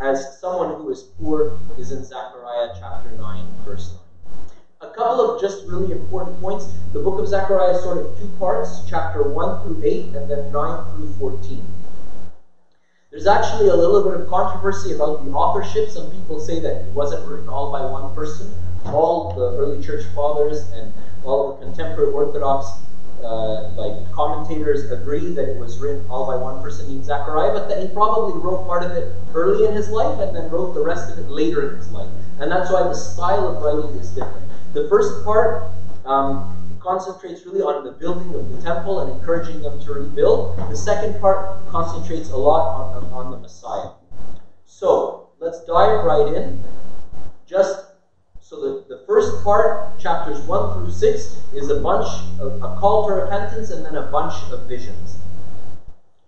as 0.00 0.38
someone 0.40 0.74
who 0.74 0.90
is 0.90 1.04
poor 1.18 1.56
is 1.78 1.92
in 1.92 2.02
Zechariah 2.02 2.74
chapter 2.78 3.10
9, 3.12 3.46
verse 3.64 3.94
9. 3.94 4.02
A 4.82 4.92
couple 4.92 5.20
of 5.20 5.40
just 5.40 5.64
really 5.66 5.92
important 5.92 6.38
points. 6.40 6.66
The 6.92 6.98
book 6.98 7.18
of 7.18 7.26
Zechariah 7.28 7.70
is 7.70 7.82
sort 7.82 7.98
of 7.98 8.18
two 8.18 8.28
parts, 8.38 8.82
chapter 8.86 9.22
1 9.22 9.62
through 9.62 9.80
8, 9.82 10.14
and 10.16 10.28
then 10.28 10.52
9 10.52 10.90
through 10.90 11.08
14. 11.14 11.75
There's 13.16 13.26
actually 13.26 13.68
a 13.68 13.74
little 13.74 14.02
bit 14.02 14.20
of 14.20 14.28
controversy 14.28 14.92
about 14.92 15.24
the 15.24 15.30
authorship. 15.32 15.88
Some 15.88 16.10
people 16.10 16.38
say 16.38 16.60
that 16.60 16.74
it 16.74 16.92
wasn't 16.92 17.26
written 17.26 17.48
all 17.48 17.70
by 17.72 17.82
one 17.86 18.14
person. 18.14 18.52
All 18.84 19.32
the 19.32 19.56
early 19.56 19.82
church 19.82 20.04
fathers 20.14 20.70
and 20.72 20.92
all 21.24 21.52
the 21.52 21.64
contemporary 21.64 22.12
Orthodox 22.12 22.76
uh, 23.22 23.72
like 23.74 24.12
commentators 24.12 24.90
agree 24.90 25.30
that 25.30 25.48
it 25.48 25.56
was 25.56 25.78
written 25.78 26.04
all 26.10 26.26
by 26.26 26.36
one 26.36 26.60
person 26.60 26.88
named 26.88 27.06
Zechariah, 27.06 27.54
but 27.54 27.68
that 27.68 27.82
he 27.82 27.88
probably 27.88 28.34
wrote 28.34 28.66
part 28.66 28.82
of 28.82 28.92
it 28.92 29.10
early 29.34 29.64
in 29.64 29.72
his 29.72 29.88
life 29.88 30.20
and 30.20 30.36
then 30.36 30.50
wrote 30.50 30.74
the 30.74 30.82
rest 30.82 31.10
of 31.10 31.16
it 31.16 31.26
later 31.30 31.62
in 31.62 31.74
his 31.74 31.88
life. 31.88 32.10
And 32.38 32.50
that's 32.50 32.70
why 32.70 32.82
the 32.82 32.94
style 32.94 33.48
of 33.48 33.62
writing 33.62 33.98
is 33.98 34.10
different. 34.10 34.46
The 34.74 34.86
first 34.88 35.24
part 35.24 35.62
um, 36.04 36.55
concentrates 36.86 37.44
really 37.44 37.62
on 37.62 37.82
the 37.82 37.90
building 37.90 38.32
of 38.32 38.48
the 38.52 38.62
temple 38.62 39.00
and 39.00 39.18
encouraging 39.18 39.60
them 39.60 39.80
to 39.80 39.92
rebuild. 39.92 40.56
The 40.70 40.76
second 40.76 41.20
part 41.20 41.66
concentrates 41.66 42.30
a 42.30 42.36
lot 42.36 42.94
on, 42.94 43.04
on 43.12 43.32
the 43.32 43.38
Messiah. 43.38 43.90
So 44.64 45.30
let's 45.40 45.64
dive 45.64 46.04
right 46.04 46.32
in. 46.32 46.62
Just 47.44 47.86
so 48.40 48.60
the, 48.60 48.94
the 48.94 49.02
first 49.04 49.42
part, 49.42 49.98
chapters 49.98 50.38
1 50.46 50.74
through 50.74 50.92
6, 50.92 51.36
is 51.54 51.70
a 51.70 51.80
bunch 51.80 52.06
of 52.38 52.62
a 52.62 52.76
call 52.78 53.08
to 53.08 53.14
repentance 53.14 53.70
and 53.70 53.84
then 53.84 53.96
a 53.96 54.06
bunch 54.12 54.34
of 54.52 54.68
visions. 54.68 55.16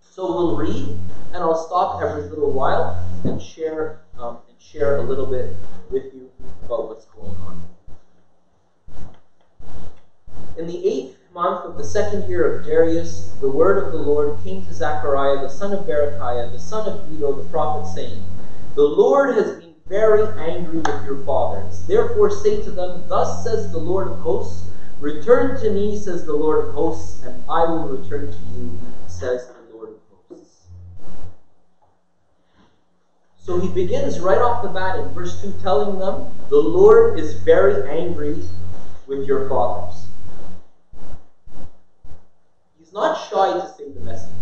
So 0.01 0.27
we'll 0.27 0.57
read, 0.57 0.89
and 1.33 1.37
I'll 1.37 1.67
stop 1.67 2.03
every 2.03 2.29
little 2.29 2.51
while 2.51 2.99
and 3.23 3.41
share 3.41 4.01
um, 4.19 4.39
and 4.49 4.61
share 4.61 4.97
a 4.97 5.03
little 5.03 5.27
bit 5.27 5.55
with 5.89 6.13
you 6.13 6.33
about 6.65 6.89
what's 6.89 7.05
going 7.05 7.37
on. 7.37 7.78
In 10.59 10.67
the 10.67 10.85
eighth 10.85 11.17
month 11.33 11.65
of 11.65 11.79
the 11.79 11.85
second 11.85 12.29
year 12.29 12.45
of 12.45 12.67
Darius, 12.67 13.29
the 13.41 13.49
word 13.49 13.79
of 13.79 13.93
the 13.93 13.99
Lord 13.99 14.41
came 14.43 14.61
to 14.65 14.75
Zechariah, 14.75 15.41
the 15.41 15.49
son 15.49 15.73
of 15.73 15.87
Berechiah, 15.87 16.51
the 16.51 16.59
son 16.59 16.85
of 16.85 17.13
Iddo, 17.13 17.33
the 17.41 17.49
prophet, 17.49 17.87
saying, 17.87 18.21
The 18.75 18.83
Lord 18.83 19.37
has 19.37 19.53
been 19.53 19.75
very 19.87 20.25
angry 20.37 20.79
with 20.79 21.05
your 21.05 21.19
fathers. 21.19 21.87
Therefore 21.87 22.33
say 22.33 22.61
to 22.65 22.73
them, 22.73 23.07
Thus 23.07 23.45
says 23.45 23.71
the 23.71 23.79
Lord 23.79 24.09
of 24.09 24.17
hosts, 24.17 24.69
Return 24.99 25.57
to 25.61 25.71
me, 25.71 25.95
says 25.95 26.25
the 26.25 26.33
Lord 26.33 26.65
of 26.65 26.73
hosts, 26.73 27.23
and 27.23 27.41
I 27.49 27.63
will 27.63 27.87
return 27.97 28.29
to 28.29 28.39
you, 28.57 28.77
says 29.07 29.47
the 29.47 29.73
Lord 29.73 29.91
of 30.11 30.19
hosts. 30.29 30.67
So 33.39 33.61
he 33.61 33.69
begins 33.69 34.19
right 34.19 34.41
off 34.41 34.63
the 34.63 34.71
bat 34.71 34.99
in 34.99 35.09
verse 35.11 35.41
2 35.41 35.55
telling 35.63 36.01
them, 36.01 36.29
The 36.49 36.59
Lord 36.59 37.17
is 37.17 37.35
very 37.35 37.89
angry 37.89 38.43
with 39.07 39.25
your 39.25 39.49
fathers. 39.49 40.08
Not 42.99 43.17
shy 43.31 43.53
to 43.53 43.69
say 43.69 43.91
the 43.91 44.01
message. 44.01 44.35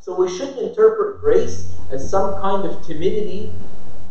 So 0.00 0.18
we 0.18 0.34
shouldn't 0.34 0.60
interpret 0.60 1.20
grace 1.20 1.70
as 1.90 2.08
some 2.08 2.40
kind 2.40 2.64
of 2.64 2.82
timidity 2.86 3.52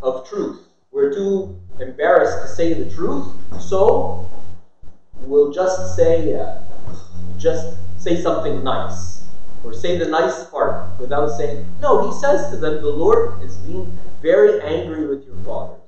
of 0.04 0.24
truth. 0.30 0.68
We're 0.92 1.12
too 1.12 1.60
embarrassed 1.80 2.44
to 2.44 2.48
say 2.48 2.76
the 2.76 2.94
truth, 2.94 3.34
so 3.60 4.30
we'll 5.22 5.52
just 5.52 5.96
say, 5.96 6.36
uh, 6.36 6.62
just 7.40 7.76
say 7.98 8.22
something 8.22 8.64
nice, 8.64 9.24
or 9.64 9.74
say 9.74 9.98
the 9.98 10.06
nice 10.06 10.46
part 10.52 10.88
without 11.00 11.32
saying. 11.32 11.66
No, 11.82 12.06
he 12.08 12.14
says 12.14 12.52
to 12.52 12.58
them, 12.58 12.84
the 12.84 12.92
Lord 12.92 13.42
is 13.42 13.58
being 13.58 13.98
very 14.22 14.62
angry 14.62 15.08
with 15.08 15.26
your 15.26 15.38
fathers. 15.38 15.80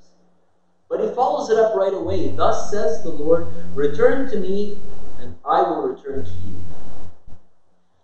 But 0.89 1.01
he 1.01 1.13
follows 1.13 1.51
it 1.51 1.59
up 1.59 1.75
right 1.75 1.93
away. 1.93 2.31
Thus 2.31 2.71
says 2.71 3.03
the 3.03 3.11
Lord, 3.11 3.45
return 3.75 4.27
to 4.31 4.39
me, 4.39 4.79
and 5.19 5.35
I 5.45 5.61
will 5.61 5.83
return 5.83 6.25
to 6.25 6.31
you. 6.31 6.55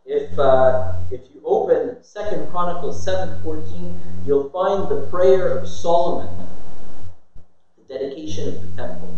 If 0.05 0.37
uh, 0.37 0.95
if 1.11 1.21
you 1.33 1.41
open 1.45 2.03
Second 2.03 2.49
Chronicles 2.49 3.01
seven 3.01 3.41
fourteen, 3.41 3.97
you'll 4.25 4.49
find 4.49 4.89
the 4.89 5.07
prayer 5.07 5.47
of 5.47 5.67
Solomon, 5.67 6.45
the 7.77 7.97
dedication 7.97 8.49
of 8.49 8.61
the 8.61 8.67
temple, 8.75 9.15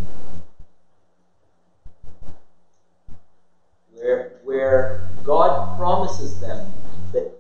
where 3.94 4.40
where 4.44 5.10
God 5.24 5.76
promises 5.76 6.40
them 6.40 6.72
that 7.14 7.36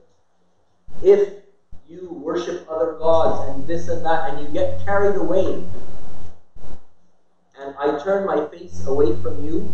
if 1.04 1.44
you 1.88 2.14
worship 2.14 2.66
other 2.68 2.94
gods 2.94 3.48
and 3.48 3.68
this 3.68 3.90
and 3.90 4.04
that, 4.04 4.28
and 4.34 4.42
you 4.42 4.52
get 4.52 4.84
carried 4.84 5.16
away, 5.16 5.64
and 7.56 7.76
I 7.78 8.02
turn 8.02 8.26
my 8.26 8.44
face 8.48 8.88
away 8.88 9.12
from 9.12 9.46
you, 9.46 9.72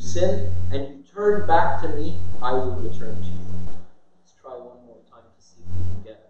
sin 0.00 0.50
and 0.70 0.86
you 0.88 1.02
turn 1.12 1.46
back 1.46 1.80
to 1.82 1.88
me, 1.88 2.16
I 2.42 2.52
will 2.52 2.74
return 2.76 3.14
to 3.20 3.28
you. 3.28 3.38
Let's 4.16 4.32
try 4.40 4.54
one 4.54 4.82
more 4.84 4.96
time 5.10 5.22
to 5.36 5.42
see 5.42 5.60
if 5.60 5.76
we 5.76 5.82
can 5.94 6.02
get 6.02 6.14
it. 6.14 6.26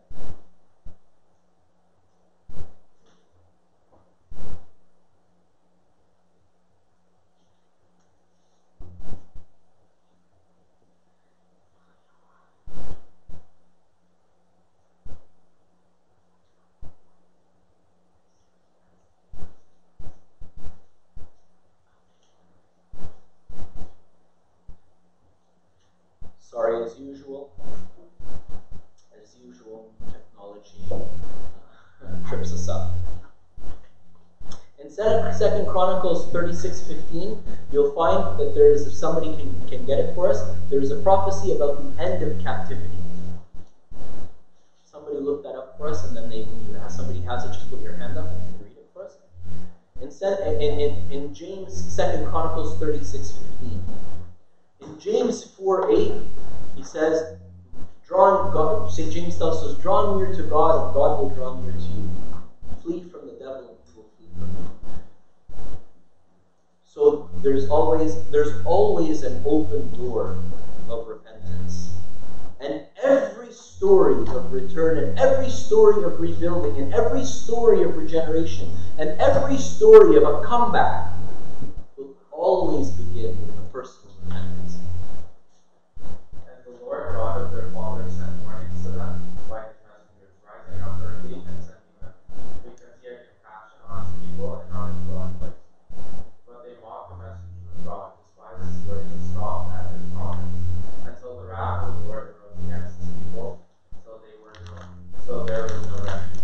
Sorry, 26.51 26.83
as 26.83 26.99
usual. 26.99 27.49
As 29.17 29.37
usual, 29.37 29.89
technology 30.11 30.83
uh, 30.91 32.29
trips 32.29 32.53
us 32.53 32.67
up. 32.69 32.91
In 34.79 34.91
Second 34.91 35.69
Chronicles 36.11 36.33
36:15, 36.33 37.39
you'll 37.71 37.93
find 37.93 38.37
that 38.37 38.53
there 38.53 38.69
is, 38.69 38.85
if 38.85 38.93
somebody 38.93 39.29
can, 39.37 39.69
can 39.69 39.85
get 39.85 40.01
it 40.01 40.13
for 40.13 40.29
us, 40.29 40.43
there 40.69 40.81
is 40.81 40.91
a 40.91 40.97
prophecy 40.97 41.53
about 41.53 41.79
the 41.79 42.03
end 42.03 42.21
of 42.23 42.37
captivity. 42.41 42.99
Somebody 44.85 45.21
look 45.21 45.41
that 45.45 45.55
up 45.55 45.77
for 45.79 45.87
us, 45.87 46.05
and 46.05 46.17
then 46.17 46.29
they, 46.29 46.45
ask 46.79 46.97
somebody 46.97 47.21
has 47.21 47.45
it, 47.45 47.53
just 47.53 47.71
put 47.71 47.81
your 47.81 47.93
hand 47.93 48.17
up 48.19 48.29
and 48.29 48.61
read 48.61 48.77
it 48.77 48.89
for 48.93 49.05
us. 49.05 49.19
In, 50.01 50.11
in, 50.61 50.81
in, 50.81 51.13
in 51.13 51.33
James, 51.33 51.73
Second 51.73 52.27
Chronicles 52.27 52.75
36:15. 52.75 53.81
In 54.81 54.99
James 54.99 55.45
4 55.45 55.93
8, 55.93 56.13
he 56.75 56.83
says, 56.83 57.35
Draw 58.05 58.51
God, 58.51 58.91
St. 58.91 59.13
James 59.13 59.39
tells 59.39 59.63
us, 59.63 59.81
draw 59.81 60.17
near 60.17 60.35
to 60.35 60.43
God, 60.43 60.85
and 60.85 60.93
God 60.93 61.21
will 61.21 61.29
draw 61.29 61.55
near 61.63 61.71
to 61.71 61.79
you. 61.79 62.11
Flee 62.83 63.03
from 63.03 63.27
the 63.27 63.35
devil, 63.35 63.69
and 63.69 63.77
he 63.87 63.97
will 63.97 64.09
flee 64.17 64.27
from 64.37 64.49
you. 64.49 64.80
So 66.93 67.31
there's 67.43 67.71
always 67.71 68.21
there's 68.31 68.65
always 68.67 69.23
an 69.23 69.43
open 69.47 69.91
door 69.97 70.37
of 70.89 71.07
repentance. 71.07 71.95
And 72.59 72.85
every 73.01 73.53
story 73.53 74.21
of 74.35 74.53
return, 74.53 74.99
and 74.99 75.19
every 75.19 75.51
story 75.51 76.03
of 76.03 76.19
rebuilding, 76.19 76.83
and 76.83 76.93
every 76.93 77.25
story 77.25 77.85
of 77.85 77.97
regeneration, 77.97 78.77
and 78.99 79.11
every 79.21 79.57
story 79.57 80.17
of 80.17 80.25
a 80.25 80.43
comeback 80.45 81.13
will 81.97 82.17
always 82.33 82.91
begin 82.91 83.41
with 83.47 83.57
a 83.57 83.69
personal 83.73 84.13
repentance. 84.25 84.79
And 86.35 86.59
the 86.67 86.85
Lord 86.85 87.15
God 87.15 87.41
of 87.41 87.53
their 87.53 87.71
fathers 87.71 88.13
sent 88.15 88.33
warnings 88.43 88.83
to 88.83 88.91
them 88.91 89.23
by 89.49 89.63
his 89.63 89.77
messengers, 89.87 90.35
rising 90.43 90.83
up 90.83 90.99
early 91.01 91.35
and 91.35 91.63
sending 91.63 91.95
them, 92.03 92.13
because 92.65 92.99
he 93.01 93.07
had 93.09 93.31
compassion 93.31 93.79
on 93.89 94.05
his 94.05 94.13
people 94.27 94.59
and 94.67 94.73
on 94.75 94.93
his 94.93 95.01
dwelling 95.07 95.35
place. 95.39 95.53
But 96.47 96.65
they 96.67 96.75
mocked 96.83 97.11
the 97.11 97.17
messengers 97.25 97.79
of 97.79 97.85
God, 97.87 98.13
despised 98.21 98.69
his 98.69 98.87
words, 98.87 99.09
and 99.11 99.23
scoffed 99.31 99.73
at 99.73 99.93
his 99.93 100.03
promise. 100.13 100.55
Until 101.07 101.41
the 101.41 101.47
wrath 101.47 101.89
of 101.89 101.95
the 101.95 102.09
Lord 102.09 102.35
arose 102.37 102.59
against 102.67 102.99
his 103.01 103.09
people, 103.23 103.63
so 104.05 104.21
they 104.21 104.35
were 104.43 104.55
no, 104.67 104.77
so 105.25 105.45
there 105.45 105.63
was 105.63 105.87
no 105.89 105.97
remedy. 106.05 106.41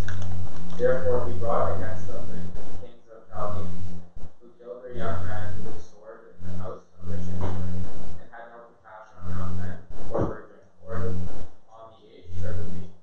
Therefore 0.78 1.26
he 1.26 1.32
brought 1.38 1.76
against 1.76 2.06
them 2.06 2.22
the 2.30 2.86
kings 2.86 3.06
of 3.10 3.26
Chaldeans, 3.30 3.98
who 4.40 4.46
killed 4.58 4.84
their 4.84 4.94
young 4.94 5.26
men 5.26 5.58
with 5.64 5.74
the 5.74 5.82
sword 5.82 6.38
in 6.38 6.46
the 6.46 6.54
house 6.62 6.82
of 7.00 7.08
their 7.08 7.18
chambers, 7.18 7.82
and 8.22 8.28
had 8.30 8.54
no 8.54 8.70
compassion 8.70 9.16
on 9.22 9.30
young 9.34 9.52
men, 9.58 9.76
or 10.10 10.20
virgins, 10.26 10.70
or 10.86 11.10
on 11.74 11.86
the 11.98 12.06
aged 12.14 12.44
or 12.44 12.54
the 12.54 12.66
weak. 12.78 12.94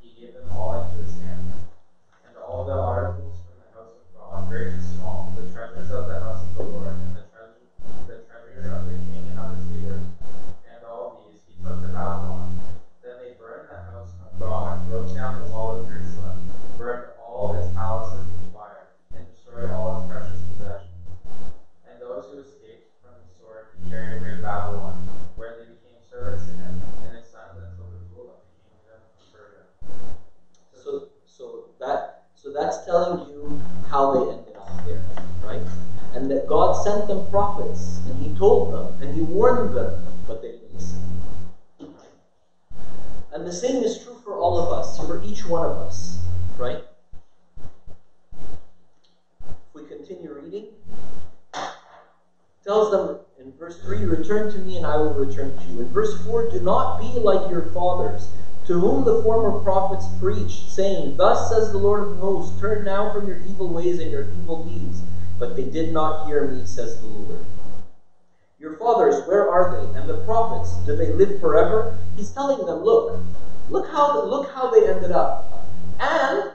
He 0.00 0.14
gave 0.20 0.34
them 0.34 0.46
all 0.52 0.78
into 0.78 1.02
his 1.02 1.14
hand. 1.18 1.52
And 2.26 2.36
all 2.38 2.64
the 2.64 2.72
articles 2.78 3.34
from 3.44 3.58
the 3.58 3.68
house 3.74 3.92
of 3.98 4.06
God, 4.14 4.48
great 4.48 4.68
and 4.68 4.82
small, 4.82 5.32
the 5.36 5.50
treasures 5.50 5.90
of 5.90 6.06
the 6.06 6.20
house 6.20 6.42
of 6.42 6.54
the 6.54 6.62
Lord, 6.62 6.94
and 6.94 7.16
the 7.16 7.24
treasures, 7.32 7.68
the 8.06 8.22
treasures 8.28 8.66
of 8.70 8.86
the 8.86 8.96
king 9.10 9.26
and 9.30 9.38
of 9.38 9.56
his 9.56 9.66
leaders, 9.70 10.04
and 10.68 10.84
all 10.84 11.26
these 11.26 11.40
he 11.48 11.54
took 11.62 11.80
to 11.82 11.88
Babylon. 11.88 12.60
Then 13.02 13.16
they 13.20 13.34
burned 13.38 13.68
the 13.68 13.80
house 13.90 14.12
of 14.22 14.38
God, 14.38 14.88
broke 14.88 15.14
down 15.14 15.42
the 15.42 15.48
wall 15.52 15.80
of 15.80 15.86
Jerusalem, 15.86 16.38
burned 16.78 17.12
all 17.20 17.54
its 17.58 17.72
palaces 17.74 18.24
with 18.24 18.52
fire, 18.54 18.88
and 19.14 19.26
destroyed 19.28 19.70
all 19.70 20.00
its 20.00 20.10
precious 20.10 20.40
possessions. 20.56 21.04
And 21.88 22.00
those 22.00 22.24
who 22.30 22.44
that's 32.54 32.84
telling 32.86 33.28
you 33.28 33.60
how 33.90 34.12
they 34.14 34.32
ended 34.32 34.56
up 34.56 34.84
there, 34.86 35.02
right? 35.42 35.60
And 36.14 36.30
that 36.30 36.46
God 36.46 36.72
sent 36.82 37.08
them 37.08 37.28
prophets, 37.28 38.00
and 38.06 38.22
He 38.22 38.36
told 38.38 38.72
them, 38.72 39.02
and 39.02 39.14
He 39.14 39.22
warned 39.22 39.74
them, 39.74 40.02
but 40.26 40.40
they 40.40 40.52
didn't 40.52 40.72
listen. 40.72 41.00
And 43.32 43.44
the 43.44 43.52
same 43.52 43.82
is 43.82 44.02
true 44.02 44.16
for 44.22 44.38
all 44.38 44.56
of 44.58 44.72
us, 44.72 44.96
for 44.96 45.22
each 45.24 45.44
one 45.44 45.68
of 45.68 45.76
us, 45.78 46.24
right? 46.56 46.84
If 49.48 49.74
we 49.74 49.84
continue 49.86 50.32
reading, 50.32 50.68
tells 52.62 52.92
them 52.92 53.18
in 53.40 53.52
verse 53.58 53.82
3 53.82 54.04
Return 54.04 54.52
to 54.52 54.58
me, 54.60 54.76
and 54.76 54.86
I 54.86 54.96
will 54.96 55.14
return 55.14 55.58
to 55.58 55.64
you. 55.64 55.80
In 55.80 55.88
verse 55.88 56.24
4 56.24 56.50
Do 56.52 56.60
not 56.60 57.00
be 57.00 57.18
like 57.18 57.50
your 57.50 57.62
fathers, 57.72 58.28
to 58.66 58.80
whom 58.80 59.04
the 59.04 59.22
former 59.22 59.60
prophets 59.62 60.06
preached, 60.18 60.70
saying, 60.70 61.16
Thus 61.16 61.50
says 61.50 61.70
the 61.70 61.78
Lord 61.78 62.08
of 62.08 62.16
hosts, 62.16 62.58
Turn 62.60 62.84
now 62.84 63.12
from 63.12 63.28
your 63.28 63.38
evil 63.44 63.68
ways 63.68 64.00
and 64.00 64.10
your 64.10 64.22
evil 64.40 64.64
deeds. 64.64 65.02
But 65.38 65.56
they 65.56 65.68
did 65.68 65.92
not 65.92 66.26
hear 66.26 66.48
me, 66.48 66.64
says 66.64 66.98
the 67.00 67.06
Lord. 67.06 67.44
Your 68.58 68.76
fathers, 68.78 69.26
where 69.26 69.50
are 69.50 69.76
they? 69.76 69.98
And 69.98 70.08
the 70.08 70.24
prophets, 70.24 70.76
do 70.86 70.96
they 70.96 71.12
live 71.12 71.40
forever? 71.40 71.98
He's 72.16 72.30
telling 72.30 72.64
them, 72.64 72.82
look, 72.82 73.20
look 73.68 73.86
how 73.88 74.24
look 74.24 74.48
how 74.50 74.70
they 74.70 74.88
ended 74.88 75.10
up. 75.10 75.68
And 76.00 76.52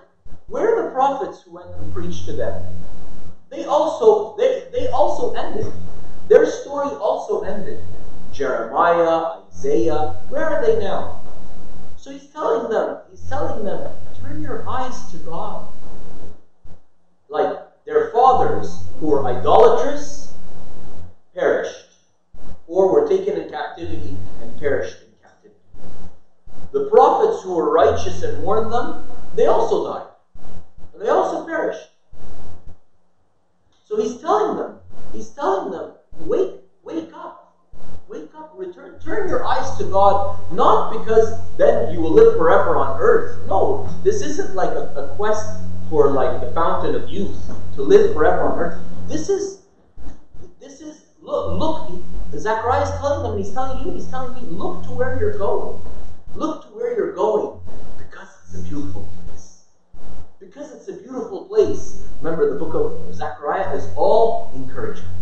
where 0.47 0.76
are 0.76 0.86
the 0.86 0.91
prophets 0.91 1.41
who 1.41 1.51
went 1.51 1.70
and 1.70 1.93
preached 1.93 2.26
to 2.26 2.34
them? 2.34 2.64
They 3.49 3.66
also 3.66 4.36
they, 4.38 4.68
they 4.72 4.88
also 4.88 5.34
ended. 5.34 5.72
Their 6.28 6.47
story 6.47 6.89
also 6.95 7.41
ended. 7.41 7.84
Jeremiah, 8.32 9.41
Isaiah, 9.47 10.20
where 10.30 10.45
are 10.45 10.66
they 10.66 10.80
now? 10.80 11.22
So 12.10 12.16
he's 12.16 12.32
telling 12.32 12.72
them, 12.72 12.97
he's 13.12 13.30
telling 13.30 13.64
them, 13.64 13.93
turn 14.20 14.41
your 14.41 14.68
eyes 14.68 15.12
to 15.12 15.18
God. 15.20 15.68
Like 17.28 17.60
their 17.86 18.10
fathers 18.10 18.84
who 18.99 19.10
were 19.10 19.26
idolatrous 19.26 20.34
perished, 21.36 21.86
or 22.66 22.91
were 22.91 23.07
taken 23.07 23.38
in 23.38 23.47
captivity 23.47 24.18
and 24.41 24.60
perished 24.60 25.03
in 25.03 25.14
captivity. 25.22 25.62
The 26.72 26.89
prophets 26.89 27.43
who 27.43 27.53
were 27.53 27.72
righteous 27.72 28.24
and 28.24 28.41
warned 28.41 28.72
them, 28.72 29.03
they 29.36 29.45
also 29.45 29.86
died. 29.86 30.07
And 30.93 30.99
they 31.03 31.10
also 31.10 31.45
perished. 31.45 31.89
So 33.86 33.97
he's 33.97 34.20
telling 34.20 34.57
them, 34.57 34.80
he's 35.14 35.30
telling 35.30 35.70
them, 35.70 35.91
wake, 36.22 36.55
wake 36.82 37.14
up. 37.14 37.38
Wake 38.10 38.34
up, 38.34 38.55
return, 38.57 38.99
turn 38.99 39.30
your 39.30 39.45
eyes 39.45 39.78
to 39.78 39.84
God, 39.84 40.51
not 40.51 40.97
because 40.97 41.39
then 41.57 41.93
you 41.93 42.01
will 42.01 42.12
live 42.12 42.36
forever 42.38 42.76
on 42.76 42.99
earth. 42.99 43.45
No, 43.45 43.88
this 44.03 44.24
isn't 44.24 44.55
like 44.55 44.72
a, 44.72 44.91
a 44.95 45.16
quest 45.16 45.62
for 45.91 46.10
like 46.10 46.41
the 46.41 46.51
fountain 46.53 46.95
of 46.95 47.07
youth 47.07 47.38
to 47.76 47.84
live 47.84 48.12
forever 48.16 48.49
on 48.49 48.57
earth. 48.57 48.84
This 49.07 49.30
is 49.30 49.62
this 50.60 50.82
is 50.82 51.05
look 51.22 51.60
look 51.60 52.01
Zechariah 52.36 52.82
is 52.82 52.89
telling 52.97 53.30
them, 53.30 53.38
he's 53.38 53.51
telling 53.51 53.86
you, 53.86 53.93
he's 53.93 54.07
telling 54.07 54.34
me, 54.34 54.41
look 54.49 54.84
to 54.86 54.91
where 54.91 55.20
you're 55.20 55.38
going. 55.38 55.80
Look 56.34 56.64
to 56.64 56.70
where 56.70 56.95
you're 56.95 57.14
going. 57.14 57.62
Because 57.99 58.28
it's 58.43 58.60
a 58.60 58.64
beautiful 58.68 59.07
place. 59.28 59.66
Because 60.39 60.72
it's 60.74 60.88
a 60.88 60.93
beautiful 60.93 61.45
place. 61.45 62.03
Remember 62.22 62.51
the 62.51 62.57
book 62.57 62.74
of 62.74 63.14
Zechariah 63.14 63.76
is 63.76 63.88
all 63.95 64.51
encouragement. 64.55 65.18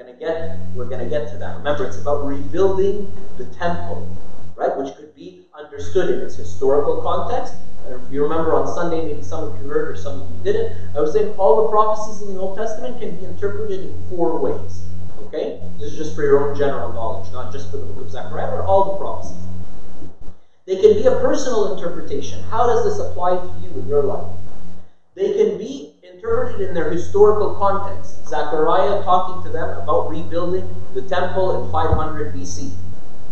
We're 0.00 0.06
gonna 0.06 0.18
get 0.18 0.58
we're 0.74 0.88
gonna 0.88 1.10
get 1.10 1.30
to 1.32 1.36
that. 1.36 1.58
Remember, 1.58 1.84
it's 1.84 1.98
about 1.98 2.24
rebuilding 2.24 3.12
the 3.36 3.44
temple, 3.44 4.08
right? 4.56 4.74
Which 4.74 4.94
could 4.96 5.14
be 5.14 5.44
understood 5.52 6.08
in 6.08 6.22
its 6.22 6.36
historical 6.36 7.02
context. 7.02 7.52
And 7.84 7.92
if 7.92 8.10
you 8.10 8.22
remember 8.22 8.54
on 8.54 8.66
Sunday, 8.66 9.04
maybe 9.04 9.22
some 9.22 9.44
of 9.44 9.60
you 9.60 9.68
heard 9.68 9.90
or 9.90 9.96
some 9.96 10.22
of 10.22 10.30
you 10.30 10.42
didn't, 10.42 10.96
I 10.96 11.00
was 11.02 11.12
saying 11.12 11.34
all 11.36 11.64
the 11.64 11.68
prophecies 11.68 12.22
in 12.22 12.32
the 12.32 12.40
Old 12.40 12.56
Testament 12.56 12.98
can 12.98 13.14
be 13.14 13.24
interpreted 13.26 13.82
in 13.82 14.02
four 14.08 14.40
ways. 14.40 14.86
Okay? 15.18 15.60
This 15.78 15.90
is 15.90 15.96
just 15.98 16.14
for 16.14 16.22
your 16.22 16.48
own 16.48 16.56
general 16.56 16.90
knowledge, 16.94 17.30
not 17.30 17.52
just 17.52 17.70
for 17.70 17.76
the 17.76 17.84
book 17.84 18.02
of 18.02 18.10
Zechariah, 18.10 18.56
but 18.56 18.64
all 18.64 18.92
the 18.92 18.96
prophecies. 18.96 19.36
They 20.64 20.80
can 20.80 20.94
be 20.94 21.04
a 21.04 21.20
personal 21.20 21.74
interpretation. 21.74 22.42
How 22.44 22.64
does 22.64 22.84
this 22.84 23.06
apply 23.06 23.36
to 23.36 23.50
you 23.60 23.68
in 23.78 23.86
your 23.86 24.02
life? 24.04 24.32
They 25.14 25.34
can 25.34 25.58
be 25.58 25.89
interpreted 26.20 26.68
in 26.68 26.74
their 26.74 26.90
historical 26.90 27.54
context. 27.54 28.28
Zechariah 28.28 29.02
talking 29.02 29.42
to 29.42 29.48
them 29.48 29.70
about 29.78 30.10
rebuilding 30.10 30.68
the 30.92 31.02
temple 31.02 31.64
in 31.64 31.72
500 31.72 32.34
BC. 32.34 32.72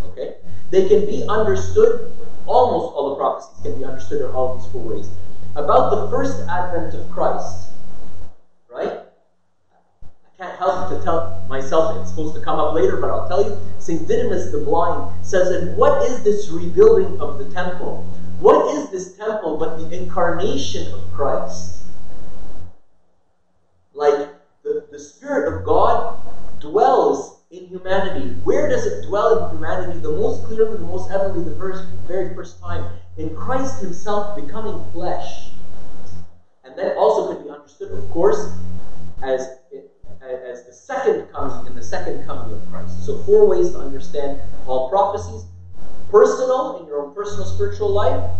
Okay? 0.06 0.36
They 0.70 0.88
can 0.88 1.04
be 1.04 1.24
understood, 1.28 2.10
almost 2.46 2.94
all 2.94 3.10
the 3.10 3.16
prophecies 3.16 3.62
can 3.62 3.78
be 3.78 3.84
understood 3.84 4.22
in 4.22 4.30
all 4.30 4.56
these 4.56 4.66
four 4.72 4.82
ways. 4.82 5.10
About 5.54 5.90
the 5.90 6.10
first 6.10 6.48
advent 6.48 6.94
of 6.94 7.10
Christ. 7.10 7.68
Right? 8.70 9.00
I 10.02 10.42
can't 10.42 10.58
help 10.58 10.88
to 10.88 11.04
tell 11.04 11.44
myself 11.48 12.00
it's 12.00 12.10
supposed 12.10 12.34
to 12.36 12.40
come 12.40 12.58
up 12.58 12.74
later, 12.74 12.96
but 12.96 13.10
I'll 13.10 13.28
tell 13.28 13.44
you. 13.44 13.58
St. 13.78 14.08
Didymus 14.08 14.50
the 14.50 14.58
Blind 14.58 15.12
says 15.24 15.50
that 15.50 15.76
what 15.76 16.02
is 16.10 16.22
this 16.22 16.48
rebuilding 16.48 17.20
of 17.20 17.38
the 17.38 17.50
temple? 17.52 18.02
What 18.40 18.74
is 18.76 18.88
this 18.90 19.16
temple 19.16 19.58
but 19.58 19.76
the 19.76 19.94
incarnation 19.94 20.92
of 20.94 21.12
Christ? 21.12 21.78
Like 23.98 24.30
the, 24.62 24.86
the 24.92 24.98
Spirit 25.00 25.52
of 25.52 25.64
God 25.64 26.16
dwells 26.60 27.40
in 27.50 27.66
humanity. 27.66 28.30
Where 28.44 28.68
does 28.68 28.86
it 28.86 29.04
dwell 29.08 29.48
in 29.48 29.56
humanity? 29.56 29.98
The 29.98 30.12
most 30.12 30.44
clearly, 30.44 30.78
the 30.78 30.84
most 30.84 31.10
evidently, 31.10 31.42
the 31.50 31.58
first, 31.58 31.84
very 32.06 32.32
first 32.32 32.60
time 32.60 32.88
in 33.16 33.34
Christ 33.34 33.80
Himself 33.80 34.36
becoming 34.36 34.80
flesh. 34.92 35.50
And 36.62 36.78
that 36.78 36.96
also 36.96 37.26
could 37.26 37.42
be 37.42 37.50
understood, 37.50 37.90
of 37.90 38.08
course, 38.10 38.56
as 39.20 39.48
as 40.20 40.64
the 40.64 40.72
second 40.72 41.28
coming 41.32 41.66
in 41.66 41.74
the 41.74 41.82
second 41.82 42.24
coming 42.24 42.52
of 42.52 42.64
Christ. 42.70 43.04
So 43.04 43.18
four 43.22 43.48
ways 43.48 43.70
to 43.70 43.78
understand 43.80 44.40
all 44.64 44.88
prophecies: 44.88 45.44
personal 46.08 46.76
in 46.76 46.86
your 46.86 47.02
own 47.02 47.12
personal 47.12 47.46
spiritual 47.46 47.90
life, 47.90 48.30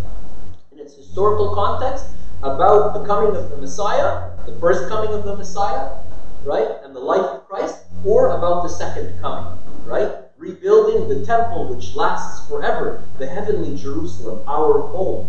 in 0.70 0.78
its 0.78 0.94
historical 0.94 1.52
context, 1.52 2.06
about 2.42 2.94
the 2.94 3.04
coming 3.04 3.34
of 3.34 3.50
the 3.50 3.56
Messiah, 3.56 4.30
the 4.46 4.56
first 4.60 4.88
coming 4.88 5.12
of 5.12 5.24
the 5.24 5.36
Messiah, 5.36 5.98
right, 6.44 6.78
and 6.84 6.94
the 6.94 7.00
life 7.00 7.22
of 7.22 7.44
Christ, 7.48 7.84
or 8.04 8.36
about 8.36 8.62
the 8.62 8.68
second 8.68 9.18
coming, 9.20 9.58
right? 9.84 10.24
Rebuilding 10.36 11.08
the 11.08 11.24
temple 11.26 11.74
which 11.74 11.94
lasts 11.96 12.48
forever, 12.48 13.02
the 13.18 13.26
heavenly 13.26 13.76
Jerusalem, 13.76 14.44
our 14.46 14.78
home, 14.88 15.28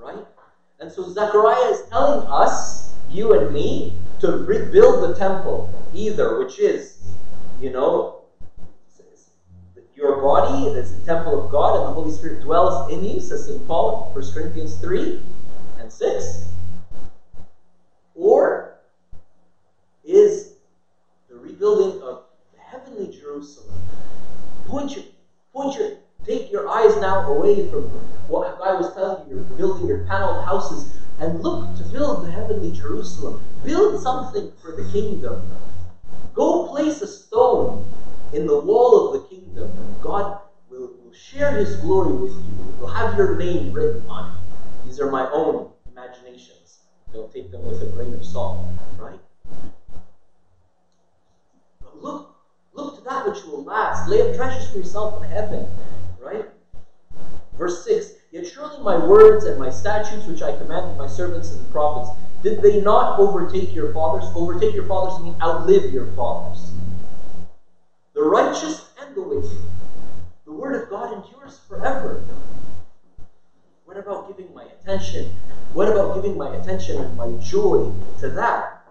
right? 0.00 0.24
And 0.80 0.90
so 0.90 1.08
Zechariah 1.08 1.70
is 1.70 1.82
telling 1.90 2.26
us, 2.26 2.92
you 3.08 3.38
and 3.38 3.54
me, 3.54 3.96
to 4.18 4.38
rebuild 4.38 5.08
the 5.08 5.14
temple, 5.14 5.72
either, 5.94 6.38
which 6.38 6.58
is, 6.58 7.14
you 7.60 7.70
know, 7.70 8.16
your 9.94 10.22
body 10.22 10.66
is 10.78 10.96
the 10.96 11.04
temple 11.04 11.42
of 11.42 11.50
God 11.50 11.76
and 11.76 11.84
the 11.86 11.90
Holy 11.90 12.12
Spirit 12.12 12.40
dwells 12.40 12.88
in 12.92 13.02
you, 13.02 13.20
says 13.20 13.46
St. 13.46 13.66
Paul, 13.66 14.10
1 14.12 14.32
Corinthians 14.32 14.76
3 14.76 15.20
and 15.88 15.92
6. 15.92 16.44
Or 18.14 18.76
is 20.04 20.56
the 21.28 21.36
rebuilding 21.36 22.02
of 22.02 22.24
the 22.52 22.58
heavenly 22.58 23.08
Jerusalem. 23.08 23.74
Point 24.66 24.94
your, 24.94 25.04
point 25.52 25.76
your, 25.76 25.88
take 26.24 26.50
your 26.50 26.68
eyes 26.68 26.94
now 27.00 27.26
away 27.28 27.70
from 27.70 27.82
what 28.28 28.60
I 28.62 28.74
was 28.74 28.92
telling 28.92 29.28
you, 29.30 29.36
you're 29.36 29.56
building 29.56 29.86
your 29.86 30.04
paneled 30.04 30.44
houses, 30.44 31.00
and 31.18 31.42
look 31.42 31.74
to 31.76 31.84
build 31.84 32.22
the 32.22 32.30
heavenly 32.30 32.70
Jerusalem. 32.70 33.40
Build 33.64 33.98
something 34.02 34.50
for 34.60 34.72
the 34.72 34.86
kingdom. 34.92 35.40
Go 36.34 36.68
place 36.68 37.00
a 37.00 37.06
stone 37.06 37.82
in 38.34 38.46
the 38.46 38.60
wall 38.60 39.06
of 39.06 39.22
the 39.22 39.26
kingdom, 39.26 39.70
and 39.74 40.02
God 40.02 40.38
will, 40.68 40.90
will 41.02 41.12
share 41.12 41.56
his 41.56 41.76
glory 41.76 42.12
with 42.12 42.32
you. 42.32 42.72
He 42.74 42.80
will 42.80 42.88
have 42.88 43.16
your 43.16 43.36
name 43.36 43.72
written 43.72 44.02
on 44.06 44.26
it. 44.26 44.38
These 44.84 45.00
are 45.00 45.10
my 45.10 45.28
own 45.30 45.68
imaginations. 45.98 46.80
Don't 47.12 47.32
take 47.32 47.50
them 47.50 47.66
with 47.66 47.82
a 47.82 47.86
grain 47.86 48.14
of 48.14 48.24
salt, 48.24 48.64
right? 48.98 49.20
But 51.80 52.02
look, 52.02 52.34
look 52.72 52.96
to 52.96 53.04
that 53.04 53.26
which 53.26 53.44
will 53.44 53.64
last. 53.64 54.08
Lay 54.08 54.28
up 54.28 54.36
treasures 54.36 54.70
for 54.70 54.78
yourself 54.78 55.22
in 55.22 55.30
heaven, 55.30 55.66
right? 56.20 56.46
Verse 57.54 57.84
6 57.84 58.12
Yet 58.30 58.46
surely 58.46 58.78
my 58.82 58.98
words 59.06 59.46
and 59.46 59.58
my 59.58 59.70
statutes, 59.70 60.26
which 60.26 60.42
I 60.42 60.56
commanded 60.56 60.96
my 60.98 61.06
servants 61.06 61.50
and 61.50 61.64
the 61.64 61.70
prophets, 61.70 62.10
did 62.42 62.60
they 62.60 62.80
not 62.80 63.18
overtake 63.18 63.74
your 63.74 63.92
fathers? 63.92 64.24
Overtake 64.34 64.74
your 64.74 64.84
fathers 64.84 65.24
mean 65.24 65.34
outlive 65.40 65.92
your 65.92 66.06
fathers. 66.08 66.70
The 68.12 68.22
righteous 68.22 68.92
and 69.00 69.14
the 69.14 69.22
wicked. 69.22 69.58
The 70.44 70.52
word 70.52 70.82
of 70.82 70.90
God 70.90 71.24
endures 71.24 71.58
forever. 71.58 72.22
What 73.88 73.96
about 73.96 74.36
giving 74.36 74.52
my 74.52 74.64
attention? 74.64 75.24
What 75.72 75.88
about 75.88 76.14
giving 76.14 76.36
my 76.36 76.54
attention 76.56 76.98
and 76.98 77.16
my 77.16 77.32
joy 77.40 77.90
to 78.18 78.28
that? 78.32 78.84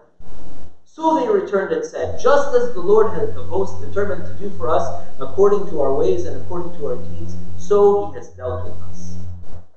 So 0.84 1.20
they 1.20 1.28
returned 1.28 1.72
and 1.72 1.84
said, 1.86 2.18
Just 2.18 2.52
as 2.56 2.74
the 2.74 2.80
Lord 2.80 3.14
had 3.14 3.32
the 3.36 3.44
host 3.44 3.80
determined 3.80 4.26
to 4.26 4.34
do 4.42 4.50
for 4.58 4.68
us 4.68 5.08
according 5.20 5.70
to 5.70 5.80
our 5.82 5.94
ways 5.94 6.24
and 6.24 6.42
according 6.42 6.76
to 6.78 6.86
our 6.88 6.96
deeds, 6.96 7.36
so 7.58 8.10
he 8.10 8.16
has 8.16 8.30
dealt 8.30 8.64
with 8.64 8.74
us. 8.90 9.14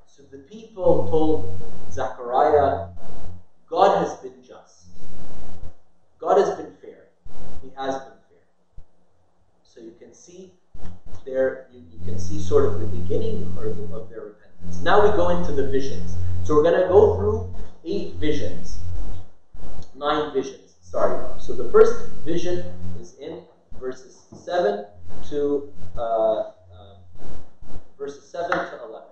So 0.08 0.24
the 0.28 0.38
people 0.38 1.08
told 1.08 1.56
Zechariah, 1.92 2.88
God 3.68 4.04
has 4.04 4.16
been 4.16 4.42
just. 4.42 4.88
God 6.18 6.36
has 6.36 6.56
been 6.56 6.72
fair. 6.82 7.06
He 7.62 7.70
has 7.76 7.94
been 7.94 8.18
fair. 8.28 8.42
So 9.62 9.78
you 9.78 9.92
can 10.00 10.12
see 10.12 10.50
there, 11.24 11.68
you, 11.70 11.84
you 11.92 12.04
can 12.04 12.18
see 12.18 12.40
sort 12.40 12.64
of 12.64 12.80
the 12.80 12.86
beginning 12.86 13.56
of 13.56 14.08
their 14.10 14.31
now 14.82 15.02
we 15.02 15.16
go 15.16 15.28
into 15.30 15.52
the 15.52 15.68
visions. 15.70 16.16
So 16.44 16.54
we're 16.54 16.62
going 16.64 16.80
to 16.80 16.88
go 16.88 17.16
through 17.16 17.54
eight 17.84 18.14
visions, 18.14 18.78
nine 19.94 20.32
visions. 20.32 20.76
Sorry. 20.80 21.40
So 21.40 21.52
the 21.52 21.70
first 21.70 22.10
vision 22.24 22.64
is 23.00 23.14
in 23.18 23.42
verses 23.80 24.26
seven 24.34 24.86
to 25.30 25.72
uh, 25.96 26.38
um, 26.40 26.96
verses 27.96 28.24
seven 28.24 28.50
to 28.50 28.84
eleven. 28.84 29.08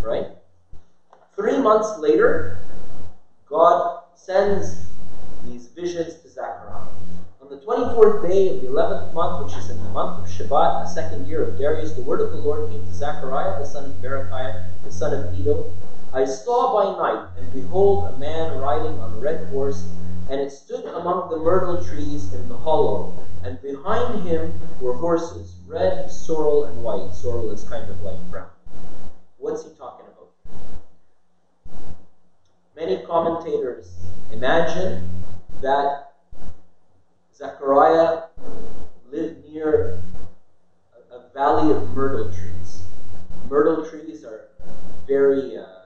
Right. 0.00 0.26
Three 1.36 1.58
months 1.58 1.98
later, 1.98 2.58
God 3.46 4.02
sends 4.14 4.86
these 5.44 5.68
visions 5.68 6.20
to 6.22 6.28
Zechariah. 6.28 6.86
The 7.52 7.58
24th 7.58 8.22
day 8.22 8.48
of 8.48 8.62
the 8.62 8.68
11th 8.68 9.12
month, 9.12 9.44
which 9.44 9.54
is 9.58 9.68
in 9.68 9.76
the 9.76 9.90
month 9.90 10.24
of 10.24 10.26
Shebat, 10.26 10.84
the 10.84 10.86
second 10.86 11.26
year 11.26 11.42
of 11.42 11.58
Darius, 11.58 11.92
the 11.92 12.00
word 12.00 12.22
of 12.22 12.30
the 12.30 12.38
Lord 12.38 12.70
came 12.70 12.82
to 12.82 12.94
Zechariah, 12.94 13.58
the 13.58 13.66
son 13.66 13.84
of 13.84 13.92
Berechiah, 14.00 14.64
the 14.82 14.90
son 14.90 15.12
of 15.12 15.38
Iddo. 15.38 15.70
I 16.14 16.24
saw 16.24 16.72
by 16.72 16.96
night, 16.96 17.28
and 17.36 17.52
behold, 17.52 18.08
a 18.08 18.16
man 18.16 18.58
riding 18.58 18.98
on 18.98 19.12
a 19.12 19.18
red 19.18 19.46
horse, 19.48 19.86
and 20.30 20.40
it 20.40 20.50
stood 20.50 20.86
among 20.86 21.28
the 21.28 21.36
myrtle 21.36 21.84
trees 21.84 22.32
in 22.32 22.48
the 22.48 22.56
hollow, 22.56 23.12
and 23.42 23.60
behind 23.60 24.26
him 24.26 24.58
were 24.80 24.94
horses, 24.94 25.54
red, 25.66 26.10
sorrel, 26.10 26.64
and 26.64 26.82
white. 26.82 27.12
Sorrel 27.12 27.50
is 27.50 27.64
kind 27.64 27.86
of 27.90 28.00
like 28.00 28.30
brown. 28.30 28.48
What's 29.36 29.62
he 29.62 29.68
talking 29.76 30.06
about? 30.06 30.30
Many 32.74 33.04
commentators 33.04 33.94
imagine 34.30 35.06
that 35.60 36.11
Zechariah 37.42 38.22
lived 39.10 39.44
near 39.44 39.98
a, 41.10 41.16
a 41.16 41.26
valley 41.34 41.72
of 41.72 41.92
myrtle 41.92 42.30
trees. 42.30 42.84
Myrtle 43.48 43.84
trees 43.84 44.24
are 44.24 44.46
very, 45.08 45.56
uh, 45.56 45.62
uh, 45.62 45.82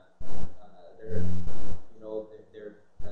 they're, 0.98 1.22
you 1.94 1.98
know, 1.98 2.26
they're, 2.28 2.44
they're 2.52 2.74
uh, 3.02 3.11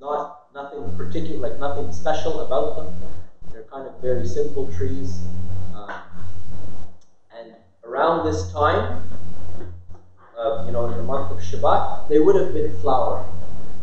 not 0.00 0.52
nothing 0.52 0.82
particular, 0.96 1.38
like 1.38 1.60
nothing 1.60 1.92
special 1.92 2.40
about 2.40 2.74
them. 2.74 2.92
They're 3.52 3.62
kind 3.62 3.86
of 3.86 4.00
very 4.00 4.26
simple 4.26 4.68
trees. 4.72 5.20
Um, 5.72 5.92
and 7.30 7.54
around 7.84 8.26
this 8.26 8.50
time, 8.50 9.08
uh, 10.36 10.64
you 10.66 10.72
know, 10.72 10.86
in 10.86 10.96
the 10.96 11.04
month 11.04 11.30
of 11.30 11.38
Shebat, 11.38 12.08
they 12.08 12.18
would 12.18 12.34
have 12.34 12.52
been 12.52 12.76
flowering. 12.80 13.30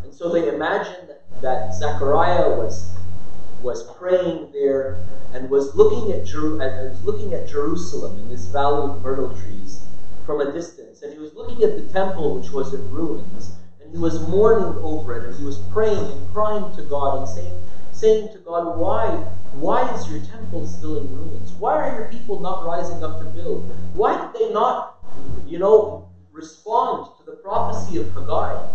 And 0.03 0.13
so 0.13 0.27
they 0.27 0.53
imagined 0.53 1.13
that 1.39 1.73
Zechariah 1.73 2.49
was 2.57 2.91
was 3.61 3.91
praying 3.97 4.51
there 4.51 4.97
and 5.33 5.49
was 5.49 5.75
looking 5.75 6.11
at 6.11 6.25
Jer- 6.25 6.61
and 6.61 6.89
was 6.89 7.03
looking 7.03 7.33
at 7.33 7.47
Jerusalem 7.47 8.17
in 8.19 8.29
this 8.29 8.47
valley 8.47 8.89
of 8.89 9.01
myrtle 9.01 9.35
trees 9.37 9.85
from 10.25 10.41
a 10.41 10.51
distance, 10.51 11.01
and 11.01 11.13
he 11.13 11.19
was 11.19 11.33
looking 11.35 11.63
at 11.63 11.75
the 11.75 11.83
temple 11.93 12.35
which 12.35 12.51
was 12.51 12.73
in 12.73 12.91
ruins, 12.91 13.57
and 13.79 13.91
he 13.91 13.97
was 13.97 14.19
mourning 14.27 14.77
over 14.81 15.15
it, 15.15 15.25
and 15.25 15.35
he 15.35 15.43
was 15.43 15.57
praying 15.71 16.11
and 16.11 16.31
crying 16.31 16.73
to 16.75 16.83
God 16.83 17.19
and 17.19 17.27
saying, 17.27 17.59
saying 17.91 18.31
to 18.33 18.39
God, 18.39 18.77
Why? 18.77 19.11
Why 19.51 19.93
is 19.93 20.09
your 20.09 20.19
temple 20.19 20.65
still 20.65 20.97
in 20.97 21.15
ruins? 21.15 21.53
Why 21.53 21.75
are 21.75 21.95
your 21.95 22.09
people 22.09 22.39
not 22.39 22.65
rising 22.65 23.03
up 23.03 23.19
to 23.19 23.25
build? 23.25 23.63
Why 23.93 24.19
did 24.19 24.33
they 24.33 24.51
not, 24.51 24.95
you 25.45 25.59
know, 25.59 26.03
respond 26.31 27.07
to 27.17 27.23
the 27.23 27.33
prophecy 27.33 27.97
of 27.97 28.09
Haggai? 28.09 28.67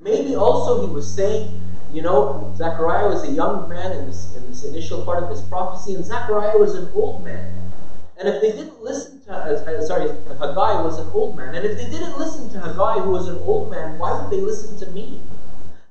Maybe 0.00 0.34
also 0.34 0.86
he 0.86 0.92
was 0.92 1.12
saying, 1.12 1.60
you 1.92 2.00
know, 2.00 2.54
Zechariah 2.56 3.08
was 3.08 3.22
a 3.24 3.30
young 3.30 3.68
man 3.68 3.92
in 3.92 4.06
this, 4.06 4.34
in 4.34 4.48
this 4.48 4.64
initial 4.64 5.04
part 5.04 5.22
of 5.22 5.28
his 5.28 5.42
prophecy, 5.42 5.94
and 5.94 6.04
Zechariah 6.04 6.56
was 6.56 6.74
an 6.74 6.88
old 6.94 7.22
man. 7.22 7.54
And 8.16 8.26
if 8.28 8.40
they 8.40 8.52
didn't 8.52 8.82
listen 8.82 9.20
to, 9.24 9.32
uh, 9.32 9.86
sorry, 9.86 10.08
Haggai 10.08 10.82
was 10.82 10.98
an 10.98 11.08
old 11.12 11.36
man. 11.36 11.54
And 11.54 11.66
if 11.66 11.76
they 11.76 11.84
didn't 11.84 12.18
listen 12.18 12.50
to 12.50 12.60
Haggai, 12.60 13.00
who 13.00 13.10
was 13.10 13.28
an 13.28 13.38
old 13.38 13.70
man, 13.70 13.98
why 13.98 14.18
would 14.18 14.30
they 14.30 14.40
listen 14.40 14.78
to 14.78 14.86
me? 14.92 15.20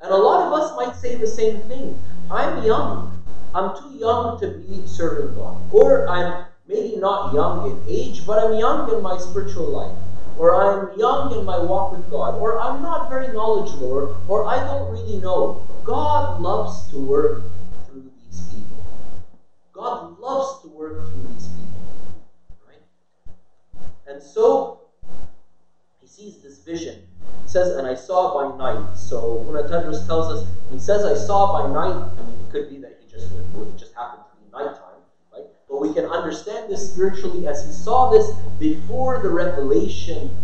And 0.02 0.12
a 0.12 0.18
lot 0.18 0.48
of 0.48 0.54
us 0.54 0.76
might 0.76 0.96
say 0.96 1.16
the 1.16 1.28
same 1.28 1.60
thing. 1.62 2.00
I'm 2.32 2.64
young. 2.64 3.24
I'm 3.54 3.78
too 3.78 3.98
young 3.98 4.40
to 4.40 4.48
be 4.48 4.88
serving 4.88 5.36
God. 5.36 5.62
Or 5.72 6.08
I'm 6.08 6.46
maybe 6.68 6.96
not 6.98 7.34
young 7.34 7.72
in 7.72 7.84
age, 7.88 8.26
but 8.26 8.40
I'm 8.40 8.58
young 8.58 8.92
in 8.94 9.02
my 9.04 9.18
spiritual 9.18 9.68
life 9.68 9.96
or 10.40 10.56
I'm 10.56 10.98
young 10.98 11.38
in 11.38 11.44
my 11.44 11.60
walk 11.60 11.92
with 11.92 12.10
God, 12.10 12.40
or 12.40 12.58
I'm 12.58 12.82
not 12.82 13.10
very 13.10 13.28
knowledgeable, 13.28 13.92
or, 13.92 14.16
or 14.30 14.46
I 14.48 14.64
don't 14.64 14.90
really 14.90 15.18
know. 15.18 15.62
God 15.84 16.40
loves 16.40 16.90
to 16.92 16.98
work 16.98 17.44
through 17.86 18.10
these 18.24 18.42
people. 18.48 18.78
God 19.74 20.18
loves 20.18 20.62
to 20.62 20.70
work 20.70 21.12
through 21.12 21.28
these 21.34 21.50
people. 21.50 21.82
Right? 22.66 22.82
And 24.08 24.24
so 24.24 24.80
he 26.00 26.08
sees 26.08 26.38
this 26.38 26.60
vision. 26.60 27.04
Says, 27.46 27.70
and 27.70 27.86
I 27.86 27.96
saw 27.96 28.34
by 28.34 28.56
night. 28.56 28.96
So 28.96 29.36
when 29.40 29.68
tells 29.68 30.30
us, 30.30 30.48
he 30.72 30.80
says, 30.80 31.04
I 31.04 31.16
saw 31.16 31.52
by 31.52 31.70
night, 31.74 32.00
I 32.18 32.22
mean, 32.24 32.40
it 32.40 32.50
could 32.50 32.70
be 32.70 32.78
that 32.78 32.96
he 33.02 33.08
just 33.12 33.30
it 33.34 33.78
just 33.78 33.94
happened 33.94 34.24
to 34.32 34.38
be 34.38 34.50
nighttime. 34.52 34.89
But 35.70 35.82
we 35.82 35.94
can 35.94 36.06
understand 36.06 36.72
this 36.72 36.92
spiritually 36.92 37.48
as 37.48 37.64
he 37.64 37.72
saw 37.72 38.10
this 38.10 38.32
before 38.58 39.20
the 39.20 39.30
revelation 39.30 40.36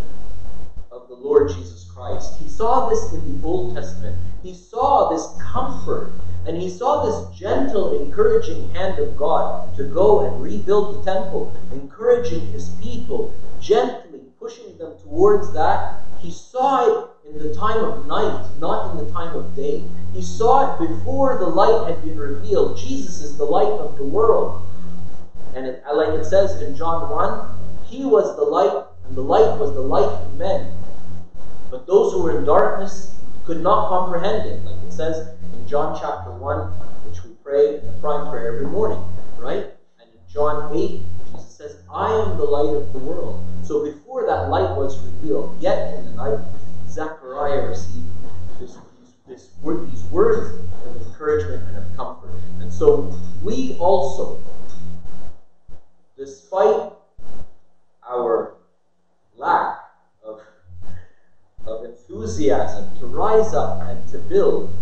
of 0.91 1.07
the 1.07 1.15
Lord 1.15 1.49
Jesus 1.49 1.89
Christ. 1.91 2.38
He 2.39 2.47
saw 2.47 2.88
this 2.88 3.11
in 3.11 3.41
the 3.41 3.47
Old 3.47 3.73
Testament. 3.73 4.17
He 4.43 4.53
saw 4.53 5.09
this 5.09 5.28
comfort 5.41 6.11
and 6.45 6.55
he 6.55 6.69
saw 6.69 7.03
this 7.03 7.36
gentle, 7.36 7.99
encouraging 7.99 8.69
hand 8.69 8.99
of 8.99 9.17
God 9.17 9.76
to 9.78 9.84
go 9.86 10.28
and 10.28 10.43
rebuild 10.43 10.99
the 11.03 11.11
temple, 11.11 11.51
encouraging 11.71 12.45
his 12.51 12.69
people, 12.82 13.34
gently 13.59 14.21
pushing 14.39 14.78
them 14.78 14.93
towards 15.01 15.51
that. 15.53 16.03
He 16.19 16.30
saw 16.30 16.86
it 16.86 17.09
in 17.28 17.39
the 17.39 17.55
time 17.55 17.84
of 17.84 18.05
night, 18.05 18.47
not 18.59 18.91
in 18.91 19.03
the 19.03 19.11
time 19.11 19.36
of 19.36 19.55
day. 19.55 19.84
He 20.13 20.21
saw 20.21 20.76
it 20.76 20.88
before 20.88 21.39
the 21.39 21.47
light 21.47 21.89
had 21.89 22.03
been 22.03 22.19
revealed. 22.19 22.78
Jesus 22.78 23.23
is 23.23 23.38
the 23.38 23.43
light 23.43 23.80
of 23.80 23.97
the 23.97 24.03
world. 24.03 24.61
And 25.56 25.66
it, 25.66 25.84
like 25.93 26.10
it 26.10 26.26
says 26.26 26.62
in 26.62 26.76
John 26.76 27.10
1, 27.10 27.86
he 27.86 28.03
was 28.03 28.36
the 28.36 28.43
light, 28.43 28.86
and 29.08 29.16
the 29.16 29.22
light 29.22 29.58
was 29.58 29.74
the 29.74 29.82
light 29.82 30.03
of 30.03 30.38
men. 30.38 30.70
But 31.72 31.88
those 31.88 32.12
who 32.12 32.24
were 32.24 32.38
in 32.38 32.45
darkness 32.45 33.16
could 33.45 33.62
not 33.62 33.88
comprehend 33.88 34.49
it, 34.49 34.66
like 34.66 34.76
it 34.84 34.91
says 34.91 35.30
in 35.53 35.68
John 35.68 35.97
chapter 35.99 36.32
1, 36.32 36.60
which 37.08 37.24
we 37.24 37.32
pray 37.41 37.78
the 37.78 37.93
prime 38.01 38.30
prayer 38.30 38.56
every 38.56 38.68
morning, 38.68 39.01
right? 39.39 39.72
And 39.99 40.10
in 40.12 40.20
John 40.32 40.76
8, 40.76 41.01
Jesus 41.32 41.56
says, 41.56 41.78
I 41.89 42.12
am 42.12 42.38
the 42.38 42.43
light 42.43 42.76
of 42.76 42.91
the 42.91 42.99
world. 42.99 43.41
So 43.64 43.84
before 43.84 44.28
that 44.28 44.49
light 44.49 44.76
was 44.76 44.99
revealed, 45.06 45.56
yet 45.62 45.93
in 45.93 46.06
the 46.06 46.12
night, 46.12 46.45
Zechariah 46.89 47.68
received 47.70 48.08
this, 48.60 48.78
this, 49.28 49.49
this, 49.64 49.89
these 49.91 50.03
words 50.12 50.53
of 50.86 51.08
encouragement 51.08 51.64
and 51.70 51.78
of 51.78 51.95
comfort. 51.95 52.32
And 52.60 52.72
so 52.72 53.18
we 53.41 53.78
also 53.80 54.41
despite 56.18 56.93
our 58.07 58.55
lack 59.36 59.80
of, 60.24 60.41
of 61.66 61.86
enthusiasm 61.86 62.97
to 62.99 63.05
rise 63.05 63.53
up 63.53 63.82
and 63.82 64.07
to 64.09 64.18
build, 64.18 64.74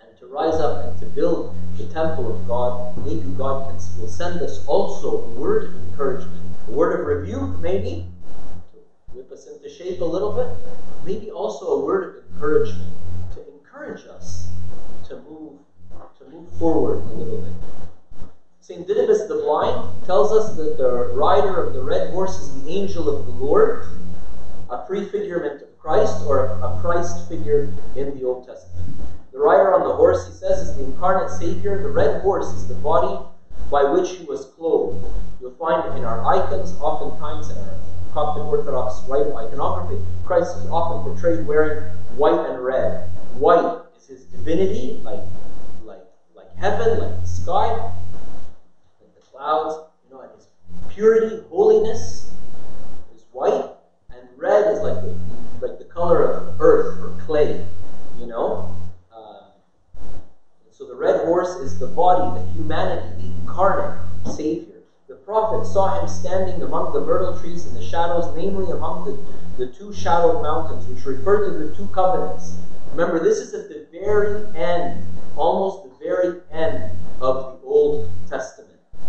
and 0.00 0.16
to 0.18 0.26
rise 0.26 0.54
up 0.54 0.84
and 0.84 0.98
to 0.98 1.06
build 1.06 1.54
the 1.76 1.86
temple 1.88 2.32
of 2.32 2.46
God, 2.46 2.96
maybe 3.04 3.30
God 3.32 3.68
can, 3.68 3.76
will 4.00 4.08
send 4.08 4.40
us 4.40 4.66
also 4.66 5.22
a 5.22 5.28
word 5.34 5.64
of 5.64 5.74
encouragement, 5.88 6.42
a 6.68 6.70
word 6.70 6.98
of 6.98 7.06
rebuke, 7.06 7.58
maybe, 7.60 8.06
to 8.72 8.78
whip 9.12 9.30
us 9.30 9.46
into 9.46 9.68
shape 9.68 10.00
a 10.00 10.04
little 10.04 10.32
bit, 10.32 10.56
maybe 11.04 11.30
also 11.30 11.66
a 11.80 11.84
word 11.84 12.04
of 12.04 12.24
encouragement 12.32 12.92
to 13.32 13.46
encourage 13.52 14.06
us 14.06 14.48
to 15.04 15.16
move 15.16 15.58
to 16.18 16.24
move 16.24 16.48
forward 16.58 16.98
a 16.98 17.14
little 17.14 17.38
bit. 17.38 17.77
St. 18.68 18.86
Didymus 18.86 19.26
the 19.28 19.36
Blind 19.36 20.04
tells 20.04 20.30
us 20.30 20.54
that 20.58 20.76
the 20.76 21.10
rider 21.14 21.64
of 21.64 21.72
the 21.72 21.82
red 21.82 22.10
horse 22.10 22.38
is 22.38 22.62
the 22.62 22.70
angel 22.70 23.08
of 23.08 23.24
the 23.24 23.32
Lord, 23.42 23.86
a 24.68 24.84
prefigurement 24.86 25.62
of 25.62 25.78
Christ 25.78 26.22
or 26.26 26.44
a 26.44 26.78
Christ 26.82 27.30
figure 27.30 27.72
in 27.96 28.14
the 28.14 28.24
Old 28.24 28.44
Testament. 28.44 28.86
The 29.32 29.38
rider 29.38 29.72
on 29.72 29.88
the 29.88 29.94
horse, 29.94 30.26
he 30.26 30.34
says, 30.34 30.68
is 30.68 30.76
the 30.76 30.84
incarnate 30.84 31.30
Savior. 31.30 31.80
The 31.80 31.88
red 31.88 32.20
horse 32.20 32.52
is 32.52 32.68
the 32.68 32.74
body 32.74 33.24
by 33.70 33.84
which 33.84 34.10
he 34.16 34.26
was 34.26 34.44
clothed. 34.44 35.02
You'll 35.40 35.52
find 35.52 35.96
in 35.96 36.04
our 36.04 36.22
icons, 36.26 36.72
oftentimes 36.78 37.48
in 37.48 37.56
our 37.56 37.74
Coptic 38.12 38.44
Orthodox 38.44 39.00
rite 39.08 39.32
iconography, 39.32 39.98
Christ 40.26 40.54
is 40.58 40.66
often 40.66 41.10
portrayed 41.10 41.46
wearing 41.46 41.84
white 42.18 42.46
and 42.46 42.62
red. 42.62 43.08
White 43.32 43.80
is 43.96 44.08
his 44.08 44.24
divinity, 44.24 45.00
like, 45.02 45.22
like, 45.82 46.04
like 46.34 46.54
heaven, 46.56 46.98
like 46.98 47.18
the 47.22 47.26
sky 47.26 47.94
clouds, 49.38 49.76
you 50.04 50.10
know, 50.10 50.20
and 50.22 50.32
his 50.32 50.48
purity, 50.88 51.40
holiness 51.48 52.34
is 53.14 53.24
white, 53.30 53.70
and 54.10 54.26
red 54.36 54.72
is 54.72 54.80
like 54.82 55.00
the, 55.00 55.14
like 55.60 55.78
the 55.78 55.84
color 55.84 56.22
of 56.24 56.60
earth 56.60 57.00
or 57.00 57.16
clay, 57.24 57.64
you 58.18 58.26
know. 58.26 58.74
Uh, 59.12 59.50
so 60.72 60.84
the 60.84 60.94
red 60.94 61.24
horse 61.24 61.54
is 61.54 61.78
the 61.78 61.86
body, 61.86 62.26
the 62.40 62.44
humanity, 62.48 63.06
the 63.22 63.32
incarnate 63.40 63.96
Savior, 64.26 64.80
the 65.06 65.14
prophet 65.14 65.64
saw 65.64 66.00
him 66.00 66.08
standing 66.08 66.60
among 66.62 66.92
the 66.92 67.00
myrtle 67.00 67.38
trees 67.38 67.64
in 67.64 67.74
the 67.74 67.80
shadows, 67.80 68.26
namely 68.34 68.70
among 68.70 69.04
the, 69.04 69.12
the 69.56 69.70
two 69.70 69.92
shadowed 69.92 70.42
mountains, 70.42 70.84
which 70.88 71.04
refer 71.04 71.44
to 71.44 71.64
the 71.64 71.72
two 71.76 71.86
covenants. 71.92 72.56
Remember, 72.90 73.20
this 73.20 73.38
is 73.38 73.54
at 73.54 73.68
the 73.68 73.84
very 73.92 74.42
end, 74.56 75.00
almost 75.36 75.84
the 75.84 75.90
very 76.04 76.34
end 76.50 76.90
of 77.20 77.52
the 77.52 77.58
Old. 77.64 78.04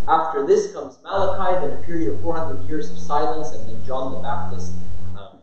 After 0.09 0.43
this 0.43 0.73
comes 0.73 0.97
Malachi, 1.03 1.63
then 1.63 1.77
a 1.77 1.81
period 1.83 2.11
of 2.11 2.19
400 2.21 2.67
years 2.67 2.89
of 2.89 2.97
silence, 2.97 3.51
and 3.51 3.69
then 3.69 3.85
John 3.85 4.11
the 4.15 4.19
Baptist 4.19 4.73
um, 5.15 5.37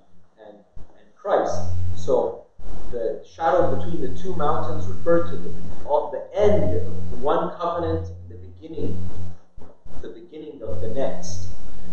and, 0.45 0.59
and 0.99 1.15
Christ. 1.15 1.63
So 1.95 2.43
the 2.91 3.23
shadow 3.25 3.77
between 3.77 4.01
the 4.01 4.09
two 4.21 4.35
mountains 4.35 4.89
referred 4.89 5.29
to 5.29 5.37
the, 5.37 5.51
the 6.11 6.29
end 6.33 6.75
of 6.75 6.85
the 6.85 7.17
one 7.19 7.57
covenant 7.57 8.09
and 8.09 8.29
the 8.29 8.35
beginning, 8.35 8.99
the 10.03 10.09
beginning 10.09 10.61
of 10.61 10.81
the 10.81 10.89
next. 10.89 11.47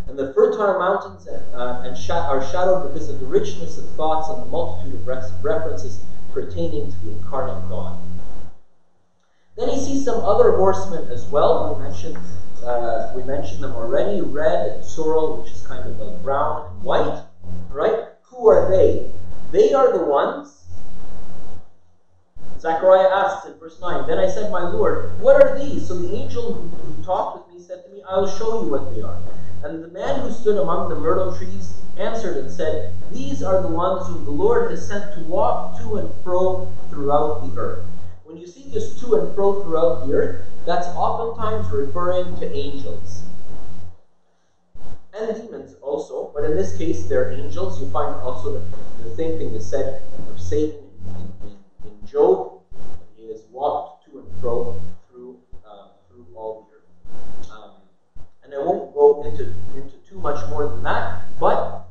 And 0.07 0.17
the 0.17 0.33
fertile 0.33 0.79
mountains 0.79 1.27
uh, 1.27 1.81
and 1.83 1.95
sh- 1.95 2.09
are 2.09 2.43
shadowed 2.43 2.87
because 2.87 3.07
of 3.07 3.19
the 3.19 3.25
richness 3.27 3.77
of 3.77 3.87
thoughts 3.91 4.29
and 4.29 4.41
the 4.41 4.47
multitude 4.47 4.95
of 4.95 5.07
references 5.43 5.99
pertaining 6.31 6.89
to 6.89 6.97
the 7.05 7.11
incarnate 7.11 7.69
God. 7.69 7.95
Then 9.55 9.69
he 9.69 9.77
sees 9.77 10.03
some 10.03 10.17
other 10.21 10.49
horsemen 10.53 11.05
as 11.11 11.23
well. 11.27 11.71
We 11.71 11.79
mentioned 11.79 12.17
uh, 12.63 13.13
we 13.15 13.23
mentioned 13.23 13.63
them 13.63 13.73
already. 13.73 14.21
Red 14.21 14.69
and 14.69 14.83
sorrel, 14.83 15.41
which 15.41 15.51
is 15.51 15.65
kind 15.67 15.87
of 15.87 15.99
like 15.99 16.21
brown 16.23 16.71
and 16.71 16.83
white. 16.83 17.25
Right? 17.69 18.09
Who 18.23 18.47
are 18.47 18.69
they? 18.69 19.11
They 19.51 19.73
are 19.73 19.97
the 19.97 20.03
ones. 20.03 20.65
Zechariah 22.59 23.09
asks 23.09 23.45
in 23.45 23.57
verse 23.59 23.79
9, 23.81 24.07
Then 24.07 24.19
I 24.19 24.29
said, 24.29 24.49
My 24.51 24.63
Lord, 24.63 25.19
what 25.19 25.41
are 25.41 25.59
these? 25.59 25.87
So 25.87 25.95
the 25.95 26.15
angel 26.15 26.53
who, 26.53 26.67
who 26.69 27.03
talked 27.03 27.45
with 27.45 27.55
me 27.55 27.61
said 27.61 27.83
to 27.83 27.89
me, 27.91 28.01
I 28.07 28.17
will 28.17 28.27
show 28.27 28.63
you 28.63 28.69
what 28.69 28.95
they 28.95 29.01
are. 29.01 29.17
And 29.63 29.83
the 29.83 29.89
man 29.89 30.21
who 30.21 30.31
stood 30.31 30.57
among 30.57 30.89
the 30.89 30.95
myrtle 30.95 31.35
trees 31.35 31.73
answered 31.97 32.37
and 32.37 32.49
said, 32.49 32.93
These 33.11 33.43
are 33.43 33.61
the 33.61 33.67
ones 33.67 34.07
whom 34.07 34.25
the 34.25 34.31
Lord 34.31 34.71
has 34.71 34.87
sent 34.87 35.13
to 35.15 35.21
walk 35.21 35.77
to 35.79 35.97
and 35.97 36.23
fro 36.23 36.71
throughout 36.89 37.41
the 37.47 37.59
earth. 37.59 37.85
When 38.23 38.37
you 38.37 38.47
see 38.47 38.69
this 38.69 38.99
to 39.01 39.15
and 39.15 39.35
fro 39.35 39.61
throughout 39.63 40.07
the 40.07 40.13
earth, 40.13 40.45
that's 40.65 40.87
oftentimes 40.87 41.69
referring 41.69 42.35
to 42.39 42.49
angels. 42.51 43.23
And 45.13 45.35
demons 45.35 45.75
also, 45.81 46.31
but 46.33 46.43
in 46.43 46.55
this 46.55 46.75
case 46.75 47.03
they're 47.05 47.31
angels. 47.31 47.79
You 47.79 47.85
find 47.87 48.15
also 48.15 48.53
the, 48.53 49.03
the 49.03 49.13
same 49.15 49.37
thing 49.37 49.53
is 49.53 49.65
said 49.69 50.01
of 50.29 50.39
Satan 50.39 50.89
in, 51.15 51.49
in, 51.49 51.57
in 51.91 52.05
Job. 52.05 52.59
He 53.15 53.29
has 53.29 53.43
walked 53.51 54.03
to 54.05 54.19
and 54.19 54.39
fro 54.39 54.75
through 55.07 55.37
um, 55.63 55.89
through 56.07 56.25
all 56.35 56.65
the 56.65 56.75
earth. 56.75 57.49
Um, 57.51 57.71
and 58.41 58.53
I 58.53 58.57
won't 58.57 58.93
go 58.93 59.21
into, 59.23 59.43
into 59.75 59.97
too 59.97 60.19
much 60.19 60.45
more 60.49 60.65
than 60.65 60.81
that, 60.83 61.21
but 61.39 61.85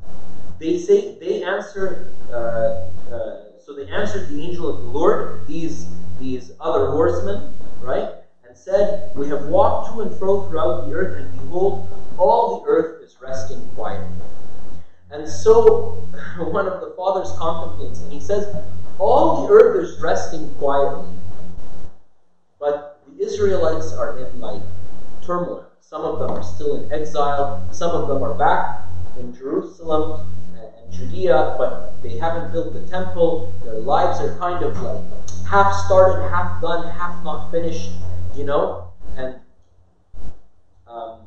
they 0.59 0.79
say 0.79 1.17
they 1.19 1.43
answer 1.43 2.07
uh, 2.29 2.77
uh, 3.11 3.59
so 3.59 3.73
they 3.75 3.87
answered 3.87 4.27
the 4.29 4.43
angel 4.43 4.69
of 4.69 4.81
the 4.81 4.89
Lord, 4.89 5.47
these 5.47 5.87
these 6.19 6.51
other 6.59 6.87
horsemen, 6.87 7.49
right? 7.81 8.22
Said, 8.63 9.11
We 9.17 9.27
have 9.27 9.47
walked 9.47 9.91
to 9.91 10.03
and 10.03 10.17
fro 10.17 10.47
throughout 10.47 10.87
the 10.87 10.95
earth, 10.95 11.17
and 11.17 11.41
behold, 11.41 11.85
all 12.17 12.61
the 12.61 12.69
earth 12.69 13.03
is 13.03 13.17
resting 13.21 13.69
quietly. 13.75 14.07
And 15.11 15.29
so 15.29 15.97
one 16.39 16.69
of 16.69 16.81
the 16.81 16.93
fathers 16.95 17.33
contemplates, 17.37 17.99
and 17.99 18.13
he 18.13 18.21
says, 18.21 18.47
All 19.01 19.43
the 19.43 19.53
earth 19.53 19.83
is 19.83 20.01
resting 20.01 20.49
quietly. 20.55 21.13
But 22.61 23.01
the 23.05 23.25
Israelites 23.25 23.93
are 23.95 24.17
in 24.17 24.39
like 24.39 24.63
turmoil. 25.27 25.65
Some 25.81 26.03
of 26.03 26.21
them 26.21 26.31
are 26.31 26.45
still 26.45 26.77
in 26.77 26.93
exile, 26.93 27.69
some 27.73 27.91
of 27.91 28.07
them 28.07 28.23
are 28.23 28.35
back 28.35 28.83
in 29.19 29.35
Jerusalem 29.35 30.25
and 30.55 30.93
Judea, 30.93 31.57
but 31.59 32.01
they 32.01 32.17
haven't 32.17 32.53
built 32.53 32.75
the 32.75 32.87
temple. 32.87 33.53
Their 33.65 33.81
lives 33.81 34.21
are 34.21 34.39
kind 34.39 34.63
of 34.63 34.81
like 34.81 35.03
half 35.47 35.75
started, 35.85 36.23
half 36.29 36.61
done, 36.61 36.89
half 36.93 37.25
not 37.25 37.51
finished, 37.51 37.91
you 38.35 38.45
know? 38.45 38.91
And 39.17 39.41
um, 40.87 41.27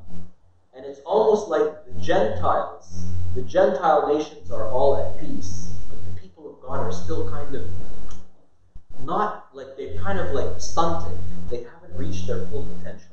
and 0.74 0.86
it's 0.86 1.00
almost 1.00 1.48
like 1.48 1.86
the 1.86 2.02
Gentiles, 2.02 3.06
the 3.34 3.42
Gentile 3.42 4.14
nations 4.14 4.52
are 4.52 4.68
all 4.68 4.98
at 4.98 5.20
peace, 5.20 5.74
but 5.90 5.98
the 6.06 6.20
people 6.20 6.54
of 6.54 6.62
God 6.62 6.80
are 6.80 6.92
still 6.92 7.30
kind 7.30 7.56
of 7.56 7.68
not 9.02 9.48
like 9.54 9.78
they're 9.78 9.98
kind 9.98 10.20
of 10.20 10.32
like 10.32 10.60
stunted. 10.60 11.18
They 11.50 11.64
haven't 11.64 11.96
reached 11.96 12.28
their 12.28 12.46
full 12.48 12.66
potential. 12.78 13.12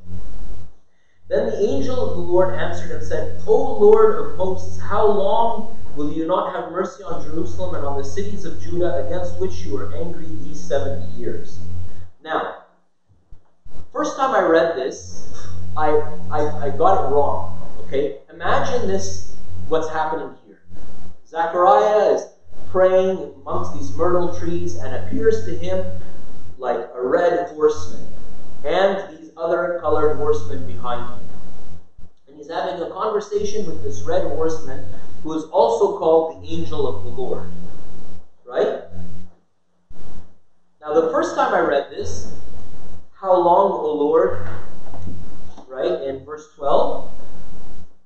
Then 1.29 1.47
the 1.47 1.57
angel 1.57 1.99
of 1.99 2.17
the 2.17 2.23
Lord 2.23 2.55
answered 2.55 2.91
and 2.91 3.03
said, 3.03 3.41
O 3.47 3.79
Lord 3.79 4.19
of 4.19 4.37
hosts, 4.37 4.79
how 4.79 5.07
long 5.07 5.79
will 5.97 6.13
you 6.13 6.27
not 6.27 6.53
have 6.53 6.73
mercy 6.73 7.03
on 7.03 7.23
Jerusalem 7.23 7.75
and 7.75 7.85
on 7.85 7.97
the 7.97 8.05
cities 8.05 8.45
of 8.45 8.61
Judah 8.61 9.07
against 9.07 9.39
which 9.39 9.65
you 9.65 9.73
were 9.73 9.95
angry 9.95 10.27
these 10.27 10.61
70 10.61 11.07
years? 11.13 11.59
Now, 12.23 12.62
first 13.93 14.17
time 14.17 14.35
I 14.35 14.41
read 14.41 14.77
this, 14.77 15.29
I, 15.77 15.91
I, 16.31 16.67
I 16.67 16.71
got 16.77 17.05
it 17.05 17.15
wrong. 17.15 17.59
Okay? 17.85 18.19
Imagine 18.33 18.89
this, 18.89 19.37
what's 19.69 19.89
happening 19.91 20.35
here. 20.47 20.63
Zechariah 21.27 22.15
is 22.15 22.27
praying 22.71 23.35
amongst 23.37 23.75
these 23.75 23.95
myrtle 23.95 24.35
trees 24.35 24.77
and 24.77 24.95
appears 24.95 25.45
to 25.45 25.55
him 25.55 25.85
like 26.59 26.89
a 26.95 27.07
red 27.07 27.49
horseman 27.51 28.07
and 28.65 29.19
these 29.19 29.31
other 29.37 29.79
colored 29.81 30.17
horsemen 30.17 30.67
behind 30.67 31.21
him. 31.21 31.29
And 32.29 32.37
he's 32.37 32.49
having 32.49 32.83
a 32.83 32.91
conversation 32.91 33.67
with 33.67 33.83
this 33.83 34.03
red 34.03 34.23
horseman 34.23 34.87
who 35.23 35.35
is 35.35 35.45
also 35.45 35.99
called 35.99 36.43
the 36.43 36.49
angel 36.49 36.87
of 36.87 37.03
the 37.05 37.11
Lord. 37.11 37.47
Right? 38.45 38.85
Now, 40.81 40.95
the 40.95 41.11
first 41.11 41.35
time 41.35 41.55
I 41.55 41.61
read 41.61 41.91
this, 41.91 42.33
how 43.23 43.41
long, 43.41 43.71
O 43.71 43.95
Lord, 43.95 44.49
right, 45.69 46.03
in 46.03 46.25
verse 46.25 46.49
12, 46.57 47.09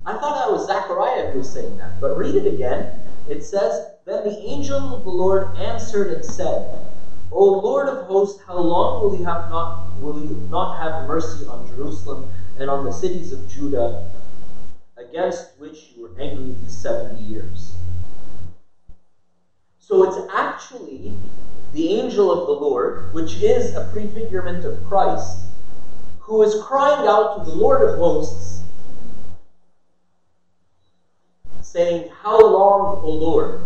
I 0.04 0.12
thought 0.12 0.34
that 0.34 0.52
was 0.52 0.66
Zechariah 0.66 1.30
who 1.30 1.38
was 1.38 1.50
saying 1.50 1.74
that. 1.78 1.98
But 1.98 2.18
read 2.18 2.34
it 2.34 2.46
again. 2.46 3.02
It 3.26 3.42
says, 3.42 3.92
Then 4.04 4.24
the 4.24 4.38
angel 4.40 4.94
of 4.94 5.04
the 5.04 5.10
Lord 5.10 5.56
answered 5.56 6.10
and 6.10 6.22
said, 6.22 6.86
O 7.32 7.48
Lord 7.48 7.88
of 7.88 8.04
hosts, 8.04 8.38
how 8.42 8.58
long 8.58 9.00
will 9.00 9.16
you 9.16 9.24
have 9.24 9.48
not 9.48 9.98
will 10.00 10.20
you 10.20 10.34
not 10.50 10.76
have 10.76 11.08
mercy 11.08 11.46
on 11.46 11.66
Jerusalem 11.66 12.30
and 12.58 12.68
on 12.68 12.84
the 12.84 12.92
cities 12.92 13.32
of 13.32 13.48
Judah, 13.48 14.06
against 14.98 15.56
which 15.56 15.92
you 15.96 16.02
were 16.02 16.10
angry 16.20 16.52
these 16.52 16.76
seventy 16.76 17.22
years? 17.22 17.74
So 19.86 20.02
it's 20.02 20.28
actually 20.32 21.14
the 21.72 21.94
angel 22.00 22.32
of 22.32 22.48
the 22.48 22.52
Lord, 22.52 23.14
which 23.14 23.36
is 23.36 23.76
a 23.76 23.88
prefigurement 23.92 24.64
of 24.64 24.84
Christ, 24.84 25.46
who 26.18 26.42
is 26.42 26.60
crying 26.60 27.06
out 27.06 27.36
to 27.36 27.48
the 27.48 27.56
Lord 27.56 27.88
of 27.88 27.96
hosts, 27.96 28.64
saying, 31.60 32.10
How 32.10 32.36
long, 32.36 33.00
O 33.04 33.10
Lord? 33.10 33.60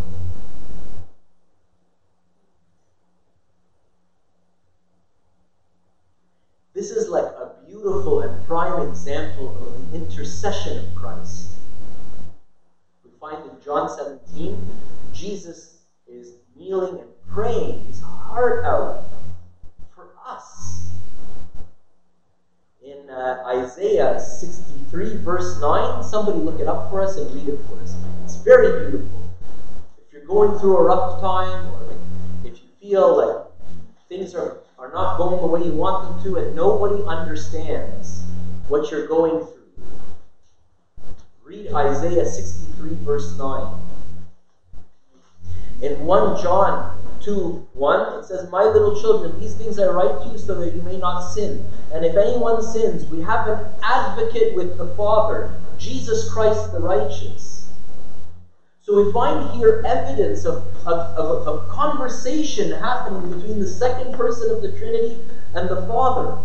This 6.74 6.90
is 6.90 7.08
like 7.08 7.24
a 7.24 7.56
beautiful 7.66 8.20
and 8.20 8.44
prime 8.44 8.86
example 8.86 9.56
of 9.56 9.90
the 9.90 9.96
intercession 9.96 10.76
of 10.84 10.94
Christ. 10.94 11.56
We 13.06 13.10
find 13.18 13.42
in 13.46 13.58
John 13.62 13.88
17, 13.88 14.70
Jesus 15.14 15.69
kneeling 16.61 17.00
and 17.00 17.08
praying 17.26 17.82
his 17.86 18.00
heart 18.00 18.64
out 18.66 19.02
for 19.94 20.11
us. 20.24 20.92
In 22.82 23.08
uh, 23.08 23.42
Isaiah 23.46 24.20
63, 24.20 25.16
verse 25.16 25.58
9, 25.58 26.04
somebody 26.04 26.38
look 26.38 26.61
it 26.61 26.68
up 26.68 26.90
for 26.90 27.00
us 27.00 27.16
and 27.16 27.34
read 27.34 27.48
it 27.48 27.58
for 27.62 27.80
us. 27.80 27.96
It's 28.24 28.36
very 28.36 28.90
beautiful. 28.90 29.22
If 29.96 30.12
you're 30.12 30.24
going 30.24 30.58
through 30.58 30.76
a 30.76 30.82
rough 30.82 31.20
time, 31.20 31.66
or 31.66 31.96
if 32.44 32.62
you 32.62 32.68
feel 32.78 33.16
like 33.16 33.46
things 34.08 34.34
are 34.34 34.58
are 34.78 34.90
not 34.92 35.18
going 35.18 35.40
the 35.42 35.46
way 35.46 35.62
you 35.62 35.72
want 35.72 36.02
them 36.02 36.22
to, 36.24 36.38
and 36.38 36.56
nobody 36.56 37.02
understands 37.02 38.22
what 38.68 38.90
you're 38.90 39.06
going 39.06 39.44
through. 39.44 39.61
Read 41.42 41.72
Isaiah 41.74 42.24
63, 42.24 42.94
verse 43.04 43.36
9. 43.36 43.89
In 45.83 46.05
1 46.05 46.43
John 46.43 46.97
2 47.22 47.68
1, 47.72 48.18
it 48.18 48.26
says, 48.26 48.51
My 48.51 48.64
little 48.64 49.01
children, 49.01 49.39
these 49.41 49.55
things 49.55 49.78
I 49.78 49.87
write 49.87 50.22
to 50.24 50.33
you 50.33 50.39
so 50.39 50.61
that 50.61 50.74
you 50.74 50.83
may 50.83 50.99
not 50.99 51.20
sin. 51.33 51.64
And 51.93 52.05
if 52.05 52.16
anyone 52.16 52.62
sins, 52.62 53.07
we 53.07 53.20
have 53.22 53.49
an 53.49 53.66
advocate 53.83 54.55
with 54.55 54.76
the 54.76 54.89
Father, 54.95 55.55
Jesus 55.78 56.31
Christ 56.33 56.72
the 56.72 56.81
righteous. 56.81 57.72
So 58.83 59.05
we 59.05 59.12
find 59.12 59.51
here 59.57 59.83
evidence 59.87 60.45
of, 60.45 60.64
of, 60.87 61.16
of, 61.16 61.47
of 61.47 61.68
conversation 61.68 62.72
happening 62.72 63.31
between 63.31 63.61
the 63.61 63.66
second 63.66 64.14
person 64.14 64.51
of 64.51 64.62
the 64.62 64.76
Trinity 64.78 65.18
and 65.55 65.68
the 65.68 65.87
Father. 65.87 66.39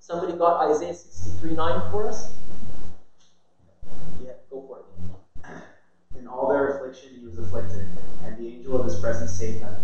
Somebody 0.00 0.36
got 0.36 0.68
Isaiah 0.70 0.94
63 0.94 1.54
9 1.54 1.90
for 1.90 2.08
us? 2.08 2.34
Yeah, 4.22 4.32
go 4.50 4.64
for 4.66 4.80
it. 4.80 5.62
In 6.22 6.28
all 6.28 6.46
their 6.48 6.76
affliction 6.76 7.10
he 7.12 7.24
was 7.26 7.36
afflicted, 7.36 7.84
and 8.22 8.38
the 8.38 8.46
angel 8.54 8.76
of 8.76 8.84
his 8.84 8.94
presence 9.00 9.32
saved 9.32 9.60
them. 9.60 9.74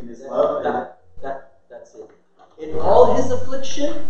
In 0.00 0.08
his 0.08 0.20
love, 0.22 0.64
That, 0.64 0.98
that, 1.22 1.52
that's 1.70 1.94
it. 1.94 2.10
In 2.58 2.76
all 2.80 3.14
his 3.14 3.30
affliction, 3.30 4.04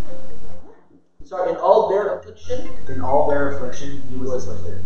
sorry, 1.24 1.50
in 1.50 1.56
all 1.56 1.90
their 1.90 2.16
affliction, 2.16 2.66
in 2.88 3.02
all 3.02 3.28
their 3.28 3.50
affliction 3.50 4.00
he 4.08 4.16
was 4.16 4.46
afflicted. 4.46 4.82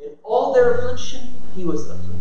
in 0.00 0.16
all 0.24 0.52
their 0.52 0.78
affliction, 0.78 1.28
he 1.54 1.64
was 1.64 1.84
afflicted. 1.88 2.16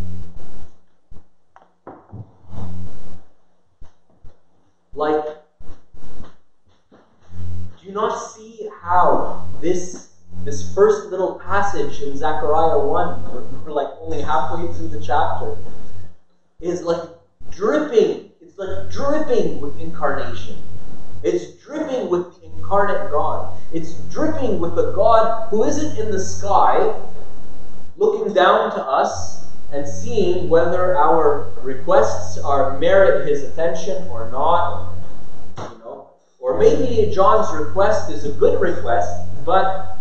Like, 4.93 5.25
do 6.91 7.87
you 7.87 7.91
not 7.91 8.15
see 8.19 8.69
how 8.71 9.43
this 9.59 10.08
this 10.45 10.73
first 10.73 11.09
little 11.09 11.35
passage 11.39 12.01
in 12.01 12.15
Zechariah 12.15 12.79
1, 12.79 13.63
we're, 13.65 13.71
like 13.71 13.89
only 13.99 14.21
halfway 14.21 14.71
through 14.73 14.87
the 14.87 15.01
chapter, 15.01 15.57
is 16.61 16.81
like 16.81 17.09
dripping. 17.49 18.31
It's 18.41 18.57
like 18.57 18.89
dripping 18.91 19.61
with 19.61 19.79
incarnation. 19.79 20.55
It's 21.23 21.53
dripping 21.63 22.09
with 22.09 22.39
the 22.39 22.45
incarnate 22.45 23.11
God. 23.11 23.57
It's 23.73 23.93
dripping 24.09 24.59
with 24.59 24.75
the 24.75 24.91
God 24.93 25.49
who 25.49 25.63
isn't 25.65 25.97
in 25.97 26.11
the 26.11 26.19
sky 26.19 26.95
looking 27.97 28.33
down 28.33 28.71
to 28.71 28.81
us 28.83 29.45
and 29.73 29.87
seeing 29.87 30.49
whether 30.49 30.97
our 30.97 31.51
requests 31.61 32.37
are 32.37 32.79
merit 32.79 33.27
his 33.27 33.43
attention 33.43 34.07
or 34.07 34.31
not. 34.31 34.95
You 35.57 35.77
know. 35.79 36.09
Or 36.39 36.57
maybe 36.57 37.11
John's 37.13 37.53
request 37.53 38.09
is 38.09 38.23
a 38.25 38.31
good 38.31 38.59
request, 38.61 39.27
but 39.45 39.98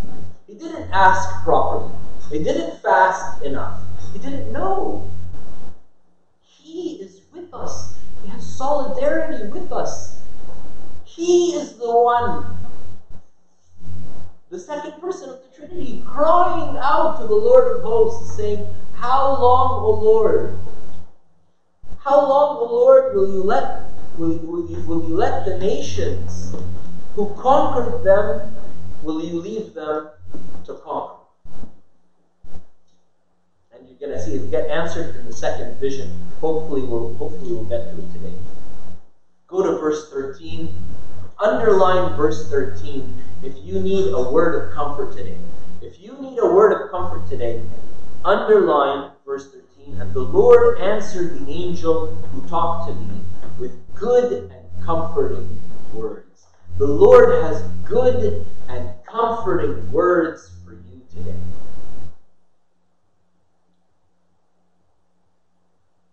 didn't 0.59 0.91
ask 0.91 1.43
properly. 1.45 1.91
He 2.31 2.43
didn't 2.43 2.77
fast 2.81 3.43
enough. 3.43 3.81
He 4.13 4.19
didn't 4.19 4.53
know. 4.53 5.09
He 6.43 7.01
is 7.01 7.23
with 7.33 7.53
us. 7.55 7.99
He 8.23 8.29
has 8.29 8.45
solidarity 8.45 9.47
with 9.49 9.73
us. 9.73 10.21
He 11.05 11.55
is 11.55 11.79
the 11.79 11.91
one, 11.91 12.57
the 14.51 14.59
second 14.59 15.01
person 15.01 15.31
of 15.31 15.41
the 15.43 15.49
Trinity, 15.55 16.03
crying 16.07 16.77
out 16.79 17.19
to 17.21 17.27
the 17.27 17.35
Lord 17.35 17.77
of 17.77 17.83
hosts, 17.83 18.37
saying, 18.37 18.67
How 18.95 19.41
long, 19.41 19.83
O 19.83 19.91
Lord? 19.91 20.57
How 21.99 22.21
long, 22.21 22.59
O 22.59 22.65
Lord, 22.65 23.15
will 23.15 23.31
you 23.31 23.43
let 23.43 23.83
will, 24.19 24.37
will, 24.39 24.69
you, 24.69 24.81
will 24.83 25.05
you 25.05 25.15
let 25.15 25.45
the 25.45 25.59
nations 25.59 26.55
who 27.15 27.33
conquered 27.35 28.03
them, 28.03 28.55
will 29.03 29.21
you 29.21 29.39
leave 29.41 29.73
them 29.75 30.09
to 30.65 30.75
conquer? 30.75 31.25
And 33.73 33.89
you're 33.89 33.99
gonna 34.01 34.23
see 34.23 34.35
it 34.35 34.51
get 34.51 34.69
answered 34.69 35.17
in 35.17 35.27
the 35.27 35.33
second 35.33 35.79
vision. 35.79 36.11
Hopefully 36.41 36.83
we'll 36.83 37.15
hopefully 37.15 37.53
we'll 37.53 37.65
get 37.65 37.95
to 37.95 37.99
it 37.99 38.13
today. 38.13 38.35
Go 39.47 39.63
to 39.63 39.79
verse 39.79 40.11
13. 40.11 40.75
Underline 41.39 42.17
verse 42.17 42.51
13 42.51 43.15
if 43.43 43.55
you 43.63 43.81
need 43.81 44.13
a 44.13 44.31
word 44.31 44.61
of 44.61 44.75
comfort 44.75 45.17
today. 45.17 45.37
If 45.81 46.01
you 46.01 46.21
need 46.21 46.39
a 46.39 46.47
word 46.47 46.73
of 46.73 46.91
comfort 46.91 47.29
today, 47.29 47.63
underline 48.25 49.13
verse 49.25 49.53
13. 49.53 50.01
And 50.01 50.13
the 50.13 50.21
Lord 50.21 50.81
answered 50.81 51.39
the 51.39 51.51
angel 51.51 52.15
who 52.17 52.47
talked 52.49 52.89
to 52.89 52.95
me 52.97 53.21
with 53.61 53.73
good 53.95 54.51
and 54.51 54.85
comforting 54.85 55.61
words. 55.95 56.47
The 56.79 56.87
Lord 56.87 57.45
has 57.45 57.63
good 57.85 58.45
and 58.69 58.91
comforting 59.11 59.91
words 59.91 60.51
for 60.65 60.73
you 60.73 61.03
today. 61.09 61.39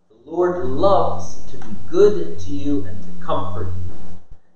The 0.10 0.32
Lord 0.32 0.64
loves 0.64 1.44
to 1.52 1.58
be 1.58 1.76
good 1.90 2.40
to 2.40 2.50
you 2.50 2.86
and 2.86 3.04
to 3.04 3.26
comfort 3.26 3.68
you. 3.68 3.94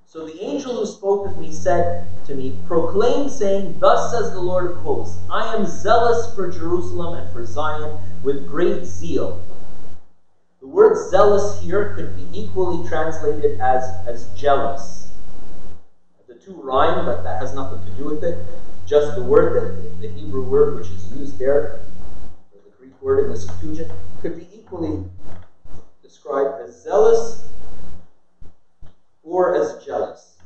So 0.06 0.26
the 0.26 0.40
angel 0.40 0.74
who 0.74 0.86
spoke 0.86 1.26
with 1.26 1.36
me 1.36 1.52
said 1.52 2.08
to 2.24 2.34
me, 2.34 2.58
Proclaim, 2.66 3.28
saying, 3.28 3.78
Thus 3.78 4.10
says 4.10 4.32
the 4.32 4.40
Lord 4.40 4.70
of 4.70 4.76
hosts, 4.78 5.20
I 5.30 5.54
am 5.54 5.66
zealous 5.66 6.34
for 6.34 6.50
Jerusalem 6.50 7.14
and 7.14 7.30
for 7.32 7.44
Zion 7.44 7.98
with 8.22 8.48
great 8.48 8.84
zeal. 8.84 9.44
The 10.60 10.66
word 10.66 10.96
zealous 11.10 11.60
here 11.60 11.94
could 11.94 12.16
be 12.16 12.26
equally 12.32 12.88
translated 12.88 13.60
as, 13.60 13.84
as 14.06 14.26
jealous. 14.34 15.09
Rhyme, 16.54 17.04
but 17.04 17.22
that 17.22 17.40
has 17.40 17.54
nothing 17.54 17.84
to 17.84 17.96
do 17.96 18.04
with 18.04 18.22
it. 18.22 18.44
Just 18.86 19.14
the 19.14 19.22
word, 19.22 19.54
that, 19.54 20.00
the 20.00 20.08
Hebrew 20.08 20.42
word 20.42 20.76
which 20.76 20.88
is 20.88 21.12
used 21.12 21.38
there, 21.38 21.80
or 22.52 22.60
the 22.64 22.70
Greek 22.78 23.00
word 23.00 23.24
in 23.24 23.30
the 23.30 23.36
Septuagint, 23.36 23.90
could 24.20 24.36
be 24.36 24.48
equally 24.52 25.04
described 26.02 26.60
as 26.60 26.82
zealous 26.82 27.48
or 29.22 29.54
as 29.54 29.84
jealous. 29.84 30.38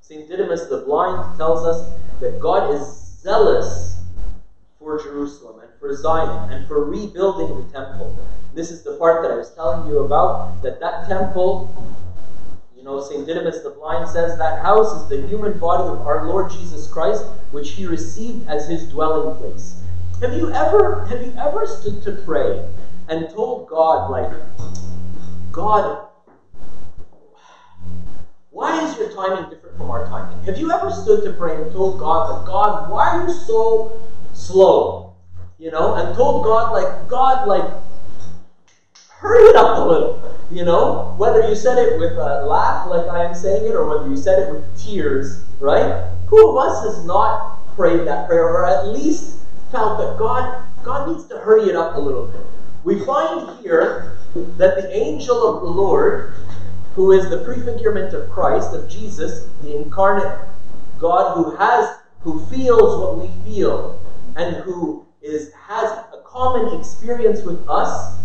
St. 0.00 0.28
Didymus 0.28 0.66
the 0.66 0.78
Blind 0.78 1.36
tells 1.36 1.64
us 1.64 1.88
that 2.20 2.38
God 2.38 2.74
is 2.74 2.86
zealous 3.22 3.96
for 4.78 5.00
Jerusalem 5.00 5.60
and 5.60 5.70
for 5.78 5.94
Zion 5.96 6.52
and 6.52 6.66
for 6.66 6.84
rebuilding 6.84 7.56
the 7.56 7.72
temple. 7.72 8.14
This 8.52 8.70
is 8.70 8.82
the 8.82 8.96
part 8.96 9.22
that 9.22 9.30
I 9.30 9.36
was 9.36 9.50
telling 9.50 9.88
you 9.88 10.00
about, 10.00 10.60
that 10.62 10.80
that 10.80 11.08
temple, 11.08 11.72
you 12.82 12.88
know, 12.88 13.00
St. 13.00 13.24
Didymus 13.24 13.60
the 13.60 13.70
Blind 13.70 14.08
says 14.08 14.36
that 14.38 14.60
house 14.60 15.00
is 15.00 15.08
the 15.08 15.24
human 15.28 15.56
body 15.60 15.84
of 15.84 16.04
our 16.04 16.26
Lord 16.26 16.50
Jesus 16.50 16.88
Christ, 16.88 17.24
which 17.52 17.70
he 17.70 17.86
received 17.86 18.48
as 18.48 18.68
his 18.68 18.88
dwelling 18.88 19.36
place. 19.36 19.80
Have 20.20 20.34
you 20.34 20.50
ever 20.50 21.06
have 21.06 21.22
you 21.22 21.32
ever 21.38 21.64
stood 21.64 22.02
to 22.02 22.20
pray 22.24 22.68
and 23.06 23.30
told 23.30 23.68
God 23.68 24.10
like 24.10 24.32
God 25.52 26.08
why 28.50 28.84
is 28.84 28.98
your 28.98 29.12
timing 29.12 29.48
different 29.48 29.76
from 29.76 29.88
our 29.88 30.04
timing? 30.06 30.42
Have 30.42 30.58
you 30.58 30.72
ever 30.72 30.90
stood 30.90 31.22
to 31.22 31.34
pray 31.34 31.62
and 31.62 31.70
told 31.70 32.00
God 32.00 32.40
that 32.40 32.46
God, 32.48 32.90
why 32.90 33.10
are 33.10 33.28
you 33.28 33.32
so 33.32 33.96
slow? 34.32 35.14
You 35.56 35.70
know, 35.70 35.94
and 35.94 36.16
told 36.16 36.42
God 36.42 36.72
like 36.72 37.08
God 37.08 37.46
like 37.46 37.91
hurry 39.22 39.44
it 39.44 39.56
up 39.56 39.78
a 39.78 39.88
little. 39.88 40.36
You 40.50 40.64
know, 40.64 41.14
whether 41.16 41.48
you 41.48 41.54
said 41.54 41.78
it 41.78 41.98
with 41.98 42.12
a 42.12 42.44
laugh 42.44 42.88
like 42.88 43.06
I 43.08 43.24
am 43.24 43.34
saying 43.34 43.64
it, 43.64 43.74
or 43.74 43.88
whether 43.88 44.10
you 44.10 44.16
said 44.16 44.40
it 44.40 44.50
with 44.50 44.64
tears, 44.76 45.44
right? 45.60 46.10
Who 46.26 46.50
of 46.50 46.56
us 46.56 46.84
has 46.84 47.06
not 47.06 47.64
prayed 47.76 48.06
that 48.06 48.28
prayer, 48.28 48.48
or 48.48 48.66
at 48.66 48.88
least 48.88 49.38
felt 49.70 49.98
that 49.98 50.18
God 50.18 50.64
God 50.84 51.08
needs 51.08 51.26
to 51.28 51.38
hurry 51.38 51.70
it 51.70 51.76
up 51.76 51.94
a 51.94 52.00
little 52.00 52.26
bit? 52.26 52.44
We 52.84 53.04
find 53.04 53.58
here 53.60 54.18
that 54.34 54.76
the 54.76 54.94
angel 54.94 55.56
of 55.56 55.62
the 55.62 55.70
Lord, 55.70 56.34
who 56.96 57.12
is 57.12 57.30
the 57.30 57.44
prefigurement 57.44 58.12
of 58.12 58.28
Christ, 58.28 58.74
of 58.74 58.90
Jesus, 58.90 59.48
the 59.62 59.76
incarnate 59.76 60.38
God 60.98 61.36
who 61.36 61.56
has 61.56 61.98
who 62.20 62.44
feels 62.46 63.00
what 63.00 63.18
we 63.18 63.44
feel 63.44 64.00
and 64.36 64.56
who 64.56 65.06
is 65.22 65.52
has 65.52 65.90
a 65.90 66.22
common 66.24 66.78
experience 66.78 67.42
with 67.42 67.66
us, 67.68 68.18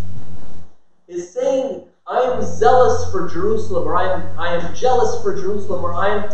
is 1.08 1.32
saying, 1.32 1.86
I 2.06 2.20
am 2.20 2.42
zealous 2.42 3.10
for 3.12 3.28
Jerusalem, 3.28 3.88
or 3.88 3.96
I 3.96 4.04
am 4.04 4.38
I 4.38 4.54
am 4.56 4.74
jealous 4.76 5.22
for 5.22 5.34
Jerusalem, 5.34 5.84
or 5.84 5.94
I 5.94 6.08
am 6.10 6.30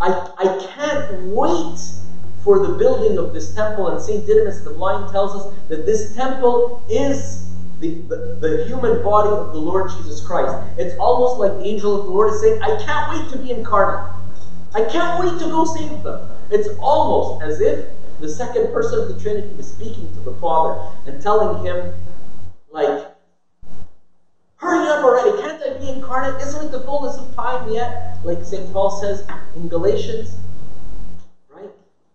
I, 0.00 0.28
I 0.36 0.66
can't 0.74 1.22
wait 1.34 1.78
for 2.42 2.58
the 2.58 2.74
building 2.74 3.16
of 3.18 3.32
this 3.32 3.54
temple. 3.54 3.88
And 3.88 4.00
St. 4.00 4.26
Didymus 4.26 4.60
the 4.60 4.70
Blind 4.70 5.08
tells 5.08 5.34
us 5.34 5.68
that 5.68 5.86
this 5.86 6.14
temple 6.14 6.82
is 6.88 7.50
the, 7.80 7.94
the, 8.08 8.36
the, 8.40 8.64
human 8.66 9.02
body 9.02 9.30
of 9.30 9.52
the 9.52 9.58
Lord 9.58 9.90
Jesus 9.90 10.20
Christ. 10.20 10.54
It's 10.78 10.94
almost 10.98 11.38
like 11.38 11.52
the 11.52 11.64
angel 11.64 11.98
of 11.98 12.04
the 12.04 12.10
Lord 12.10 12.30
is 12.30 12.40
saying, 12.40 12.60
I 12.62 12.76
can't 12.84 13.08
wait 13.08 13.28
to 13.30 13.38
be 13.38 13.50
incarnate. 13.50 14.10
I 14.74 14.84
can't 14.84 15.18
wait 15.18 15.38
to 15.40 15.46
go 15.46 15.64
save 15.64 16.02
them. 16.02 16.28
It's 16.50 16.68
almost 16.78 17.42
as 17.42 17.60
if 17.60 17.88
the 18.20 18.28
second 18.28 18.72
person 18.72 19.00
of 19.00 19.08
the 19.08 19.18
Trinity 19.20 19.48
is 19.58 19.68
speaking 19.68 20.12
to 20.12 20.20
the 20.20 20.32
Father 20.34 20.86
and 21.06 21.20
telling 21.20 21.64
him, 21.64 21.92
like, 22.70 23.13
hurry 24.56 24.86
up 24.88 25.04
already. 25.04 25.40
Can't 25.42 25.62
I 25.62 25.78
be 25.78 25.88
incarnate? 25.88 26.40
Isn't 26.40 26.62
it 26.62 26.70
the 26.70 26.80
fullness 26.80 27.16
of 27.16 27.34
time 27.34 27.70
yet? 27.72 28.18
Like 28.24 28.44
St. 28.44 28.70
Paul 28.72 28.90
says 28.90 29.26
in 29.56 29.68
Galatians. 29.68 30.36
Right? 31.48 31.70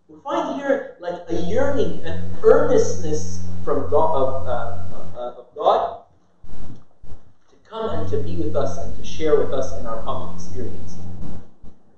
We 0.08 0.20
find 0.22 0.60
here 0.60 0.96
like 1.00 1.22
a 1.28 1.42
yearning, 1.42 2.04
an 2.04 2.22
earnestness 2.44 3.46
from 3.64 3.90
God, 3.90 4.16
of, 4.16 4.48
uh, 4.48 5.18
uh, 5.18 5.34
of 5.38 5.46
God 5.56 6.02
to 7.50 7.56
come 7.64 7.90
and 7.90 8.10
to 8.10 8.18
be 8.18 8.36
with 8.36 8.56
us 8.56 8.78
and 8.78 8.96
to 8.98 9.06
share 9.06 9.38
with 9.38 9.54
us 9.54 9.78
in 9.80 9.86
our 9.86 10.02
common 10.04 10.34
experience. 10.36 10.96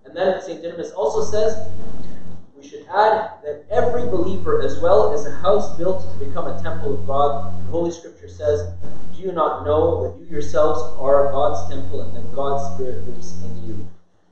And 0.06 0.16
then 0.16 0.42
St. 0.42 0.62
Didymus 0.62 0.92
also 0.92 1.24
says, 1.24 1.72
We 2.62 2.68
should 2.68 2.86
add 2.90 3.42
that 3.42 3.66
every 3.72 4.04
believer, 4.04 4.62
as 4.62 4.80
well 4.82 5.16
is 5.16 5.26
a 5.26 5.32
house 5.32 5.76
built 5.80 6.04
to 6.04 6.24
become 6.24 6.46
a 6.46 6.62
temple 6.62 6.94
of 6.94 7.08
God, 7.08 7.52
the 7.66 7.72
Holy 7.72 7.90
Scripture 7.90 8.30
says, 8.30 8.72
Do 9.16 9.22
you 9.24 9.32
not 9.32 9.66
know 9.66 10.04
that 10.04 10.20
you 10.20 10.28
yourselves 10.28 10.80
are 11.00 11.32
God's 11.32 11.68
temple 11.68 12.02
and 12.02 12.16
that 12.16 12.36
God's 12.36 12.76
Spirit 12.76 13.04
lives 13.08 13.42
in 13.42 13.66
you? 13.66 13.88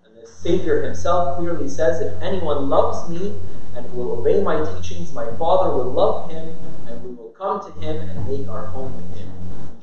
And 0.05 0.15
the 0.15 0.27
Savior 0.27 0.83
himself 0.83 1.37
clearly 1.37 1.67
says, 1.67 2.01
If 2.01 2.21
anyone 2.21 2.69
loves 2.69 3.09
me 3.09 3.33
and 3.75 3.91
will 3.95 4.19
obey 4.19 4.43
my 4.43 4.63
teachings, 4.75 5.11
my 5.11 5.25
Father 5.37 5.73
will 5.73 5.91
love 5.91 6.29
him, 6.29 6.55
and 6.85 7.03
we 7.03 7.15
will 7.15 7.29
come 7.29 7.65
to 7.65 7.71
him 7.79 7.97
and 7.97 8.27
make 8.27 8.47
our 8.47 8.67
home 8.67 8.95
with 8.95 9.17
him. 9.17 9.27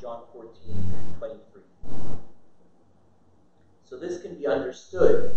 John 0.01 0.23
14, 0.33 0.53
23. 1.19 1.63
So 3.83 3.97
this 3.97 4.23
can 4.23 4.37
be 4.37 4.47
understood 4.47 5.33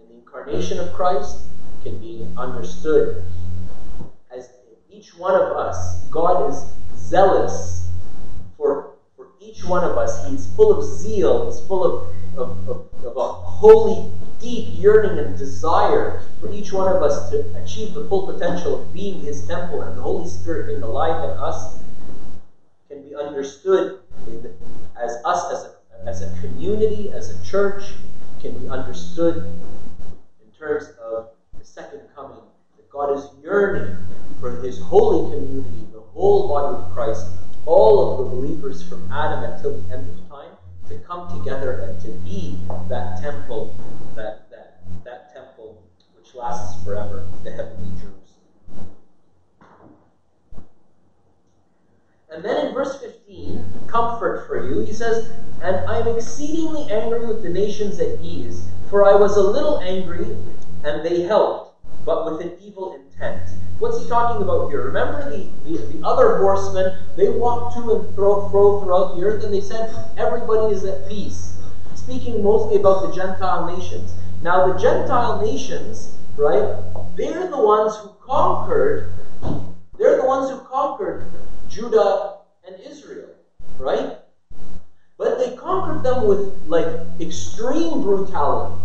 in 0.00 0.08
the 0.08 0.14
incarnation 0.14 0.80
of 0.80 0.92
Christ, 0.92 1.38
can 1.84 1.98
be 1.98 2.26
understood 2.36 3.22
as 4.32 4.50
each 4.90 5.16
one 5.16 5.34
of 5.34 5.56
us, 5.56 6.02
God 6.08 6.50
is 6.50 6.64
zealous 6.96 7.88
for, 8.56 8.94
for 9.16 9.28
each 9.38 9.64
one 9.64 9.84
of 9.84 9.96
us. 9.96 10.28
He's 10.28 10.46
full 10.54 10.76
of 10.76 10.84
zeal, 10.84 11.46
he's 11.46 11.64
full 11.66 11.84
of, 11.84 12.38
of, 12.38 12.68
of, 12.68 13.04
of 13.04 13.16
a 13.16 13.32
holy, 13.32 14.10
deep 14.40 14.68
yearning 14.72 15.18
and 15.18 15.38
desire 15.38 16.22
for 16.40 16.52
each 16.52 16.72
one 16.72 16.94
of 16.94 17.02
us 17.02 17.30
to 17.30 17.40
achieve 17.62 17.94
the 17.94 18.08
full 18.08 18.26
potential 18.32 18.82
of 18.82 18.92
being 18.92 19.20
his 19.20 19.46
temple 19.46 19.82
and 19.82 19.96
the 19.96 20.02
Holy 20.02 20.28
Spirit 20.28 20.66
being 20.66 20.82
alive 20.82 21.24
in 21.24 21.30
us 21.38 21.78
can 22.88 23.02
be 23.02 23.14
understood 23.14 24.00
in, 24.26 24.54
as 25.00 25.16
us 25.24 25.52
as 25.52 25.64
a, 25.64 26.08
as 26.08 26.22
a 26.22 26.40
community, 26.40 27.10
as 27.12 27.30
a 27.30 27.44
church, 27.44 27.84
can 28.40 28.58
be 28.58 28.68
understood 28.68 29.36
in 30.42 30.50
terms 30.58 30.88
of 31.00 31.30
second 31.64 32.02
coming. 32.14 32.40
That 32.76 32.90
God 32.90 33.16
is 33.16 33.26
yearning 33.42 33.96
for 34.40 34.60
his 34.62 34.78
holy 34.78 35.34
community, 35.34 35.86
the 35.92 36.00
whole 36.00 36.48
body 36.48 36.76
of 36.76 36.92
Christ, 36.92 37.26
all 37.66 38.12
of 38.12 38.18
the 38.18 38.36
believers 38.36 38.86
from 38.86 39.10
Adam 39.10 39.42
until 39.44 39.80
the 39.80 39.94
end 39.94 40.08
of 40.08 40.28
time, 40.28 40.50
to 40.88 40.98
come 40.98 41.38
together 41.38 41.80
and 41.80 42.00
to 42.02 42.08
be 42.24 42.58
that 42.88 43.20
temple, 43.20 43.74
that, 44.14 44.50
that, 44.50 44.80
that 45.04 45.32
temple 45.32 45.82
which 46.14 46.34
lasts 46.34 46.82
forever, 46.84 47.26
the 47.42 47.50
heavenly 47.50 47.90
Jerusalem. 47.92 48.14
And 52.30 52.44
then 52.44 52.66
in 52.66 52.74
verse 52.74 53.00
15, 53.00 53.64
comfort 53.86 54.46
for 54.46 54.68
you, 54.68 54.80
he 54.80 54.92
says, 54.92 55.30
And 55.62 55.76
I 55.88 56.00
am 56.00 56.08
exceedingly 56.08 56.90
angry 56.90 57.26
with 57.26 57.42
the 57.42 57.48
nations 57.48 58.00
at 58.00 58.20
ease, 58.20 58.68
for 58.90 59.04
I 59.04 59.14
was 59.14 59.36
a 59.36 59.42
little 59.42 59.78
angry, 59.78 60.36
and 60.84 61.04
they 61.04 61.22
helped, 61.22 61.72
but 62.04 62.24
with 62.24 62.46
an 62.46 62.56
evil 62.60 62.92
intent. 62.92 63.50
What's 63.78 64.00
he 64.00 64.08
talking 64.08 64.42
about 64.42 64.68
here? 64.68 64.82
Remember 64.82 65.28
the, 65.30 65.48
the, 65.64 65.78
the 65.86 66.06
other 66.06 66.36
horsemen, 66.38 66.94
they 67.16 67.30
walked 67.30 67.74
to 67.76 67.94
and 67.94 68.14
fro, 68.14 68.48
fro 68.50 68.80
throughout 68.80 69.16
the 69.16 69.24
earth, 69.24 69.42
and 69.42 69.52
they 69.52 69.60
said, 69.60 69.90
Everybody 70.16 70.72
is 70.72 70.84
at 70.84 71.08
peace. 71.08 71.58
Speaking 71.94 72.42
mostly 72.42 72.76
about 72.76 73.08
the 73.08 73.12
Gentile 73.12 73.66
nations. 73.66 74.14
Now, 74.42 74.70
the 74.70 74.78
Gentile 74.78 75.40
nations, 75.40 76.14
right, 76.36 76.84
they're 77.16 77.48
the 77.48 77.58
ones 77.58 77.96
who 77.96 78.10
conquered, 78.20 79.08
they're 79.96 80.16
the 80.16 80.24
ones 80.24 80.50
who 80.50 80.60
conquered 80.60 81.24
Judah 81.68 82.36
and 82.66 82.76
Israel, 82.78 83.30
right? 83.78 84.18
But 85.16 85.38
they 85.38 85.54
conquered 85.54 86.02
them 86.02 86.26
with 86.26 86.66
like 86.66 86.86
extreme 87.20 88.02
brutality. 88.02 88.83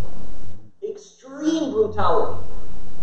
Extreme 1.40 1.72
brutality. 1.72 2.38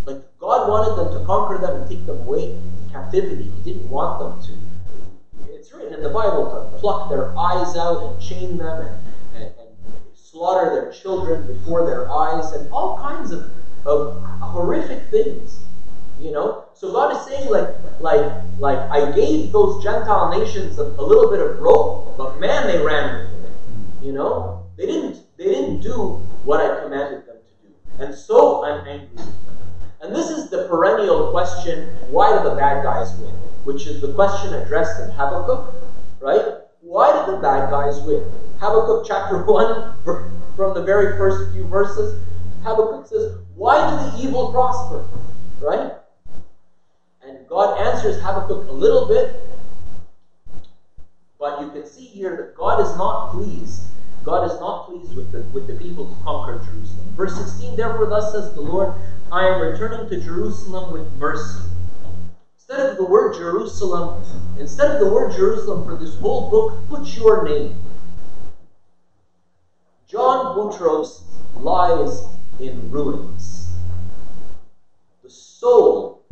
Like 0.05 0.21
God 0.37 0.69
wanted 0.69 0.95
them 0.95 1.19
to 1.19 1.25
conquer 1.25 1.57
them 1.57 1.81
and 1.81 1.89
take 1.89 2.05
them 2.05 2.19
away 2.19 2.51
in 2.51 2.89
captivity. 2.91 3.51
He 3.63 3.73
didn't 3.73 3.89
want 3.89 4.19
them 4.19 4.41
to. 4.43 5.51
It's 5.51 5.73
written 5.73 5.95
in 5.95 6.03
the 6.03 6.09
Bible 6.09 6.45
to 6.45 6.77
pluck 6.77 7.09
their 7.09 7.35
eyes 7.35 7.75
out 7.75 8.03
and 8.03 8.21
chain 8.21 8.57
them 8.59 8.85
and, 8.85 9.43
and, 9.43 9.45
and 9.59 9.69
slaughter 10.13 10.69
their 10.69 10.91
children 10.91 11.47
before 11.47 11.87
their 11.87 12.11
eyes 12.11 12.51
and 12.51 12.71
all 12.71 12.99
kinds 12.99 13.31
of, 13.31 13.49
of 13.87 14.21
horrific 14.39 15.09
things. 15.09 15.63
You 16.19 16.31
know? 16.31 16.65
So 16.75 16.91
God 16.91 17.17
is 17.17 17.25
saying, 17.25 17.49
like, 17.49 17.69
like, 17.99 18.31
like 18.59 18.77
I 18.77 19.13
gave 19.15 19.51
those 19.51 19.83
Gentile 19.83 20.37
nations 20.39 20.77
a, 20.77 20.83
a 20.83 21.03
little 21.03 21.31
bit 21.31 21.39
of 21.39 21.57
rope, 21.57 22.15
but 22.17 22.39
man, 22.39 22.67
they 22.67 22.83
ran 22.83 23.31
with 23.33 23.45
it. 23.45 24.05
You 24.05 24.11
know? 24.11 24.67
They 24.77 24.85
didn't 24.85 25.23
they 25.37 25.45
didn't 25.45 25.79
do 25.79 26.21
what 26.43 26.61
I 26.61 26.83
commanded. 26.83 27.26
And 27.99 28.13
so 28.13 28.63
I'm 28.63 28.87
angry. 28.87 29.23
And 30.01 30.15
this 30.15 30.29
is 30.29 30.49
the 30.49 30.67
perennial 30.67 31.31
question, 31.31 31.89
why 32.11 32.37
do 32.37 32.47
the 32.47 32.55
bad 32.55 32.83
guys 32.83 33.11
win? 33.19 33.33
Which 33.63 33.87
is 33.87 34.01
the 34.01 34.13
question 34.13 34.53
addressed 34.53 35.01
in 35.01 35.09
Habakkuk, 35.09 35.73
right? 36.19 36.59
Why 36.81 37.11
did 37.11 37.35
the 37.35 37.41
bad 37.41 37.71
guys 37.71 37.99
win? 38.01 38.23
Habakkuk 38.59 39.03
chapter 39.05 39.43
1, 39.45 40.03
from 40.55 40.75
the 40.75 40.83
very 40.83 41.17
first 41.17 41.51
few 41.51 41.65
verses, 41.65 42.19
Habakkuk 42.61 43.07
says, 43.07 43.33
Why 43.55 43.89
do 43.89 44.17
the 44.17 44.23
evil 44.23 44.51
prosper? 44.51 45.03
Right? 45.59 45.93
And 47.21 47.47
God 47.47 47.79
answers 47.79 48.21
Habakkuk 48.21 48.67
a 48.67 48.71
little 48.71 49.07
bit, 49.07 49.41
but 51.39 51.61
you 51.61 51.71
can 51.71 51.85
see 51.85 52.05
here 52.05 52.35
that 52.37 52.55
God 52.55 52.79
is 52.79 52.95
not 52.95 53.31
pleased. 53.31 53.81
God 54.23 54.49
is 54.51 54.59
not 54.59 54.87
pleased 54.87 55.15
with 55.15 55.31
the, 55.31 55.41
with 55.53 55.67
the 55.67 55.75
people 55.75 56.05
who 56.05 56.23
conquer 56.23 56.63
Jerusalem. 56.63 57.05
Verse 57.15 57.35
16, 57.35 57.75
therefore, 57.75 58.07
thus 58.07 58.33
says 58.33 58.53
the 58.53 58.61
Lord, 58.61 58.93
I 59.31 59.47
am 59.47 59.61
returning 59.61 60.09
to 60.09 60.19
Jerusalem 60.19 60.91
with 60.93 61.11
mercy. 61.13 61.63
Instead 62.55 62.89
of 62.89 62.97
the 62.97 63.05
word 63.05 63.33
Jerusalem, 63.33 64.23
instead 64.59 64.91
of 64.91 64.99
the 64.99 65.09
word 65.09 65.31
Jerusalem 65.31 65.85
for 65.85 65.95
this 65.95 66.15
whole 66.19 66.49
book, 66.49 66.77
put 66.89 67.15
your 67.15 67.45
name. 67.45 67.75
John 70.07 70.55
Boutros 70.55 71.23
lies 71.59 72.23
in 72.59 72.91
ruins. 72.91 73.69
The 75.21 75.29
soul, 75.29 76.23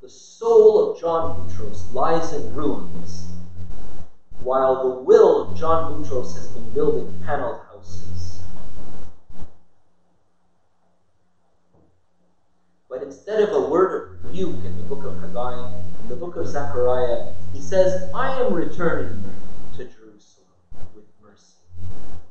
the 0.00 0.08
soul 0.08 0.90
of 0.90 1.00
John 1.00 1.36
Boutros 1.36 1.92
lies 1.92 2.32
in 2.32 2.54
ruins, 2.54 3.33
while 4.44 4.90
the 4.90 5.00
will 5.00 5.50
of 5.50 5.58
John 5.58 5.90
Boutros 5.90 6.34
has 6.34 6.46
been 6.48 6.68
building 6.74 7.18
paneled 7.22 7.56
houses. 7.60 8.42
But 12.90 13.02
instead 13.02 13.40
of 13.40 13.54
a 13.54 13.68
word 13.70 14.02
of 14.02 14.24
rebuke 14.26 14.62
in 14.62 14.76
the 14.76 14.82
book 14.82 15.02
of 15.04 15.16
Haggai, 15.16 15.66
in 16.02 16.08
the 16.08 16.14
book 16.14 16.36
of 16.36 16.46
Zechariah, 16.46 17.32
he 17.54 17.60
says, 17.60 18.12
I 18.12 18.38
am 18.38 18.52
returning 18.52 19.24
to 19.76 19.84
Jerusalem 19.84 20.46
with 20.94 21.04
mercy. 21.22 21.56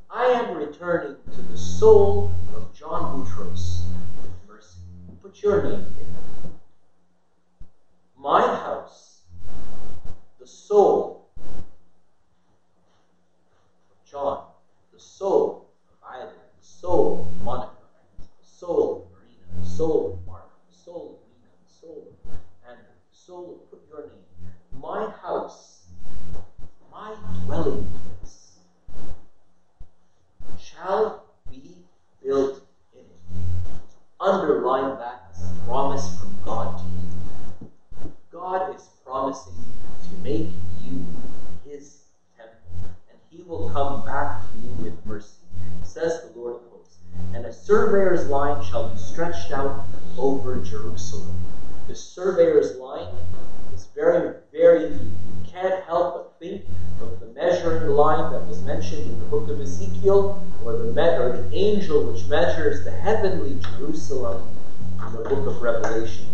I 0.07 0.27
am 0.27 0.55
returning 0.55 1.15
to 1.31 1.41
the 1.41 1.57
soul 1.57 2.31
of 2.55 2.71
John 2.71 3.25
Boutros 3.25 3.81
with 4.21 4.31
mercy. 4.47 4.81
Put 5.19 5.41
your 5.41 5.63
name 5.63 5.83
here. 5.97 6.51
My 8.15 8.45
house, 8.55 9.23
the 10.37 10.45
soul 10.45 11.22
John, 14.13 14.43
the 14.93 14.99
soul 14.99 15.65
of 15.89 15.95
Ida, 16.07 16.27
the 16.59 16.63
soul 16.63 17.17
of 17.17 17.43
Monica, 17.43 17.71
the 18.39 18.45
soul 18.45 19.07
of 19.07 19.11
Marina, 19.11 19.59
the 19.59 19.65
soul 19.65 20.05
of 20.05 20.27
Mark, 20.27 20.51
the 20.69 20.75
soul 20.75 21.17
of 21.17 21.27
Nina, 21.27 21.49
the 21.65 21.73
soul 21.73 22.07
of 22.27 22.37
Andrew, 22.63 22.83
the 23.09 23.17
soul 23.17 23.57
of 23.57 23.71
put 23.71 23.79
your 23.89 24.05
name. 24.05 24.21
My 24.79 25.07
house, 25.07 25.87
my 26.91 27.15
dwelling 27.43 27.87
place 28.21 28.59
shall 30.59 31.23
be 31.49 31.81
built 32.21 32.59
in 32.93 32.99
it. 32.99 33.17
Underline 34.19 34.95
that 34.99 35.27
as 35.31 35.41
a 35.41 35.55
promise 35.65 36.19
from 36.19 36.29
God 36.45 36.77
to 36.77 36.85
you. 36.85 38.11
God 38.29 38.75
is 38.75 38.91
promising 39.03 39.55
to 40.03 40.15
make 40.17 40.45
you 40.83 41.01
his 41.63 42.03
temple, 42.37 42.57
and 43.09 43.17
he 43.29 43.42
will 43.53 43.69
come 43.69 44.03
back 44.03 44.41
to 44.51 44.57
you 44.57 44.83
with 44.83 45.05
mercy, 45.05 45.37
says 45.83 46.21
the 46.21 46.39
Lord 46.39 46.55
of 46.55 46.61
hosts. 46.71 46.97
And 47.33 47.45
a 47.45 47.51
surveyor's 47.51 48.27
line 48.27 48.63
shall 48.63 48.89
be 48.89 48.97
stretched 48.97 49.51
out 49.51 49.85
over 50.17 50.57
Jerusalem. 50.57 51.35
The 51.87 51.95
surveyor's 51.95 52.75
line 52.77 53.09
is 53.73 53.87
very, 53.93 54.33
very, 54.51 54.89
deep. 54.89 55.01
you 55.01 55.43
can't 55.45 55.83
help 55.83 56.13
but 56.15 56.33
think 56.39 56.63
of 56.99 57.19
the 57.19 57.27
measuring 57.27 57.89
line 57.89 58.31
that 58.31 58.47
was 58.47 58.63
mentioned 58.63 59.05
in 59.05 59.19
the 59.19 59.25
book 59.25 59.47
of 59.47 59.59
Ezekiel, 59.61 60.41
or 60.63 60.75
the, 60.75 60.85
me- 60.85 61.17
or 61.17 61.37
the 61.37 61.55
angel 61.55 62.01
which 62.01 62.25
measures 62.25 62.83
the 62.83 62.91
heavenly 62.91 63.55
Jerusalem 63.59 64.41
in 65.05 65.13
the 65.13 65.21
book 65.21 65.45
of 65.45 65.61
Revelation. 65.61 66.25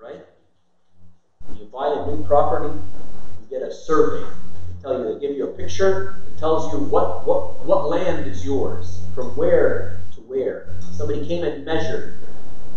Right? 0.00 0.24
You 1.54 1.66
buy 1.66 1.88
a 1.88 2.06
new 2.06 2.24
property, 2.24 2.74
you 2.74 3.46
get 3.48 3.62
a 3.62 3.70
survey. 3.70 4.26
Tell 4.82 4.98
you, 4.98 5.14
they 5.14 5.20
give 5.20 5.36
you 5.36 5.46
a 5.46 5.48
picture, 5.48 6.14
it 6.26 6.38
tells 6.38 6.72
you 6.72 6.78
what, 6.78 7.26
what, 7.26 7.64
what 7.64 7.88
land 7.88 8.26
is 8.26 8.44
yours, 8.44 9.00
from 9.14 9.26
where 9.36 9.96
to 10.12 10.20
where. 10.22 10.66
Somebody 10.92 11.26
came 11.26 11.44
and 11.44 11.64
measured 11.64 12.12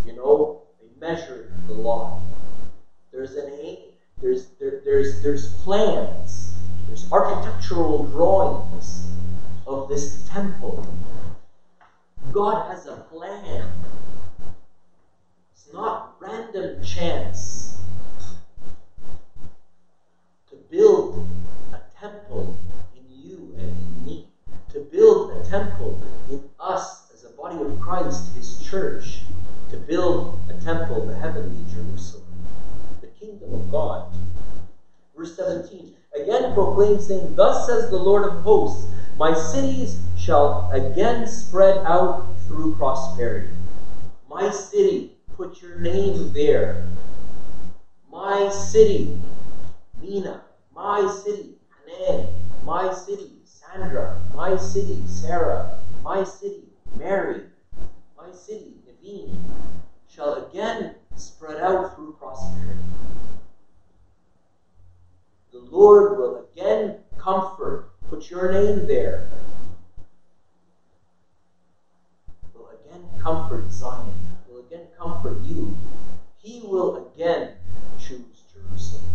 You 0.06 0.14
know, 0.16 0.58
they 0.80 0.88
measured 0.99 1.49
the 1.68 1.74
law. 1.74 2.20
There's 3.12 3.36
an 3.36 3.49
aim. 3.49 3.91
There's 4.22 4.47
there, 4.60 4.80
there's 4.84 5.22
there's 5.22 5.54
plans. 5.64 6.54
There's 6.88 7.12
architectural 7.12 8.04
drawings 8.06 9.08
of 9.68 9.88
this 9.89 10.24
temple. 10.28 10.86
God 12.32 12.68
has 12.68 12.86
a 12.88 12.95
plan. 12.97 13.68
It's 15.54 15.68
not 15.74 16.16
random 16.20 16.82
chance 16.84 17.78
to 20.49 20.56
build 20.70 21.24
temple 22.04 22.54
in 22.97 23.06
you 23.10 23.56
and 23.58 23.70
in 23.70 24.06
me, 24.06 24.28
to 24.68 24.82
build 24.82 25.32
a 25.32 25.49
temple 25.49 25.97
in 26.30 26.41
us 26.60 27.10
as 27.14 27.24
a 27.24 27.30
body 27.30 27.56
of 27.64 27.80
Christ, 27.80 28.34
His 28.34 28.62
church, 28.62 29.22
to 29.70 29.78
build 29.78 30.38
a 30.49 30.60
temple, 30.60 31.06
the 31.06 31.16
heavenly 31.16 31.64
Jerusalem, 31.72 32.26
the 32.99 33.08
kingdom 33.08 33.54
of 33.54 33.72
God. 33.72 34.06
Verse 35.16 35.34
17 35.38 35.93
again 36.14 36.54
proclaim, 36.54 36.99
saying, 36.99 37.36
Thus 37.36 37.66
says 37.66 37.89
the 37.89 37.97
Lord 37.97 38.26
of 38.26 38.41
hosts, 38.41 38.86
My 39.16 39.34
cities 39.34 39.97
shall 40.18 40.70
again 40.72 41.26
spread 41.26 41.86
out 41.86 42.26
through 42.47 42.76
prosperity. 42.76 43.47
My 44.28 44.49
city, 44.49 45.14
put 45.38 45.62
your 45.62 45.76
name 45.76 46.34
there. 46.34 46.86
My 48.12 48.49
city, 48.49 49.18
Mina. 50.01 50.41
My 50.70 51.06
city, 51.06 51.54
Hanan. 51.94 52.28
My 52.64 52.91
city, 52.91 53.41
Sandra. 53.44 54.20
My 54.34 54.58
city, 54.58 55.06
Sarah. 55.06 55.78
My 56.04 56.24
city, 56.24 56.70
Mary. 56.98 57.44
My 58.18 58.32
city, 58.32 58.80
Naveen, 58.88 59.38
shall 60.08 60.46
again 60.46 60.96
spread 61.16 61.60
out 61.60 61.96
through 61.96 62.14
prosperity. 62.14 62.80
The 65.52 65.60
Lord 65.60 66.18
will 66.18 66.36
again 66.38 66.98
comfort. 67.18 67.89
Put 68.10 68.30
your 68.30 68.50
name 68.50 68.88
there. 68.88 69.28
Will 72.54 72.70
again 72.70 73.04
comfort 73.20 73.72
Zion. 73.72 74.14
Will 74.48 74.60
again 74.60 74.88
comfort 74.98 75.38
you. 75.44 75.76
He 76.38 76.62
will 76.62 77.08
again 77.12 77.54
choose 78.00 78.44
Jerusalem. 78.52 79.12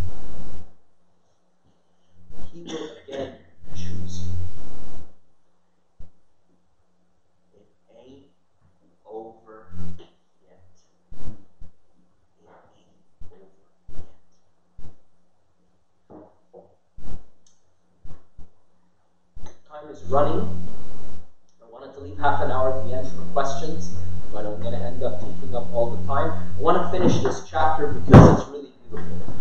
He 2.53 2.63
will 2.63 2.97
again 3.05 3.37
choose 3.75 4.25
you. 4.25 4.33
It 7.53 7.67
ain't 7.95 8.31
over 9.05 9.67
yet. 10.43 10.65
It 11.21 12.49
ain't 12.49 12.91
over 12.91 13.53
yet. 13.93 14.05
Time 19.69 19.91
is 19.91 20.03
running. 20.05 20.67
I 21.63 21.67
wanted 21.71 21.93
to 21.95 22.01
leave 22.01 22.19
half 22.19 22.43
an 22.43 22.51
hour 22.51 22.71
at 22.71 22.87
the 22.87 22.95
end 22.95 23.07
for 23.09 23.23
questions, 23.33 23.91
but 24.33 24.47
I'm 24.47 24.59
going 24.61 24.73
to 24.73 24.79
end 24.79 25.03
up 25.03 25.21
taking 25.21 25.55
up 25.55 25.71
all 25.75 25.95
the 25.95 26.07
time. 26.07 26.31
I 26.57 26.61
want 26.61 26.83
to 26.83 26.91
finish 26.91 27.23
this 27.23 27.43
chapter 27.43 27.89
because 27.89 28.41
it's 28.41 28.49
really 28.49 28.73
beautiful. 28.89 29.35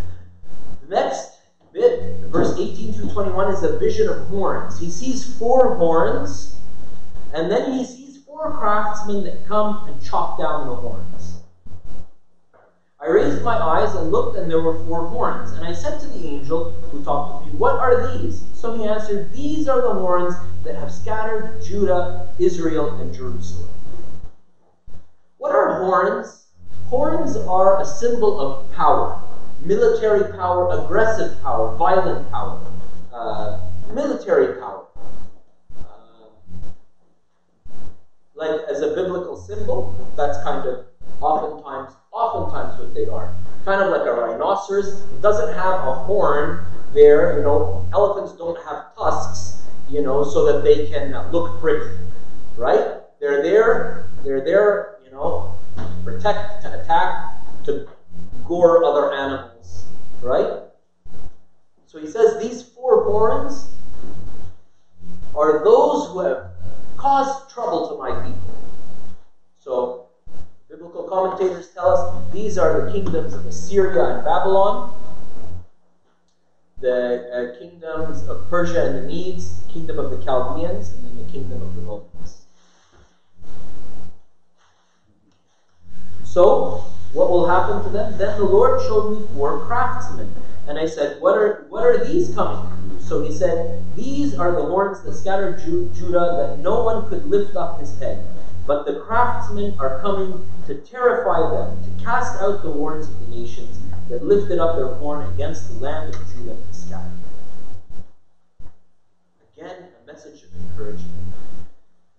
Next 0.82 1.37
bit, 1.78 2.16
verse 2.32 2.58
18 2.58 2.94
through 2.94 3.10
21, 3.12 3.54
is 3.54 3.64
a 3.64 3.78
vision 3.78 4.10
of 4.10 4.18
horns. 4.28 4.80
He 4.80 4.90
sees 4.90 5.38
four 5.38 5.76
horns, 5.76 6.60
and 7.34 7.52
then 7.52 7.74
he 7.74 7.86
sees 7.86 8.18
four 8.24 8.52
craftsmen 8.52 9.24
that 9.26 9.46
come 9.46 9.88
and 9.88 10.04
chop 10.04 10.40
down 10.40 10.66
the 10.66 10.76
horns. 10.76 11.44
I 13.00 13.06
raised 13.06 13.44
my 13.44 13.56
eyes 13.56 13.94
and 13.94 14.12
looked, 14.12 14.38
and 14.38 14.50
there 14.50 14.60
were 14.60 14.84
four 14.86 15.08
horns. 15.08 15.52
And 15.52 15.64
I 15.64 15.72
said 15.72 16.00
to 16.00 16.08
the 16.08 16.28
angel 16.28 16.72
who 16.90 17.04
talked 17.04 17.46
with 17.46 17.54
me, 17.54 17.60
What 17.60 17.76
are 17.76 18.18
these? 18.18 18.44
So 18.54 18.74
he 18.74 18.88
answered, 18.88 19.32
These 19.32 19.68
are 19.68 19.82
the 19.82 19.94
horns 19.94 20.34
that 20.64 20.76
have 20.76 20.92
scattered 20.92 21.62
Judah, 21.62 22.28
Israel, 22.40 23.00
and 23.00 23.14
Jerusalem. 23.14 23.70
What 25.38 25.52
are 25.52 25.78
horns? 25.78 26.48
Horns 26.88 27.36
are 27.36 27.80
a 27.80 27.86
symbol 27.86 28.40
of 28.40 28.72
power 28.72 29.22
military 29.68 30.32
power, 30.32 30.70
aggressive 30.80 31.40
power, 31.42 31.76
violent 31.76 32.32
power, 32.32 32.58
uh, 33.12 33.60
military 33.92 34.58
power. 34.60 34.86
Uh, 35.78 36.30
like 38.34 38.62
as 38.70 38.80
a 38.82 38.96
biblical 38.96 39.36
symbol, 39.36 39.94
that's 40.16 40.42
kind 40.44 40.66
of 40.66 40.86
oftentimes, 41.20 41.94
oftentimes 42.12 42.80
what 42.80 42.94
they 42.94 43.08
are. 43.08 43.30
Kind 43.66 43.82
of 43.82 43.92
like 43.92 44.08
a 44.08 44.12
rhinoceros. 44.14 45.02
Doesn't 45.22 45.54
have 45.54 45.76
a 45.86 45.94
horn 46.06 46.64
there, 46.94 47.36
you 47.38 47.44
know. 47.44 47.86
Elephants 47.92 48.32
don't 48.38 48.58
have 48.64 48.96
tusks, 48.96 49.68
you 49.90 50.02
know, 50.02 50.24
so 50.24 50.46
that 50.46 50.64
they 50.64 50.88
can 50.88 51.12
look 51.32 51.60
pretty, 51.60 51.94
right? 52.56 53.02
They're 53.20 53.44
there, 53.44 54.08
they're 54.24 54.46
there, 54.46 54.96
you 55.04 55.12
know, 55.12 55.54
protect, 56.06 56.62
to 56.62 56.82
attack, 56.82 57.34
to 57.66 57.86
gore 58.48 58.84
other 58.84 59.14
animals, 59.14 59.86
right? 60.22 60.64
So 61.86 62.00
he 62.00 62.08
says 62.08 62.40
these 62.40 62.64
four 62.64 63.04
horns 63.04 63.68
are 65.36 65.64
those 65.64 66.08
who 66.08 66.20
have 66.20 66.52
caused 66.98 67.50
trouble 67.50 67.90
to 67.90 67.98
my 67.98 68.12
people. 68.26 68.56
So 69.60 70.08
biblical 70.70 71.04
commentators 71.04 71.70
tell 71.70 71.90
us 71.90 72.34
these 72.34 72.58
are 72.58 72.86
the 72.86 72.92
kingdoms 72.92 73.34
of 73.34 73.46
Assyria 73.46 74.16
and 74.16 74.26
Babylon, 74.26 74.94
the 76.80 77.54
uh, 77.56 77.58
kingdoms 77.58 78.22
of 78.28 78.48
Persia 78.50 78.86
and 78.86 78.98
the 78.98 79.08
Medes, 79.08 79.64
the 79.64 79.72
kingdom 79.72 80.00
of 80.00 80.12
the 80.12 80.24
Chaldeans, 80.24 80.90
and 80.90 81.06
then 81.06 81.26
the 81.26 81.32
kingdom 81.32 81.62
of 81.62 81.76
the 81.76 81.82
Romans. 81.82 82.46
So, 86.24 86.84
what 87.18 87.32
will 87.32 87.48
happen 87.48 87.82
to 87.82 87.90
them? 87.90 88.16
Then 88.20 88.38
the 88.38 88.46
Lord 88.46 88.80
showed 88.80 89.18
me 89.18 89.26
four 89.34 89.66
craftsmen. 89.66 90.32
And 90.68 90.78
I 90.78 90.86
said, 90.86 91.20
What 91.20 91.36
are 91.36 91.66
what 91.68 91.84
are 91.84 92.06
these 92.06 92.32
coming 92.36 92.62
to 92.70 92.94
do? 92.94 93.00
So 93.02 93.24
he 93.24 93.32
said, 93.32 93.82
These 93.96 94.36
are 94.38 94.52
the 94.52 94.64
horns 94.64 95.02
that 95.02 95.14
scattered 95.16 95.58
Ju- 95.58 95.90
Judah, 95.96 96.36
that 96.38 96.60
no 96.60 96.84
one 96.84 97.10
could 97.10 97.26
lift 97.26 97.56
up 97.56 97.80
his 97.80 97.98
head. 97.98 98.24
But 98.68 98.86
the 98.86 99.00
craftsmen 99.00 99.74
are 99.80 100.00
coming 100.00 100.46
to 100.68 100.76
terrify 100.76 101.40
them, 101.50 101.82
to 101.86 102.04
cast 102.04 102.36
out 102.36 102.62
the 102.62 102.70
horns 102.70 103.08
of 103.08 103.20
the 103.20 103.26
nations 103.36 103.80
that 104.10 104.24
lifted 104.24 104.60
up 104.60 104.76
their 104.76 104.94
horn 104.94 105.24
against 105.24 105.70
the 105.70 105.80
land 105.80 106.14
of 106.14 106.22
Judah 106.30 106.52
and 106.52 106.76
scattered. 106.76 107.10
Again, 109.54 109.90
a 110.04 110.06
message 110.06 110.44
of 110.44 110.54
encouragement. 110.56 111.12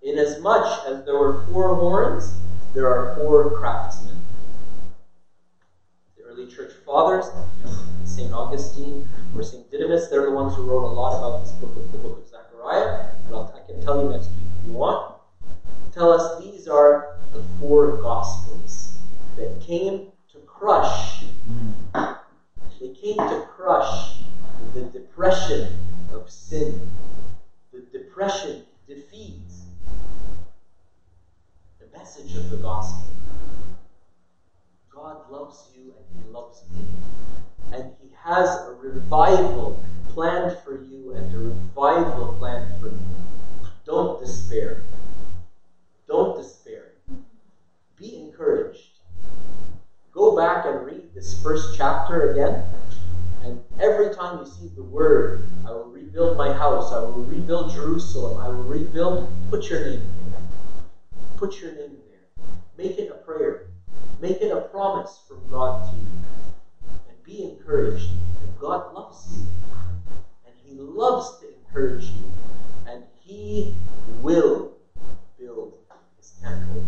Inasmuch 0.03 0.85
as 0.87 1.05
there 1.05 1.17
were 1.17 1.35
four 1.43 1.77
horns, 1.77 2.35
there 2.75 2.89
are 2.89 3.15
four 3.15 3.53
craftsmen. 3.53 4.18
Early 6.39 6.47
church 6.47 6.73
fathers, 6.87 7.27
St. 8.05 8.33
Augustine 8.33 9.09
or 9.35 9.43
St. 9.43 9.69
Didymus, 9.73 10.07
they're 10.07 10.23
the 10.23 10.31
ones 10.31 10.55
who 10.55 10.63
wrote 10.63 10.85
a 10.85 10.95
lot 10.95 11.19
about 11.19 11.41
this 11.41 11.51
book 11.53 11.75
of 11.75 11.91
the 11.91 11.99
book 11.99 12.17
of 12.17 12.29
Zechariah. 12.29 13.11
And 13.27 13.35
I'll, 13.35 13.53
I 13.53 13.59
can 13.67 13.81
tell 13.81 14.01
you 14.01 14.09
next 14.09 14.29
week 14.29 14.47
if 14.61 14.67
you 14.67 14.73
want. 14.73 15.17
Tell 15.91 16.13
us 16.13 16.39
these 16.39 16.69
are 16.69 17.17
the 17.33 17.43
four 17.59 17.97
gospels 17.97 18.99
that 19.35 19.61
came 19.61 20.11
to 20.31 20.39
crush. 20.47 21.25
They 22.79 22.91
came 22.91 23.17
to 23.17 23.45
crush 23.49 24.23
the 24.75 24.83
depression 24.83 25.77
of 26.13 26.31
sin, 26.31 26.89
the 27.73 27.81
depression, 27.81 28.63
defeat, 28.87 29.43
the 31.81 31.87
message 31.93 32.37
of 32.37 32.49
the 32.49 32.59
gospel. 32.59 33.09
God 34.99 35.31
loves 35.31 35.71
you 35.77 35.95
and 35.97 36.05
He 36.27 36.33
loves 36.33 36.65
me. 36.75 36.83
And 37.71 37.93
He 38.01 38.09
has 38.21 38.49
a 38.67 38.73
revival 38.73 39.81
planned 40.09 40.53
for 40.65 40.83
you 40.83 41.15
and 41.15 41.33
a 41.33 41.39
revival 41.39 42.33
planned 42.33 42.81
for 42.81 42.89
me. 42.89 43.07
Don't 43.85 44.19
despair. 44.19 44.83
Don't 46.09 46.37
despair. 46.37 46.95
Be 47.95 48.19
encouraged. 48.19 48.99
Go 50.11 50.35
back 50.35 50.65
and 50.65 50.85
read 50.85 51.15
this 51.15 51.41
first 51.41 51.77
chapter 51.77 52.33
again. 52.33 52.61
And 53.43 53.57
every 53.79 54.13
time 54.13 54.41
you 54.41 54.47
see 54.47 54.67
the 54.75 54.83
word, 54.83 55.39
I 55.65 55.71
will 55.71 55.91
rebuild 55.91 56.37
my 56.37 56.51
house, 56.51 56.91
I 56.91 56.99
will 56.99 57.23
rebuild 57.23 57.71
Jerusalem, 57.71 58.37
I 58.37 58.49
will 58.49 58.65
rebuild, 58.65 59.29
put 59.49 59.69
your 59.69 59.81
name 59.81 60.03
there. 60.29 60.41
Put 61.37 61.61
your 61.61 61.73
name 61.73 62.01
there. 62.09 62.25
Make 62.77 62.99
it 62.99 63.09
a 63.09 63.15
prayer. 63.15 63.63
Make 64.21 64.43
it 64.43 64.51
a 64.51 64.63
promise 64.63 65.25
from 65.29 65.49
God 65.49 65.89
to 65.91 65.97
you. 65.97 66.07
And 67.09 67.23
be 67.23 67.45
encouraged. 67.45 68.11
And 68.43 68.59
God 68.59 68.93
loves 68.93 69.39
you. 69.39 69.47
And 70.45 70.55
He 70.57 70.75
loves 70.75 71.39
to 71.41 71.55
encourage 71.57 72.11
you. 72.11 72.25
And 72.87 73.05
He 73.21 73.75
will 74.21 74.73
build 75.39 75.75
His 76.17 76.31
temple 76.43 76.85